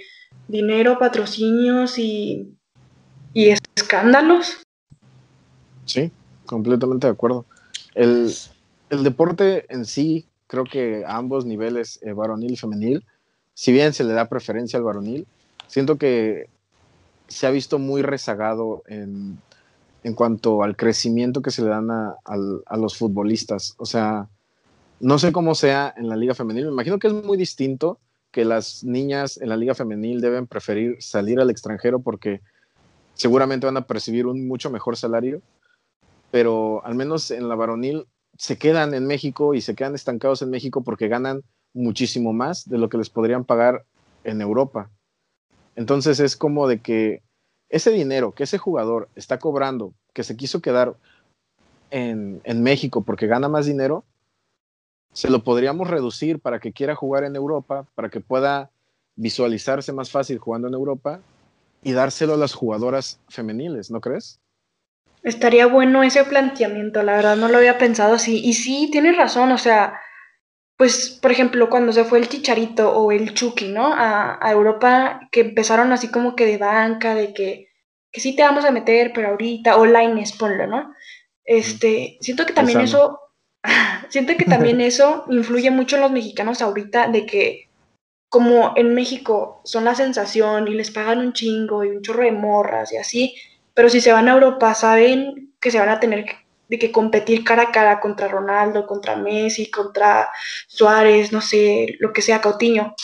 dinero, 0.47 0.99
patrocinios 0.99 1.97
y, 1.97 2.53
escándalos. 3.33 4.61
Sí, 5.85 6.11
completamente 6.45 7.07
de 7.07 7.13
acuerdo. 7.13 7.47
El, 7.95 8.31
deporte 8.91 9.65
en 9.73 9.85
sí, 9.85 10.27
creo 10.45 10.65
que 10.65 11.05
a 11.07 11.17
ambos 11.17 11.43
niveles, 11.43 11.97
eh, 12.03 12.13
varonil 12.13 12.51
y 12.51 12.57
femenil, 12.57 13.03
si 13.55 13.71
bien 13.71 13.93
se 13.93 14.03
le 14.03 14.13
da 14.13 14.29
preferencia 14.29 14.77
al 14.77 14.85
varonil, 14.85 15.25
siento 15.65 15.97
que 15.97 16.49
se 17.33 17.47
ha 17.47 17.51
visto 17.51 17.79
muy 17.79 18.01
rezagado 18.01 18.83
en, 18.87 19.39
cuanto 20.15 20.63
al 20.63 20.75
crecimiento 20.75 21.41
que 21.41 21.51
se 21.51 21.61
le 21.61 21.69
dan 21.69 21.91
a, 21.91 22.15
a, 22.25 22.77
los 22.77 22.97
futbolistas. 22.97 23.75
O 23.77 23.85
sea, 23.85 24.29
no 24.99 25.19
sé 25.19 25.31
cómo 25.31 25.55
sea 25.55 25.93
en 25.97 26.07
la 26.07 26.15
liga 26.15 26.35
femenil, 26.35 26.65
me 26.65 26.71
imagino 26.71 26.99
que 26.99 27.07
es 27.07 27.13
muy 27.13 27.37
distinto, 27.37 27.99
que 28.31 28.45
las 28.45 28.83
niñas 28.83 29.37
en 29.37 29.49
la 29.49 29.57
liga 29.57 29.75
femenil 29.75 30.19
deben 30.19 30.47
preferir 30.47 30.97
salir 30.99 31.39
al 31.39 31.51
extranjero 31.51 31.99
porque 31.99 32.41
seguramente 33.13 33.67
van 33.67 33.77
a 33.77 33.85
percibir 33.85 34.25
un 34.25 34.47
mucho 34.47 34.71
mejor 34.71 34.97
salario, 34.97 35.41
pero 36.31 36.83
al 36.83 36.95
menos 36.95 37.29
en 37.29 37.47
la 37.47 37.55
varonil 37.55 38.07
se 38.37 38.57
quedan 38.57 38.93
en 38.93 39.05
México 39.05 39.53
y 39.53 39.61
se 39.61 39.75
quedan 39.75 39.93
estancados 39.93 40.41
en 40.41 40.49
México 40.49 40.83
porque 40.83 41.07
ganan 41.07 41.43
muchísimo 41.73 42.33
más 42.33 42.67
de 42.67 42.77
lo 42.77 42.89
que 42.89 42.97
les 42.97 43.09
podrían 43.09 43.45
pagar 43.45 43.85
en 44.23 44.41
Europa. 44.41 44.89
Entonces 45.75 46.19
es 46.19 46.37
como 46.37 46.67
de 46.67 46.79
que 46.79 47.21
ese 47.69 47.89
dinero 47.89 48.33
que 48.33 48.43
ese 48.43 48.59
jugador 48.59 49.09
está 49.15 49.39
cobrando, 49.39 49.93
que 50.13 50.23
se 50.23 50.37
quiso 50.37 50.61
quedar 50.61 50.95
en, 51.89 52.41
México 52.61 53.03
porque 53.03 53.27
gana 53.27 53.49
más 53.49 53.65
dinero, 53.65 54.03
se 55.11 55.29
lo 55.29 55.43
podríamos 55.43 55.89
reducir 55.89 56.39
para 56.39 56.59
que 56.59 56.71
quiera 56.71 56.95
jugar 56.95 57.23
en 57.23 57.35
Europa, 57.35 57.87
para 57.95 58.09
que 58.09 58.19
pueda 58.19 58.71
visualizarse 59.15 59.91
más 59.91 60.11
fácil 60.11 60.37
jugando 60.39 60.67
en 60.67 60.73
Europa 60.75 61.19
y 61.83 61.93
dárselo 61.93 62.33
a 62.35 62.37
las 62.37 62.53
jugadoras 62.53 63.19
femeniles, 63.29 63.91
¿no 63.91 64.01
crees? 64.01 64.39
Estaría 65.23 65.67
bueno 65.67 66.03
ese 66.03 66.23
planteamiento, 66.25 67.01
la 67.01 67.13
verdad 67.13 67.37
no 67.37 67.47
lo 67.47 67.57
había 67.57 67.77
pensado 67.77 68.15
así. 68.15 68.41
Y 68.43 68.53
sí, 68.53 68.89
tienes 68.91 69.17
razón, 69.17 69.51
o 69.51 69.57
sea, 69.57 69.99
pues, 70.77 71.17
por 71.21 71.31
ejemplo, 71.31 71.69
cuando 71.69 71.93
se 71.93 72.03
fue 72.03 72.19
el 72.19 72.29
Chicharito 72.29 72.91
o 72.91 73.11
el 73.11 73.33
Chucky, 73.33 73.69
¿no? 73.69 73.91
A, 73.93 74.39
Europa, 74.51 75.21
que 75.31 75.41
empezaron 75.41 75.91
así 75.91 76.09
como 76.09 76.35
que 76.35 76.45
de 76.45 76.57
banca, 76.57 77.15
de 77.15 77.33
que, 77.33 77.69
que 78.11 78.21
sí 78.21 78.35
te 78.35 78.43
vamos 78.43 78.65
a 78.65 78.71
meter, 78.71 79.11
pero 79.13 79.29
ahorita, 79.29 79.77
o 79.77 79.85
Lines, 79.85 80.33
ponlo, 80.33 80.67
¿no? 80.67 80.93
Este, 81.45 82.17
siento 82.21 82.45
que 82.45 82.53
también 82.53 82.81
eso, 82.81 83.19
siento 84.09 84.35
que 84.37 84.45
también 84.45 84.81
eso 84.81 85.25
influye 85.29 85.71
mucho 85.71 85.95
en 85.95 86.01
los 86.01 86.11
mexicanos 86.11 86.61
ahorita, 86.61 87.07
de 87.07 87.25
que 87.25 87.69
como 88.29 88.73
en 88.75 88.95
México 88.95 89.61
son 89.63 89.85
la 89.85 89.93
sensación 89.93 90.67
y 90.67 90.73
les 90.73 90.89
pagan 90.89 91.19
un 91.19 91.33
chingo 91.33 91.83
y 91.83 91.89
un 91.89 92.01
chorro 92.01 92.23
de 92.23 92.31
morras 92.31 92.91
y 92.91 92.97
así, 92.97 93.35
pero 93.75 93.89
si 93.89 94.01
se 94.01 94.11
van 94.11 94.27
a 94.27 94.33
Europa 94.33 94.73
saben 94.73 95.53
que 95.59 95.69
se 95.69 95.77
van 95.77 95.89
a 95.89 95.99
tener 95.99 96.25
de 96.73 96.79
que 96.79 96.91
competir 96.91 97.43
cara 97.43 97.61
a 97.61 97.71
cara 97.71 97.99
contra 97.99 98.27
Ronaldo, 98.27 98.87
contra 98.87 99.15
Messi, 99.15 99.69
contra 99.69 100.27
Suárez, 100.65 101.31
no 101.31 101.39
sé, 101.39 101.97
lo 101.99 102.11
que 102.11 102.23
sea, 102.23 102.41
Cautiño. 102.41 102.95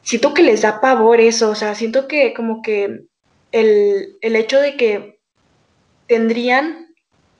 Siento 0.00 0.32
que 0.32 0.42
les 0.42 0.62
da 0.62 0.80
pavor 0.80 1.20
eso, 1.20 1.50
o 1.50 1.54
sea, 1.54 1.74
siento 1.74 2.08
que 2.08 2.32
como 2.32 2.62
que 2.62 3.02
el, 3.52 4.16
el 4.22 4.34
hecho 4.34 4.58
de 4.62 4.78
que 4.78 5.20
tendrían 6.06 6.94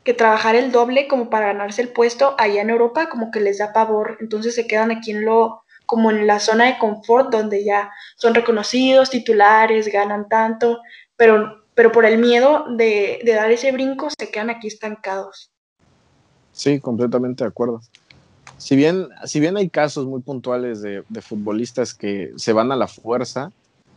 que 0.05 0.13
trabajar 0.13 0.57
el 0.57 0.73
doble 0.73 1.09
como 1.09 1.31
para 1.31 1.47
ganarse 1.47 1.81
el 1.81 1.89
puesto 1.89 2.35
allá 2.37 2.61
en 2.61 2.69
Europa, 2.69 3.09
como 3.09 3.31
que 3.31 3.41
les 3.41 3.57
da 3.57 3.73
pavor, 3.73 4.19
entonces 4.21 4.55
se 4.55 4.67
quedan 4.67 4.91
aquí 4.91 5.13
en 5.13 5.25
lo, 5.25 5.63
como 5.87 6.11
en 6.11 6.27
la 6.27 6.39
zona 6.39 6.67
de 6.67 6.77
confort 6.77 7.31
donde 7.33 7.65
ya 7.65 7.91
son 8.17 8.35
reconocidos, 8.35 9.09
titulares, 9.09 9.89
ganan 9.91 10.29
tanto, 10.29 10.81
pero 11.17 11.63
pero 11.79 11.93
por 11.93 12.05
el 12.05 12.19
miedo 12.19 12.65
de, 12.71 13.21
dar 13.25 13.53
ese 13.53 13.71
brinco 13.71 14.09
se 14.11 14.33
quedan 14.33 14.51
aquí 14.51 14.67
estancados. 14.67 15.53
Sí, 16.59 16.81
completamente 16.81 17.45
de 17.45 17.49
acuerdo. 17.49 17.81
Si 18.57 18.75
bien, 18.75 19.07
si 19.27 19.39
bien 19.39 19.57
hay 19.57 19.71
casos 19.71 20.07
muy 20.07 20.23
puntuales 20.23 20.83
de, 20.83 21.05
futbolistas 21.23 21.95
que 21.95 22.33
se 22.35 22.53
van 22.53 22.73
a 22.73 22.77
la 22.77 22.89
fuerza 22.89 23.53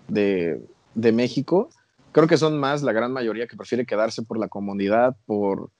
de, 0.07 0.61
México, 0.93 1.69
creo 2.11 2.27
que 2.27 2.37
son 2.37 2.59
más 2.59 2.83
la 2.83 2.91
gran 2.91 3.11
mayoría 3.11 3.47
que 3.47 3.57
prefiere 3.57 3.87
quedarse 3.87 4.21
por 4.21 4.37
la 4.37 4.47
comodidad, 4.47 5.17
por, 5.25 5.71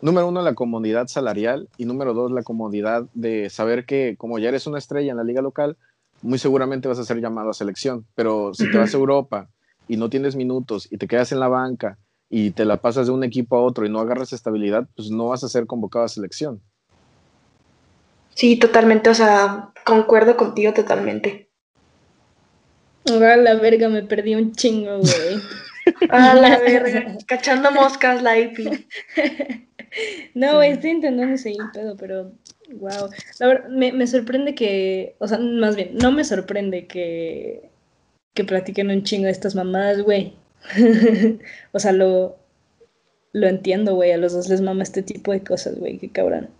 número 0.00 0.28
uno, 0.28 0.40
la 0.42 0.54
comodidad 0.54 1.08
salarial 1.08 1.68
y 1.76 1.86
número 1.86 2.14
dos, 2.14 2.30
la 2.30 2.44
comodidad 2.44 3.08
de 3.14 3.50
saber 3.50 3.84
que 3.84 4.14
como 4.16 4.38
ya 4.38 4.50
eres 4.50 4.68
una 4.68 4.78
estrella 4.78 5.10
en 5.10 5.16
la 5.16 5.24
liga 5.24 5.42
local, 5.42 5.76
muy 6.22 6.38
seguramente 6.38 6.86
vas 6.86 7.00
a 7.00 7.04
ser 7.04 7.20
llamado 7.20 7.50
a 7.50 7.54
selección, 7.54 8.06
pero 8.14 8.54
si 8.54 8.70
te 8.70 8.78
vas 8.78 8.94
a 8.94 8.96
Europa 8.96 9.50
y 9.88 9.96
no 9.96 10.08
tienes 10.08 10.36
minutos 10.36 10.86
y 10.88 10.98
te 10.98 11.08
quedas 11.08 11.32
en 11.32 11.40
la 11.40 11.48
banca 11.48 11.98
y 12.30 12.50
te 12.50 12.64
la 12.64 12.78
pasas 12.78 13.06
de 13.06 13.12
un 13.12 13.24
equipo 13.24 13.56
a 13.56 13.62
otro 13.62 13.86
y 13.86 13.90
no 13.90 14.00
agarras 14.00 14.32
estabilidad, 14.32 14.86
pues 14.94 15.10
no 15.10 15.28
vas 15.28 15.44
a 15.44 15.48
ser 15.48 15.66
convocado 15.66 16.04
a 16.04 16.08
selección. 16.08 16.60
Sí, 18.34 18.56
totalmente, 18.56 19.10
o 19.10 19.14
sea, 19.14 19.72
concuerdo 19.84 20.36
contigo 20.36 20.72
totalmente. 20.72 21.48
A 23.06 23.36
la 23.36 23.54
verga, 23.54 23.88
me 23.88 24.02
perdí 24.02 24.34
un 24.34 24.52
chingo, 24.52 24.98
güey. 24.98 25.42
a 26.10 26.34
la 26.34 26.58
verga, 26.60 27.16
cachando 27.26 27.70
moscas 27.72 28.22
la 28.22 28.38
IP. 28.38 28.86
no, 30.34 30.56
güey, 30.56 30.72
estoy 30.72 30.90
intentando 30.90 31.36
seguir 31.38 31.62
pedo, 31.72 31.96
pero 31.96 32.32
wow. 32.74 33.08
La 33.38 33.46
verdad, 33.46 33.68
me, 33.70 33.92
me 33.92 34.06
sorprende 34.06 34.54
que, 34.54 35.16
o 35.18 35.26
sea, 35.26 35.38
más 35.38 35.74
bien, 35.74 35.92
no 35.94 36.12
me 36.12 36.24
sorprende 36.24 36.86
que 36.86 37.70
que 38.38 38.44
practiquen 38.44 38.88
un 38.88 39.02
chingo 39.02 39.24
de 39.24 39.32
estas 39.32 39.56
mamadas, 39.56 40.00
güey. 40.00 40.32
o 41.72 41.78
sea, 41.78 41.92
lo, 41.92 42.36
lo 43.32 43.46
entiendo, 43.46 43.94
güey. 43.94 44.12
A 44.12 44.16
los 44.16 44.32
dos 44.32 44.48
les 44.48 44.60
mama 44.60 44.82
este 44.82 45.02
tipo 45.02 45.32
de 45.32 45.42
cosas, 45.42 45.78
güey. 45.78 45.98
Qué 45.98 46.10
cabrón. 46.10 46.50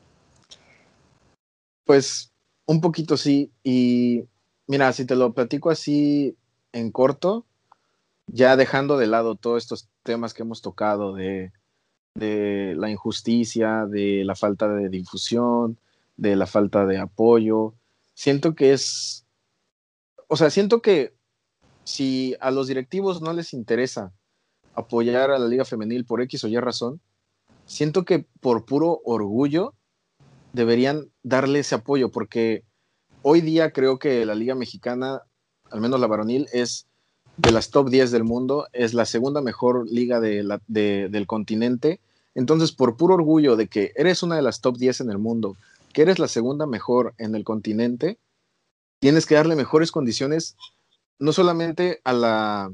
Pues 1.84 2.32
un 2.66 2.80
poquito 2.80 3.16
sí. 3.16 3.50
Y 3.62 4.24
mira, 4.66 4.92
si 4.92 5.04
te 5.04 5.16
lo 5.16 5.32
platico 5.32 5.70
así 5.70 6.36
en 6.72 6.90
corto, 6.90 7.44
ya 8.26 8.56
dejando 8.56 8.98
de 8.98 9.06
lado 9.06 9.34
todos 9.34 9.62
estos 9.62 9.88
temas 10.02 10.34
que 10.34 10.42
hemos 10.42 10.62
tocado 10.62 11.14
de, 11.14 11.52
de 12.14 12.74
la 12.76 12.90
injusticia, 12.90 13.86
de 13.86 14.24
la 14.24 14.34
falta 14.34 14.68
de 14.68 14.88
difusión, 14.88 15.78
de 16.16 16.36
la 16.36 16.46
falta 16.46 16.84
de 16.84 16.98
apoyo, 16.98 17.74
siento 18.14 18.54
que 18.54 18.72
es, 18.72 19.24
o 20.26 20.36
sea, 20.36 20.50
siento 20.50 20.82
que 20.82 21.14
si 21.88 22.36
a 22.40 22.50
los 22.50 22.68
directivos 22.68 23.22
no 23.22 23.32
les 23.32 23.54
interesa 23.54 24.12
apoyar 24.74 25.30
a 25.30 25.38
la 25.38 25.48
liga 25.48 25.64
femenil 25.64 26.04
por 26.04 26.20
X 26.20 26.44
o 26.44 26.48
Y 26.48 26.58
razón, 26.58 27.00
siento 27.64 28.04
que 28.04 28.26
por 28.40 28.66
puro 28.66 29.00
orgullo 29.06 29.72
deberían 30.52 31.10
darle 31.22 31.60
ese 31.60 31.76
apoyo, 31.76 32.10
porque 32.10 32.62
hoy 33.22 33.40
día 33.40 33.72
creo 33.72 33.98
que 33.98 34.26
la 34.26 34.34
liga 34.34 34.54
mexicana, 34.54 35.22
al 35.70 35.80
menos 35.80 35.98
la 35.98 36.06
varonil, 36.06 36.46
es 36.52 36.86
de 37.38 37.52
las 37.52 37.70
top 37.70 37.88
10 37.88 38.10
del 38.10 38.24
mundo, 38.24 38.66
es 38.74 38.92
la 38.92 39.06
segunda 39.06 39.40
mejor 39.40 39.90
liga 39.90 40.20
del 40.20 41.26
continente. 41.26 42.00
Entonces, 42.34 42.70
por 42.70 42.98
puro 42.98 43.14
orgullo 43.14 43.56
de 43.56 43.66
que 43.66 43.92
eres 43.96 44.22
una 44.22 44.36
de 44.36 44.42
las 44.42 44.60
top 44.60 44.76
10 44.76 45.00
en 45.00 45.10
el 45.10 45.18
mundo, 45.18 45.56
que 45.94 46.02
eres 46.02 46.18
la 46.18 46.28
segunda 46.28 46.66
mejor 46.66 47.14
en 47.16 47.34
el 47.34 47.44
continente, 47.44 48.18
tienes 49.00 49.24
que 49.24 49.36
darle 49.36 49.56
mejores 49.56 49.90
condiciones 49.90 50.54
no 51.18 51.32
solamente 51.32 52.00
a 52.04 52.12
la, 52.12 52.72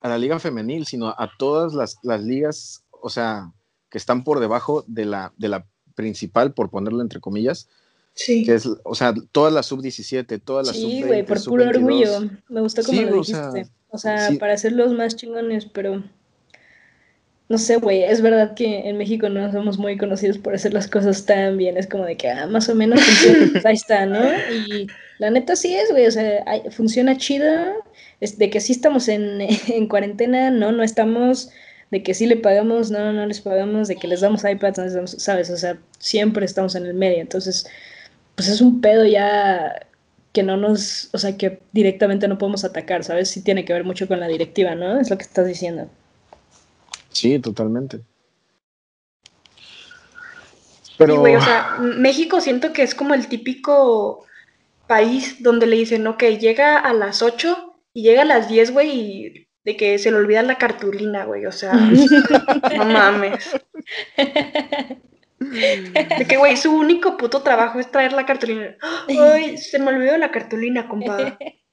a 0.00 0.08
la 0.08 0.18
liga 0.18 0.38
femenil, 0.38 0.86
sino 0.86 1.08
a 1.08 1.30
todas 1.38 1.74
las, 1.74 2.22
ligas, 2.22 2.84
o 2.90 3.10
sea, 3.10 3.52
que 3.90 3.98
están 3.98 4.24
por 4.24 4.40
debajo 4.40 4.84
de 4.86 5.04
la, 5.04 5.32
de 5.36 5.48
la 5.48 5.66
principal, 5.94 6.54
por 6.54 6.70
ponerlo 6.70 7.02
entre 7.02 7.20
comillas. 7.20 7.68
Sí. 8.14 8.44
Que 8.44 8.54
es, 8.54 8.68
o 8.84 8.94
sea, 8.94 9.14
todas 9.32 9.52
las 9.52 9.66
sub-17, 9.66 10.42
todas 10.42 10.66
las 10.66 10.76
sub-20. 10.76 10.90
Sí, 10.90 11.02
güey, 11.02 11.24
por 11.24 11.44
puro 11.44 11.68
orgullo. 11.68 12.30
Me 12.48 12.60
gustó 12.60 12.82
como 12.82 13.00
lo 13.02 13.18
dijiste. 13.18 13.70
O 13.90 13.98
sea, 13.98 14.30
para 14.38 14.56
ser 14.56 14.72
los 14.72 14.92
más 14.92 15.16
chingones, 15.16 15.66
pero 15.66 16.04
no 17.48 17.56
sé, 17.56 17.76
güey, 17.78 18.02
es 18.02 18.20
verdad 18.20 18.54
que 18.54 18.88
en 18.88 18.98
México 18.98 19.28
no 19.30 19.50
somos 19.50 19.78
muy 19.78 19.96
conocidos 19.96 20.36
por 20.36 20.54
hacer 20.54 20.74
las 20.74 20.86
cosas 20.86 21.24
tan 21.24 21.56
bien, 21.56 21.78
es 21.78 21.86
como 21.86 22.04
de 22.04 22.16
que, 22.16 22.28
ah, 22.28 22.46
más 22.46 22.68
o 22.68 22.74
menos, 22.74 23.00
pues, 23.52 23.64
ahí 23.66 23.74
está, 23.74 24.04
¿no? 24.04 24.20
Y 24.68 24.86
la 25.18 25.30
neta 25.30 25.56
sí 25.56 25.74
es, 25.74 25.90
güey, 25.90 26.06
o 26.06 26.10
sea, 26.10 26.44
funciona 26.70 27.16
chido, 27.16 27.48
es 28.20 28.36
de 28.38 28.50
que 28.50 28.60
sí 28.60 28.72
estamos 28.72 29.08
en, 29.08 29.40
en, 29.68 29.88
cuarentena, 29.88 30.50
no, 30.50 30.72
no 30.72 30.82
estamos, 30.82 31.50
de 31.90 32.02
que 32.02 32.12
sí 32.12 32.26
le 32.26 32.36
pagamos, 32.36 32.90
no, 32.90 33.12
no 33.14 33.24
les 33.26 33.40
pagamos, 33.40 33.88
de 33.88 33.96
que 33.96 34.08
les 34.08 34.20
damos 34.20 34.44
iPads, 34.44 34.78
no 34.78 34.84
les 34.84 34.94
damos, 34.94 35.10
¿sabes? 35.12 35.48
O 35.50 35.56
sea, 35.56 35.78
siempre 35.98 36.44
estamos 36.44 36.74
en 36.74 36.84
el 36.86 36.94
medio, 36.94 37.20
entonces, 37.20 37.66
pues 38.34 38.48
es 38.48 38.60
un 38.60 38.80
pedo 38.82 39.06
ya 39.06 39.86
que 40.32 40.42
no 40.42 40.56
nos, 40.58 41.08
o 41.14 41.18
sea, 41.18 41.36
que 41.38 41.60
directamente 41.72 42.28
no 42.28 42.38
podemos 42.38 42.64
atacar, 42.64 43.04
¿sabes? 43.04 43.30
Sí 43.30 43.42
tiene 43.42 43.64
que 43.64 43.72
ver 43.72 43.84
mucho 43.84 44.06
con 44.06 44.20
la 44.20 44.28
directiva, 44.28 44.74
¿no? 44.74 45.00
Es 45.00 45.10
lo 45.10 45.16
que 45.16 45.24
estás 45.24 45.46
diciendo. 45.46 45.90
Sí, 47.18 47.36
totalmente. 47.40 48.00
Pero... 50.96 51.20
o 51.20 51.40
sea, 51.40 51.78
México 51.80 52.40
siento 52.40 52.72
que 52.72 52.84
es 52.84 52.94
como 52.94 53.12
el 53.14 53.26
típico 53.26 54.24
país 54.86 55.42
donde 55.42 55.66
le 55.66 55.76
dicen, 55.76 56.06
ok, 56.06 56.22
llega 56.38 56.78
a 56.78 56.92
las 56.92 57.22
8 57.22 57.80
y 57.92 58.02
llega 58.02 58.22
a 58.22 58.24
las 58.24 58.48
10, 58.48 58.70
güey, 58.70 58.90
y 58.90 59.48
de 59.64 59.76
que 59.76 59.98
se 59.98 60.12
le 60.12 60.16
olvida 60.16 60.44
la 60.44 60.58
cartulina, 60.58 61.24
güey, 61.24 61.44
o 61.46 61.52
sea, 61.52 61.72
no 62.76 62.84
mames. 62.84 63.50
De 65.40 66.26
que, 66.28 66.36
güey, 66.36 66.56
su 66.56 66.72
único 66.72 67.16
puto 67.16 67.42
trabajo 67.42 67.80
es 67.80 67.90
traer 67.90 68.12
la 68.12 68.26
cartulina. 68.26 68.76
Ay, 69.08 69.58
se 69.58 69.80
me 69.80 69.88
olvidó 69.88 70.16
la 70.18 70.30
cartulina, 70.30 70.88
compadre. 70.88 71.36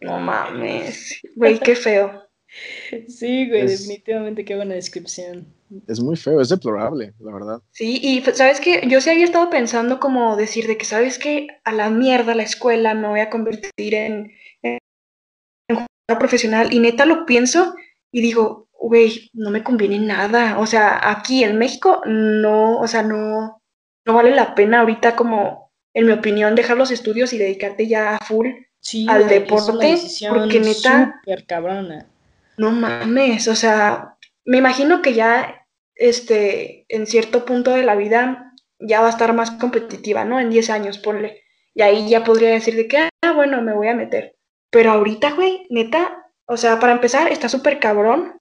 No 0.00 0.20
mames. 0.20 1.20
Güey, 1.34 1.58
qué 1.58 1.74
feo. 1.74 2.27
Sí, 3.08 3.48
güey, 3.48 3.66
definitivamente 3.66 4.44
qué 4.44 4.56
buena 4.56 4.74
descripción. 4.74 5.46
Es 5.86 6.00
muy 6.00 6.16
feo, 6.16 6.40
es 6.40 6.48
deplorable, 6.48 7.12
la 7.18 7.32
verdad. 7.32 7.62
Sí, 7.70 8.00
y 8.02 8.20
pues, 8.22 8.38
sabes 8.38 8.60
que 8.60 8.82
yo 8.88 9.00
sí 9.00 9.10
había 9.10 9.24
estado 9.24 9.50
pensando 9.50 10.00
como 10.00 10.36
decir 10.36 10.66
de 10.66 10.78
que, 10.78 10.84
¿sabes 10.84 11.18
que 11.18 11.48
A 11.64 11.72
la 11.72 11.90
mierda 11.90 12.34
la 12.34 12.42
escuela 12.42 12.94
me 12.94 13.08
voy 13.08 13.20
a 13.20 13.30
convertir 13.30 13.94
en, 13.94 14.32
profesional 16.18 16.72
y 16.72 16.78
neta 16.78 17.04
lo 17.04 17.26
pienso 17.26 17.74
y 18.10 18.22
digo, 18.22 18.66
güey, 18.80 19.30
no 19.34 19.50
me 19.50 19.62
conviene 19.62 19.98
nada. 19.98 20.58
O 20.58 20.66
sea, 20.66 21.10
aquí 21.10 21.44
en 21.44 21.58
México 21.58 22.00
no, 22.06 22.78
o 22.80 22.88
sea, 22.88 23.02
no, 23.02 23.60
no 24.06 24.14
vale 24.14 24.34
la 24.34 24.54
pena 24.54 24.80
ahorita 24.80 25.16
como, 25.16 25.70
en 25.92 26.06
mi 26.06 26.12
opinión, 26.12 26.54
dejar 26.54 26.78
los 26.78 26.90
estudios 26.90 27.34
y 27.34 27.38
dedicarte 27.38 27.86
ya 27.86 28.16
a 28.16 28.24
full 28.24 28.48
al 29.06 29.28
deporte. 29.28 29.98
porque 30.30 30.60
neta... 30.60 31.20
cabrona. 31.46 32.06
No 32.58 32.72
mames, 32.72 33.48
o 33.48 33.54
sea, 33.54 34.16
me 34.44 34.58
imagino 34.58 35.00
que 35.00 35.14
ya, 35.14 35.66
este, 35.94 36.86
en 36.88 37.06
cierto 37.06 37.44
punto 37.44 37.70
de 37.70 37.84
la 37.84 37.94
vida 37.94 38.52
ya 38.80 39.00
va 39.00 39.06
a 39.06 39.10
estar 39.10 39.32
más 39.32 39.52
competitiva, 39.52 40.24
¿no? 40.24 40.40
En 40.40 40.50
10 40.50 40.70
años, 40.70 40.98
ponle. 40.98 41.42
Y 41.74 41.82
ahí 41.82 42.08
ya 42.08 42.24
podría 42.24 42.50
decir 42.50 42.74
de 42.74 42.88
que, 42.88 42.98
ah, 42.98 43.32
bueno, 43.34 43.62
me 43.62 43.74
voy 43.74 43.88
a 43.88 43.94
meter. 43.94 44.36
Pero 44.70 44.90
ahorita, 44.90 45.32
güey, 45.32 45.66
neta, 45.70 46.26
o 46.46 46.56
sea, 46.56 46.80
para 46.80 46.92
empezar, 46.92 47.30
está 47.30 47.48
súper 47.48 47.78
cabrón 47.78 48.40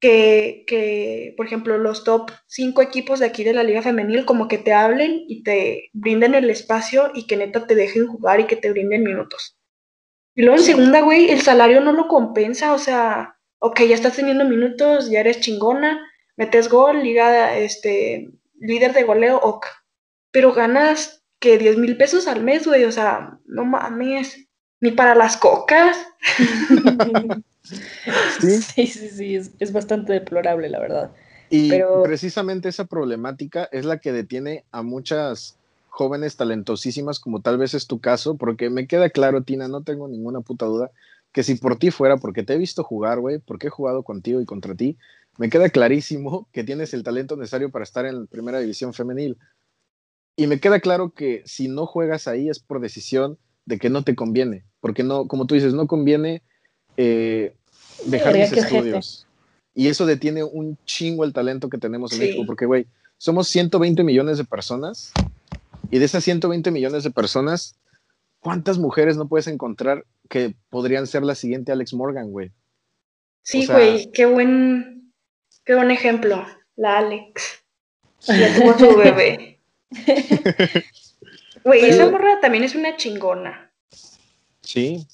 que, 0.00 0.64
que, 0.66 1.34
por 1.36 1.46
ejemplo, 1.46 1.78
los 1.78 2.02
top 2.02 2.32
5 2.46 2.82
equipos 2.82 3.20
de 3.20 3.26
aquí 3.26 3.44
de 3.44 3.54
la 3.54 3.62
Liga 3.62 3.82
Femenil 3.82 4.24
como 4.24 4.48
que 4.48 4.58
te 4.58 4.72
hablen 4.72 5.24
y 5.28 5.44
te 5.44 5.90
brinden 5.92 6.34
el 6.34 6.50
espacio 6.50 7.12
y 7.14 7.26
que 7.26 7.36
neta 7.36 7.66
te 7.66 7.76
dejen 7.76 8.08
jugar 8.08 8.40
y 8.40 8.46
que 8.46 8.56
te 8.56 8.70
brinden 8.70 9.04
minutos. 9.04 9.56
Y 10.34 10.42
luego 10.42 10.58
en 10.58 10.64
segunda, 10.64 11.00
güey, 11.00 11.30
el 11.30 11.40
salario 11.40 11.80
no 11.80 11.92
lo 11.92 12.08
compensa, 12.08 12.74
o 12.74 12.78
sea, 12.78 13.35
ok, 13.58 13.80
ya 13.88 13.94
estás 13.94 14.16
teniendo 14.16 14.44
minutos, 14.44 15.10
ya 15.10 15.20
eres 15.20 15.40
chingona, 15.40 16.00
metes 16.36 16.68
gol, 16.68 17.02
liga, 17.02 17.56
este, 17.56 18.30
líder 18.58 18.92
de 18.92 19.04
goleo, 19.04 19.38
ok. 19.38 19.66
Pero 20.30 20.52
ganas 20.52 21.24
que 21.38 21.58
10 21.58 21.78
mil 21.78 21.96
pesos 21.96 22.26
al 22.26 22.42
mes, 22.42 22.66
güey, 22.66 22.84
o 22.84 22.92
sea, 22.92 23.38
no 23.46 23.64
mames 23.64 24.46
ni 24.80 24.90
para 24.90 25.14
las 25.14 25.36
cocas. 25.36 25.96
¿Sí? 28.40 28.60
sí, 28.62 28.86
sí, 28.86 29.36
es, 29.36 29.72
bastante 29.72 30.12
deplorable, 30.12 30.68
la 30.68 30.80
verdad. 30.80 31.10
Y 31.48 31.70
precisamente 32.02 32.68
esa 32.68 32.86
problemática 32.86 33.68
es 33.70 33.84
la 33.84 33.98
que 33.98 34.12
detiene 34.12 34.64
a 34.72 34.82
muchas 34.82 35.56
jóvenes 35.88 36.36
talentosísimas, 36.36 37.20
como 37.20 37.40
tal 37.40 37.56
vez 37.56 37.72
es 37.74 37.86
tu 37.86 38.00
caso, 38.00 38.36
porque 38.36 38.68
me 38.68 38.86
queda 38.86 39.08
claro, 39.10 39.42
Tina, 39.42 39.68
no 39.68 39.82
tengo 39.82 40.08
ninguna 40.08 40.40
puta 40.40 40.66
duda, 40.66 40.90
que 41.36 41.42
si 41.42 41.56
por 41.56 41.78
ti 41.78 41.90
fuera, 41.90 42.16
porque 42.16 42.42
te 42.42 42.54
he 42.54 42.56
visto 42.56 42.82
jugar, 42.82 43.20
güey, 43.20 43.40
porque 43.40 43.66
he 43.66 43.70
jugado 43.70 44.02
contigo 44.04 44.40
y 44.40 44.46
contra 44.46 44.74
ti, 44.74 44.96
me 45.36 45.50
queda 45.50 45.68
clarísimo 45.68 46.48
que 46.52 46.64
tienes 46.64 46.94
el 46.94 47.02
talento 47.02 47.36
necesario 47.36 47.70
para 47.70 47.82
estar 47.82 48.06
en 48.06 48.20
la 48.20 48.24
primera 48.24 48.58
división 48.58 48.94
femenil. 48.94 49.36
Y 50.34 50.46
me 50.46 50.60
queda 50.60 50.80
claro 50.80 51.10
que 51.10 51.42
si 51.44 51.68
no 51.68 51.84
juegas 51.84 52.26
ahí 52.26 52.48
es 52.48 52.58
por 52.58 52.80
decisión 52.80 53.36
de 53.66 53.78
que 53.78 53.90
no 53.90 54.02
te 54.02 54.14
conviene, 54.14 54.64
porque 54.80 55.02
no, 55.02 55.28
como 55.28 55.46
tú 55.46 55.54
dices, 55.54 55.74
no 55.74 55.86
conviene 55.86 56.42
eh, 56.96 57.54
dejar 58.06 58.32
mis 58.32 58.52
estudios. 58.52 59.26
Y 59.74 59.88
eso 59.88 60.06
detiene 60.06 60.42
un 60.42 60.78
chingo 60.86 61.22
el 61.22 61.34
talento 61.34 61.68
que 61.68 61.76
tenemos 61.76 62.14
en 62.14 62.20
México, 62.20 62.44
porque, 62.46 62.64
güey, 62.64 62.86
somos 63.18 63.46
120 63.48 64.02
millones 64.04 64.38
de 64.38 64.44
personas 64.44 65.12
y 65.90 65.98
de 65.98 66.06
esas 66.06 66.24
120 66.24 66.70
millones 66.70 67.04
de 67.04 67.10
personas, 67.10 67.76
¿cuántas 68.40 68.78
mujeres 68.78 69.18
no 69.18 69.28
puedes 69.28 69.48
encontrar 69.48 70.06
que 70.28 70.54
podrían 70.70 71.06
ser 71.06 71.22
la 71.22 71.34
siguiente 71.34 71.72
Alex 71.72 71.94
Morgan, 71.94 72.30
güey? 72.30 72.52
Sí, 73.42 73.66
güey, 73.66 74.10
qué 74.12 74.26
buen, 74.26 75.12
qué 75.64 75.74
buen 75.74 75.90
ejemplo, 75.90 76.44
la 76.76 76.98
Alex. 76.98 77.62
Ya 78.26 78.54
tuvo 78.56 78.78
su 78.78 78.96
bebé. 78.96 79.60
Güey, 81.66 81.84
esa 81.84 82.08
morra 82.08 82.38
también 82.40 82.62
es 82.62 82.76
una 82.76 82.96
chingona. 82.96 83.72
Sí. 84.60 85.04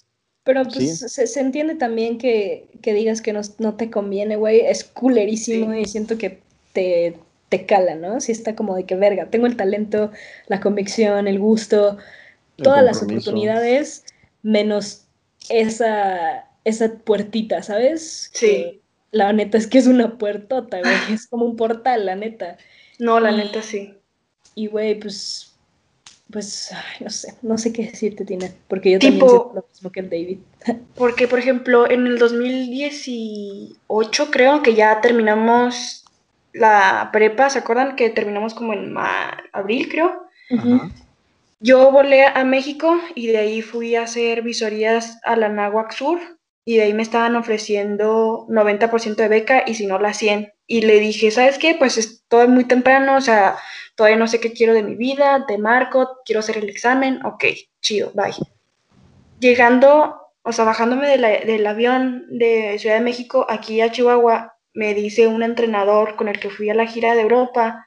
Pero 0.45 0.65
pues 0.65 0.99
se, 0.99 1.41
entiende 1.41 1.77
también 1.77 2.19
que, 2.19 2.69
digas 2.83 3.23
que 3.23 3.33
no, 3.33 3.75
te 3.75 3.91
conviene, 3.91 4.37
güey. 4.37 4.61
Es 4.61 4.85
culerísimo 4.85 5.73
y 5.73 5.87
siento 5.87 6.19
que 6.19 6.41
te, 6.75 7.17
te 7.49 7.65
cala, 7.65 7.95
¿no? 7.95 8.21
Si 8.21 8.33
está 8.33 8.55
como 8.55 8.77
de 8.77 8.85
que 8.85 8.97
verga, 8.97 9.31
tengo 9.31 9.47
el 9.47 9.57
talento, 9.57 10.11
la 10.47 10.61
convicción, 10.61 11.27
el 11.27 11.39
gusto, 11.39 11.97
todas 12.57 12.85
las 12.85 13.03
oportunidades, 13.03 14.05
menos 14.43 15.02
esa, 15.49 16.47
esa 16.65 16.95
puertita, 16.95 17.63
¿sabes? 17.63 18.31
Sí. 18.33 18.81
la 19.11 19.33
neta 19.33 19.59
es 19.59 19.67
que 19.67 19.79
es 19.79 19.87
una 19.87 20.19
puertota, 20.19 20.81
güey. 20.81 20.95
Es 21.13 21.27
como 21.27 21.45
un 21.45 21.57
portal, 21.57 22.07
la 22.07 22.17
neta. 22.17 22.57
No, 22.99 23.21
la 23.21 23.33
neta 23.33 23.63
sí. 23.63 23.95
Y, 24.55 24.67
güey, 24.67 24.99
pues 24.99 25.53
pues, 26.33 26.75
no 27.01 27.11
sé, 27.11 27.35
no 27.43 27.59
sé 27.59 27.75
qué 27.75 27.85
decirte, 27.85 28.25
Tina, 28.25 28.47
porque 28.67 28.93
yo 28.93 28.99
también 28.99 29.21
siento 29.21 29.53
lo 29.55 29.67
mismo 29.71 29.93
que 29.93 30.01
el 30.01 30.09
David. 30.09 30.39
Porque, 30.97 31.29
por 31.29 31.39
ejemplo, 31.39 31.91
en 31.91 32.07
el 32.07 32.19
2018 32.19 34.31
creo 34.31 34.63
que 34.63 34.75
ya 34.75 35.03
terminamos 35.03 36.07
la 36.55 37.11
prepa, 37.13 37.51
¿se 37.51 37.59
acuerdan 37.59 37.97
que 37.97 38.09
terminamos 38.11 38.55
como 38.55 38.73
en 38.73 38.95
abril, 39.53 39.91
creo? 39.91 40.23
Yo 41.65 41.93
volé 41.93 42.25
a 42.25 42.43
México 42.43 43.01
y 43.15 43.29
de 43.29 43.39
ahí 43.39 43.63
fui 43.63 43.95
a 43.95 44.03
hacer 44.03 44.43
visorías 44.43 45.21
a 45.23 45.37
la 45.37 45.49
Nahuac 45.49 45.93
Sur 45.93 46.19
y 46.65 46.77
de 46.77 46.83
ahí 46.83 46.93
me 46.93 47.05
estaban 47.05 47.37
ofreciendo 47.37 48.47
90% 48.49 49.15
de 49.15 49.29
beca 49.29 49.63
y 49.65 49.75
si 49.77 49.87
no 49.87 50.01
la 50.01 50.13
100. 50.13 50.53
Y 50.67 50.83
le 50.83 50.99
dije, 50.99 51.31
¿sabes 51.31 51.59
qué? 51.59 51.77
Pues 51.77 51.99
es 51.99 52.25
todo 52.27 52.49
muy 52.49 52.65
temprano, 52.65 53.17
o 53.17 53.21
sea, 53.21 53.57
todavía 53.95 54.19
no 54.19 54.27
sé 54.27 54.41
qué 54.41 54.53
quiero 54.53 54.75
de 54.75 54.83
mi 54.83 54.97
vida, 54.97 55.45
te 55.47 55.57
marco, 55.57 56.19
quiero 56.25 56.41
hacer 56.41 56.59
el 56.59 56.69
examen, 56.69 57.25
ok, 57.25 57.45
chido, 57.81 58.11
bye. 58.13 58.35
Llegando, 59.39 60.17
o 60.43 60.51
sea, 60.51 60.65
bajándome 60.65 61.17
del 61.17 61.67
avión 61.69 62.27
de 62.29 62.77
Ciudad 62.81 62.97
de 62.97 63.03
México 63.03 63.47
aquí 63.49 63.81
a 63.81 63.93
Chihuahua, 63.93 64.57
me 64.75 64.95
dice 64.95 65.29
un 65.29 65.45
entrenador 65.45 66.17
con 66.17 66.27
el 66.27 66.41
que 66.41 66.51
fui 66.51 66.71
a 66.71 66.75
la 66.75 66.87
gira 66.87 67.15
de 67.15 67.21
Europa 67.21 67.87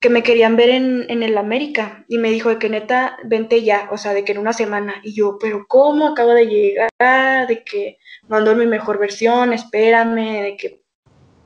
que 0.00 0.08
me 0.08 0.22
querían 0.22 0.56
ver 0.56 0.70
en, 0.70 1.04
en 1.08 1.22
el 1.22 1.36
América 1.36 2.04
y 2.08 2.18
me 2.18 2.30
dijo 2.30 2.48
de 2.48 2.58
que 2.58 2.70
neta, 2.70 3.18
vente 3.24 3.62
ya, 3.62 3.88
o 3.92 3.98
sea, 3.98 4.14
de 4.14 4.24
que 4.24 4.32
en 4.32 4.38
una 4.38 4.54
semana. 4.54 5.00
Y 5.02 5.14
yo, 5.14 5.36
pero 5.38 5.66
¿cómo? 5.68 6.08
Acabo 6.08 6.32
de 6.32 6.46
llegar, 6.46 7.46
de 7.46 7.62
que 7.64 7.98
no 8.26 8.36
ando 8.36 8.52
en 8.52 8.58
mi 8.58 8.66
mejor 8.66 8.98
versión, 8.98 9.52
espérame, 9.52 10.42
de 10.42 10.56
que... 10.56 10.82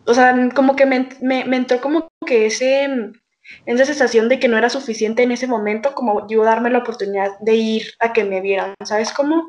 O 0.06 0.14
sea, 0.14 0.36
como 0.54 0.76
que 0.76 0.86
me, 0.86 1.08
me, 1.20 1.44
me 1.44 1.56
entró 1.56 1.80
como 1.80 2.08
que 2.26 2.46
ese 2.46 2.88
esa 3.66 3.84
sensación 3.84 4.28
de 4.28 4.38
que 4.38 4.48
no 4.48 4.56
era 4.56 4.70
suficiente 4.70 5.22
en 5.22 5.32
ese 5.32 5.46
momento 5.46 5.94
como 5.94 6.26
yo 6.28 6.44
darme 6.44 6.70
la 6.70 6.78
oportunidad 6.78 7.38
de 7.40 7.54
ir 7.54 7.82
a 8.00 8.12
que 8.12 8.24
me 8.24 8.40
vieran, 8.40 8.74
¿sabes 8.84 9.12
cómo? 9.12 9.44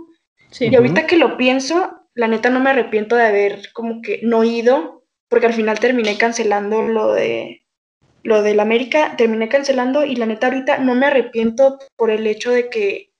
Sí. 0.49 0.68
Y 0.70 0.76
ahorita 0.76 1.08
que 1.08 1.18
lo 1.18 1.38
pienso, 1.38 2.01
la 2.14 2.28
neta 2.28 2.49
no 2.49 2.60
me 2.60 2.72
arrepiento 2.72 3.16
de 3.16 3.26
haber 3.26 3.72
como 3.74 4.01
que 4.01 4.20
no 4.24 4.43
ido, 4.43 5.03
porque 5.30 5.45
al 5.45 5.53
final 5.53 5.80
terminé 5.80 6.18
cancelando 6.18 6.82
lo 6.82 7.14
de 7.14 7.64
lo 8.26 8.41
del 8.41 8.59
América, 8.59 9.15
terminé 9.17 9.47
cancelando 9.49 10.03
y 10.03 10.15
la 10.15 10.26
neta 10.26 10.47
ahorita 10.47 10.80
no 10.80 10.95
me 10.95 11.05
arrepiento 11.05 11.78
por 11.95 12.09
el 12.09 12.26
hecho 12.26 12.51
de 12.51 12.69
que 12.71 13.13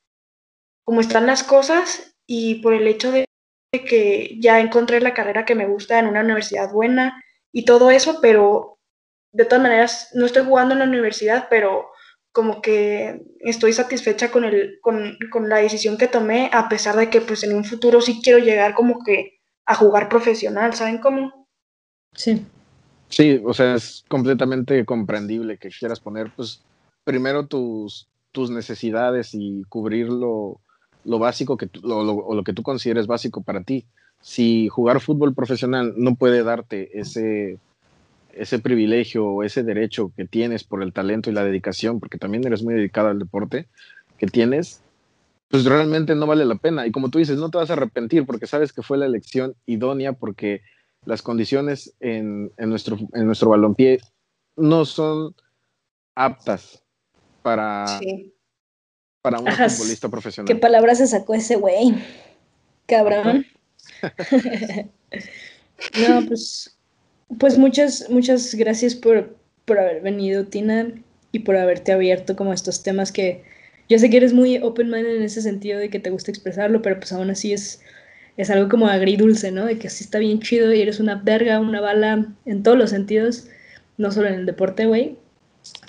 como 0.84 1.00
están 1.00 1.28
las 1.28 1.44
cosas 1.44 2.16
y 2.26 2.56
por 2.56 2.74
el 2.74 2.88
hecho 2.88 3.12
de 3.12 3.26
que 3.72 4.36
ya 4.40 4.60
encontré 4.60 5.00
la 5.02 5.14
carrera 5.14 5.46
que 5.46 5.54
me 5.54 5.68
gusta 5.68 6.00
en 6.00 6.08
una 6.08 6.22
universidad 6.22 6.72
buena 6.72 7.24
y 7.52 7.66
todo 7.66 7.92
eso, 7.92 8.20
pero 8.20 8.80
de 9.32 9.46
todas 9.46 9.62
maneras, 9.62 10.10
no 10.16 10.26
estoy 10.26 10.44
jugando 10.44 10.74
en 10.74 10.80
la 10.80 10.86
universidad, 10.86 11.48
pero 11.52 11.92
como 12.32 12.64
que 12.64 13.22
estoy 13.42 13.74
satisfecha 13.74 14.32
con, 14.32 14.44
el, 14.44 14.80
con, 14.82 15.20
con, 15.30 15.50
la 15.50 15.58
decisión 15.58 15.98
que 15.98 16.08
tomé, 16.08 16.50
a 16.52 16.68
pesar 16.68 16.96
de 16.96 17.12
que 17.12 17.22
pues 17.22 17.44
en 17.44 17.56
un 17.56 17.64
futuro 17.64 18.02
sí 18.02 18.22
quiero 18.24 18.40
llegar 18.40 18.74
como 18.74 19.04
que 19.04 19.40
a 19.68 19.76
jugar 19.76 20.10
profesional, 20.10 20.74
¿saben 20.74 20.98
cómo? 20.98 21.48
Sí. 22.14 22.44
Sí, 23.16 23.42
o 23.46 23.54
sea, 23.54 23.76
es 23.76 24.04
completamente 24.10 24.84
comprendible 24.84 25.58
que 25.58 25.70
quieras 25.70 26.02
poner 26.02 26.34
pues 26.36 26.62
primero 27.06 27.48
tus, 27.48 28.10
tus 28.34 28.50
necesidades 28.52 29.34
y 29.34 29.64
cubrir 29.70 30.10
lo, 30.10 30.60
lo 31.06 31.18
básico 31.18 31.56
que 31.56 31.70
lo, 31.82 32.04
lo, 32.04 32.34
lo 32.36 32.44
que 32.44 32.52
tú 32.52 32.62
consideres 32.62 33.08
básico 33.08 33.42
para 33.42 33.64
ti. 33.64 33.86
Si 34.20 34.68
jugar 34.68 35.00
fútbol 35.00 35.34
profesional 35.34 35.94
no 35.96 36.16
puede 36.16 36.44
darte 36.44 37.00
ese 37.00 37.58
ese 38.34 38.60
privilegio 38.60 39.26
o 39.26 39.44
ese 39.44 39.64
derecho 39.64 40.12
que 40.18 40.26
tienes 40.26 40.66
por 40.66 40.84
el 40.84 40.92
talento 40.92 41.30
y 41.30 41.34
la 41.34 41.46
dedicación, 41.46 42.02
porque 42.02 42.18
también 42.18 42.46
eres 42.46 42.64
muy 42.64 42.74
dedicado 42.74 43.08
al 43.08 43.20
deporte 43.20 43.70
que 44.18 44.28
tienes, 44.28 44.82
pues 45.48 45.64
realmente 45.64 46.16
no 46.16 46.28
vale 46.28 46.44
la 46.44 46.56
pena. 46.56 46.86
Y 46.86 46.92
como 46.92 47.10
tú 47.10 47.20
dices, 47.20 47.38
no 47.38 47.50
te 47.50 47.60
vas 47.60 47.70
a 47.70 47.74
arrepentir 47.74 48.26
porque 48.26 48.46
sabes 48.46 48.74
que 48.74 48.82
fue 48.82 48.98
la 48.98 49.06
elección 49.06 49.56
idónea 49.66 50.12
porque 50.12 50.64
las 51.06 51.22
condiciones 51.22 51.94
en, 52.00 52.52
nuestro, 52.58 52.98
en 53.14 53.26
nuestro 53.26 53.50
balompié 53.50 54.00
no 54.56 54.86
son 54.86 55.36
aptas 56.16 56.84
para, 57.42 57.86
para 59.22 59.40
un 59.40 59.48
futbolista 59.48 60.10
profesional. 60.10 60.48
¿Qué 60.48 60.60
palabras 60.60 60.98
se 61.00 61.08
sacó 61.08 61.34
ese 61.34 61.56
güey? 61.56 61.96
Cabrón. 62.88 63.46
no, 66.08 66.26
pues 66.28 66.76
pues 67.40 67.58
muchas, 67.58 68.10
muchas 68.10 68.56
gracias 68.56 68.96
por, 68.96 69.36
por 69.66 69.80
haber 69.80 70.02
venido, 70.02 70.46
Tina, 70.46 70.94
y 71.32 71.40
por 71.40 71.58
haberte 71.58 71.92
abierto 71.92 72.36
como 72.36 72.54
estos 72.54 72.84
temas 72.84 73.12
que 73.12 73.44
yo 73.90 74.00
sé 74.00 74.10
que 74.10 74.18
eres 74.18 74.34
muy 74.34 74.58
open 74.58 74.90
minded 74.90 75.18
en 75.18 75.24
ese 75.24 75.42
sentido 75.42 75.80
de 75.80 75.90
que 75.90 76.00
te 76.00 76.10
gusta 76.10 76.32
expresarlo, 76.32 76.82
pero 76.82 76.98
pues 76.98 77.12
aún 77.12 77.30
así 77.30 77.54
es, 77.54 77.82
es 78.38 78.50
algo 78.50 78.70
como 78.70 78.88
agridulce, 78.88 79.52
¿no? 79.52 79.66
De 79.66 79.80
que 79.80 79.90
sí 79.90 80.04
está 80.04 80.20
bien 80.20 80.40
chido 80.40 80.74
y 80.74 80.82
eres 80.82 81.00
una 81.00 81.16
verga, 81.16 81.60
una 81.60 81.82
bala 81.82 82.26
en 82.46 82.64
todos 82.64 82.78
los 82.78 82.90
sentidos, 82.90 83.48
no 83.98 84.12
solo 84.12 84.28
en 84.28 84.36
el 84.36 84.46
deporte, 84.46 84.86
güey, 84.86 85.18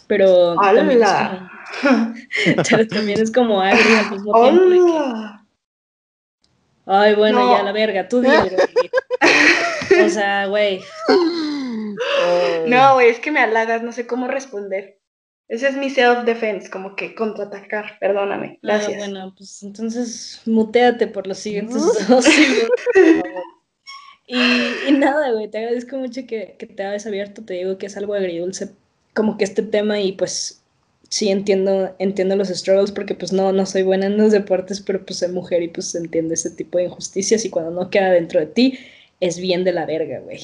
pero 0.07 0.57
también 0.57 1.03
es, 1.03 1.11
como, 2.71 2.87
también 2.89 3.21
es 3.21 3.33
como 3.33 3.61
agrio 3.61 3.99
al 3.99 4.11
mismo 4.11 4.43
tiempo. 4.43 5.47
Ay, 6.89 7.17
bueno, 7.17 7.57
ya 7.57 7.65
la 7.65 7.73
verga, 7.73 8.09
tú 8.09 8.21
dilo. 8.21 8.35
o 10.05 10.09
sea, 10.09 10.47
güey. 10.47 10.81
No, 12.67 12.95
güey, 12.95 13.09
es 13.09 13.21
que 13.21 13.31
me 13.31 13.41
halagas, 13.41 13.83
no 13.83 13.91
sé 13.91 14.07
cómo 14.07 14.29
responder. 14.29 14.96
Ese 15.49 15.69
es 15.69 15.77
mi 15.77 15.91
self-defense, 15.91 16.71
como 16.71 16.97
que 16.97 17.15
contraatacar, 17.15 17.99
perdóname. 18.01 18.55
Ah, 18.57 18.59
gracias. 18.63 18.99
bueno, 18.99 19.33
pues 19.37 19.63
entonces 19.63 20.43
muteate 20.45 21.07
por 21.07 21.27
los 21.27 21.39
siguientes 21.39 21.83
dos 22.09 22.27
y, 24.27 24.41
y, 24.89 24.93
nada, 24.93 25.31
güey, 25.31 25.49
te 25.49 25.59
agradezco 25.59 25.99
mucho 25.99 26.27
que, 26.27 26.57
que 26.59 26.67
te 26.67 26.83
hayas 26.83 27.07
abierto, 27.07 27.45
te 27.45 27.55
digo 27.55 27.79
que 27.79 27.87
es 27.87 27.97
algo 27.97 28.15
agridulce, 28.15 28.73
como 29.15 29.39
que 29.39 29.45
este 29.45 29.63
tema 29.63 30.01
y 30.01 30.13
pues 30.13 30.65
sí 31.09 31.29
entiendo, 31.29 31.95
entiendo 31.99 32.35
los 32.35 32.49
struggles 32.49 32.91
porque 32.91 33.15
pues 33.15 33.33
no, 33.33 33.53
no 33.53 33.67
soy 33.67 33.83
buena 33.83 34.07
en 34.07 34.17
los 34.17 34.33
deportes, 34.33 34.81
pero 34.81 35.05
pues 35.05 35.21
soy 35.21 35.29
mujer 35.29 35.63
y 35.63 35.69
pues 35.69 35.95
entiende 35.95 36.35
ese 36.35 36.51
tipo 36.51 36.79
de 36.79 36.85
injusticias 36.85 37.45
y 37.45 37.51
cuando 37.51 37.71
no 37.71 37.91
queda 37.91 38.11
dentro 38.11 38.41
de 38.41 38.47
ti 38.47 38.79
es 39.21 39.39
bien 39.39 39.65
de 39.65 39.73
la 39.73 39.87
verga, 39.87 40.21
güey. 40.21 40.41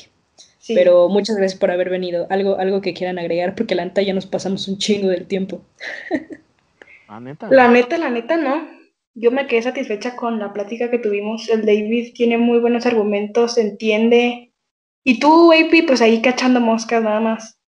Pero 0.68 1.08
muchas 1.08 1.36
gracias 1.36 1.58
por 1.58 1.70
haber 1.70 1.90
venido. 1.90 2.26
Algo, 2.30 2.56
algo 2.58 2.80
que 2.80 2.94
quieran 2.94 3.18
agregar, 3.18 3.54
porque 3.54 3.74
la 3.74 3.84
neta 3.84 4.02
ya 4.02 4.14
nos 4.14 4.26
pasamos 4.26 4.68
un 4.68 4.78
chingo 4.78 5.08
del 5.08 5.26
tiempo. 5.26 5.62
¿La 7.08 7.20
neta? 7.20 7.48
La 7.50 7.68
neta, 7.68 7.98
la 7.98 8.10
neta 8.10 8.36
no. 8.36 8.68
Yo 9.14 9.30
me 9.30 9.46
quedé 9.46 9.62
satisfecha 9.62 10.16
con 10.16 10.38
la 10.38 10.52
plática 10.52 10.90
que 10.90 10.98
tuvimos. 10.98 11.48
El 11.48 11.66
David 11.66 12.12
tiene 12.14 12.38
muy 12.38 12.60
buenos 12.60 12.86
argumentos, 12.86 13.58
entiende. 13.58 14.52
Y 15.04 15.18
tú, 15.18 15.52
AP, 15.52 15.86
pues 15.86 16.00
ahí 16.00 16.22
cachando 16.22 16.60
moscas 16.60 17.02
nada 17.02 17.20
más. 17.20 17.58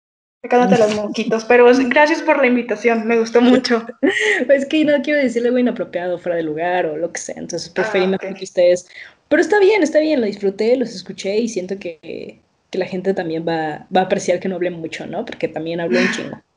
Sacándote 0.40 0.78
los 0.78 0.94
mosquitos. 1.04 1.44
Pero 1.44 1.66
gracias 1.88 2.22
por 2.22 2.38
la 2.38 2.46
invitación, 2.46 3.06
me 3.06 3.18
gustó 3.18 3.40
mucho. 3.40 3.84
es 4.48 4.66
que 4.66 4.84
no 4.84 5.02
quiero 5.02 5.20
decirle 5.20 5.48
algo 5.48 5.58
inapropiado, 5.58 6.18
fuera 6.18 6.36
de 6.36 6.44
lugar 6.44 6.86
o 6.86 6.96
lo 6.96 7.12
que 7.12 7.20
sea. 7.20 7.36
Entonces 7.36 7.68
preferí 7.68 8.06
ah, 8.14 8.18
que 8.18 8.44
ustedes. 8.44 8.88
Pero 9.28 9.42
está 9.42 9.58
bien, 9.58 9.82
está 9.82 9.98
bien, 9.98 10.20
lo 10.20 10.26
disfruté, 10.26 10.76
los 10.76 10.94
escuché 10.94 11.36
y 11.38 11.48
siento 11.48 11.76
que 11.78 12.40
que 12.74 12.78
la 12.78 12.86
gente 12.86 13.14
también 13.14 13.46
va, 13.46 13.86
va 13.94 14.00
a 14.00 14.04
apreciar 14.06 14.40
que 14.40 14.48
no 14.48 14.56
hable 14.56 14.72
mucho, 14.72 15.06
¿no? 15.06 15.24
Porque 15.24 15.46
también 15.46 15.78
hablo 15.78 16.00
un 16.00 16.10
chingo. 16.10 16.42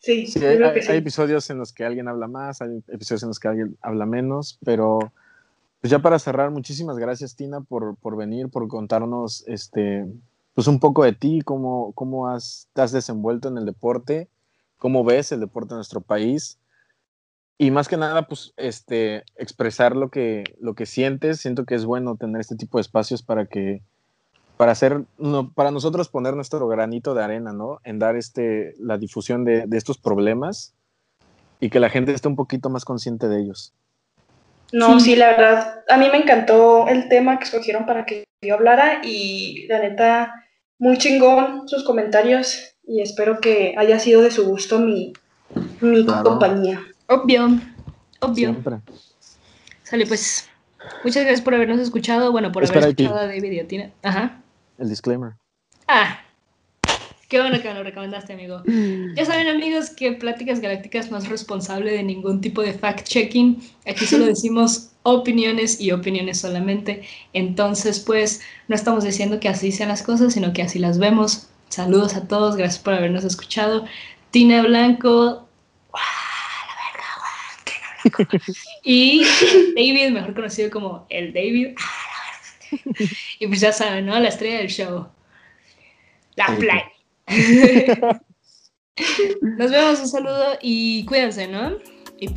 Sí, 0.00 0.26
sí, 0.26 0.42
hay, 0.42 0.96
episodios 0.96 1.50
en 1.50 1.58
los 1.58 1.72
que 1.72 1.84
alguien 1.84 2.08
habla 2.08 2.28
más, 2.28 2.62
hay 2.62 2.82
episodios 2.88 3.24
en 3.24 3.28
los 3.28 3.38
que 3.38 3.48
alguien 3.48 3.76
habla 3.82 4.06
menos, 4.06 4.58
pero 4.64 5.00
pues 5.80 5.90
ya 5.90 5.98
para 5.98 6.18
cerrar, 6.18 6.50
muchísimas 6.50 6.96
gracias 6.98 7.36
Tina 7.36 7.60
por, 7.60 7.96
por 7.96 8.16
venir, 8.16 8.48
por 8.48 8.68
contarnos 8.68 9.44
este, 9.48 10.06
pues 10.54 10.66
un 10.66 10.80
poco 10.80 11.04
de 11.04 11.12
ti, 11.12 11.42
cómo, 11.44 11.92
cómo 11.92 12.28
has, 12.28 12.68
te 12.72 12.80
has 12.80 12.92
desenvuelto 12.92 13.48
en 13.48 13.58
el 13.58 13.66
deporte, 13.66 14.28
cómo 14.78 15.04
ves 15.04 15.30
el 15.32 15.40
deporte 15.40 15.74
en 15.74 15.78
nuestro 15.78 16.00
país 16.00 16.58
y 17.60 17.72
más 17.72 17.88
que 17.88 17.96
nada, 17.96 18.28
pues, 18.28 18.54
este, 18.56 19.24
expresar 19.36 19.96
lo 19.96 20.10
que, 20.10 20.44
lo 20.60 20.74
que 20.74 20.86
sientes. 20.86 21.40
Siento 21.40 21.66
que 21.66 21.74
es 21.74 21.84
bueno 21.84 22.16
tener 22.16 22.40
este 22.40 22.54
tipo 22.54 22.78
de 22.78 22.82
espacios 22.82 23.24
para 23.24 23.46
que 23.46 23.82
para 24.58 24.72
hacer, 24.72 25.04
para 25.54 25.70
nosotros 25.70 26.08
poner 26.08 26.34
nuestro 26.34 26.66
granito 26.66 27.14
de 27.14 27.22
arena, 27.22 27.52
¿no? 27.52 27.78
En 27.84 28.00
dar 28.00 28.16
este, 28.16 28.74
la 28.80 28.98
difusión 28.98 29.44
de, 29.44 29.68
estos 29.72 29.98
problemas 29.98 30.74
y 31.60 31.70
que 31.70 31.78
la 31.78 31.88
gente 31.88 32.12
esté 32.12 32.26
un 32.26 32.34
poquito 32.34 32.68
más 32.68 32.84
consciente 32.84 33.28
de 33.28 33.40
ellos. 33.40 33.72
No, 34.72 34.98
sí. 34.98 35.14
la 35.14 35.28
verdad, 35.28 35.84
a 35.88 35.96
mí 35.96 36.08
me 36.10 36.18
encantó 36.18 36.88
el 36.88 37.08
tema 37.08 37.38
que 37.38 37.44
escogieron 37.44 37.86
para 37.86 38.04
que 38.04 38.24
yo 38.42 38.56
hablara 38.56 39.00
y 39.04 39.66
la 39.68 39.78
neta, 39.78 40.34
muy 40.80 40.98
chingón 40.98 41.68
sus 41.68 41.84
comentarios 41.84 42.74
y 42.84 43.00
espero 43.00 43.40
que 43.40 43.76
haya 43.78 44.00
sido 44.00 44.22
de 44.22 44.32
su 44.32 44.44
gusto 44.44 44.80
mi, 44.80 45.12
mi 45.80 46.04
compañía. 46.04 46.80
Obvio, 47.06 47.60
obvio. 48.20 48.56
Sale 49.84 50.04
pues. 50.04 50.48
Muchas 51.04 51.22
gracias 51.22 51.42
por 51.42 51.54
habernos 51.54 51.78
escuchado. 51.78 52.32
Bueno, 52.32 52.50
por 52.50 52.64
haber 52.64 52.88
escuchado 52.88 53.18
a 53.18 53.26
David 53.26 53.52
y 53.52 53.60
a 53.60 53.68
Tina. 53.68 53.90
Ajá 54.02 54.42
el 54.78 54.88
disclaimer. 54.88 55.34
Ah, 55.86 56.20
qué 57.28 57.40
bueno 57.40 57.60
que 57.60 57.68
me 57.68 57.74
lo 57.74 57.82
recomendaste, 57.82 58.32
amigo. 58.32 58.62
Ya 59.14 59.24
saben, 59.24 59.48
amigos, 59.48 59.90
que 59.90 60.12
Pláticas 60.12 60.60
Galácticas 60.60 61.10
no 61.10 61.18
es 61.18 61.28
responsable 61.28 61.92
de 61.92 62.02
ningún 62.02 62.40
tipo 62.40 62.62
de 62.62 62.78
fact-checking. 62.78 63.62
Aquí 63.86 64.06
solo 64.06 64.26
decimos 64.26 64.92
opiniones 65.02 65.80
y 65.80 65.92
opiniones 65.92 66.40
solamente. 66.40 67.02
Entonces, 67.32 68.00
pues, 68.00 68.40
no 68.68 68.74
estamos 68.74 69.04
diciendo 69.04 69.40
que 69.40 69.48
así 69.48 69.72
sean 69.72 69.90
las 69.90 70.02
cosas, 70.02 70.32
sino 70.32 70.52
que 70.52 70.62
así 70.62 70.78
las 70.78 70.98
vemos. 70.98 71.48
Saludos 71.68 72.14
a 72.14 72.26
todos, 72.26 72.56
gracias 72.56 72.82
por 72.82 72.94
habernos 72.94 73.24
escuchado. 73.24 73.84
Tina 74.30 74.62
Blanco. 74.62 75.48
Y 78.84 79.24
David, 79.74 80.10
mejor 80.12 80.32
conocido 80.32 80.70
como 80.70 81.04
el 81.10 81.34
David 81.34 81.74
y 83.38 83.46
pues 83.46 83.60
ya 83.60 83.72
saben, 83.72 84.06
¿no? 84.06 84.18
La 84.18 84.28
estrella 84.28 84.58
del 84.58 84.68
show. 84.68 85.08
La 86.36 86.46
Fly. 86.46 86.82
Nos 89.42 89.70
vemos, 89.70 90.00
un 90.00 90.08
saludo 90.08 90.58
y 90.60 91.04
cuídense, 91.04 91.46
¿no? 91.46 91.78
Y 92.18 92.26
pues 92.26 92.36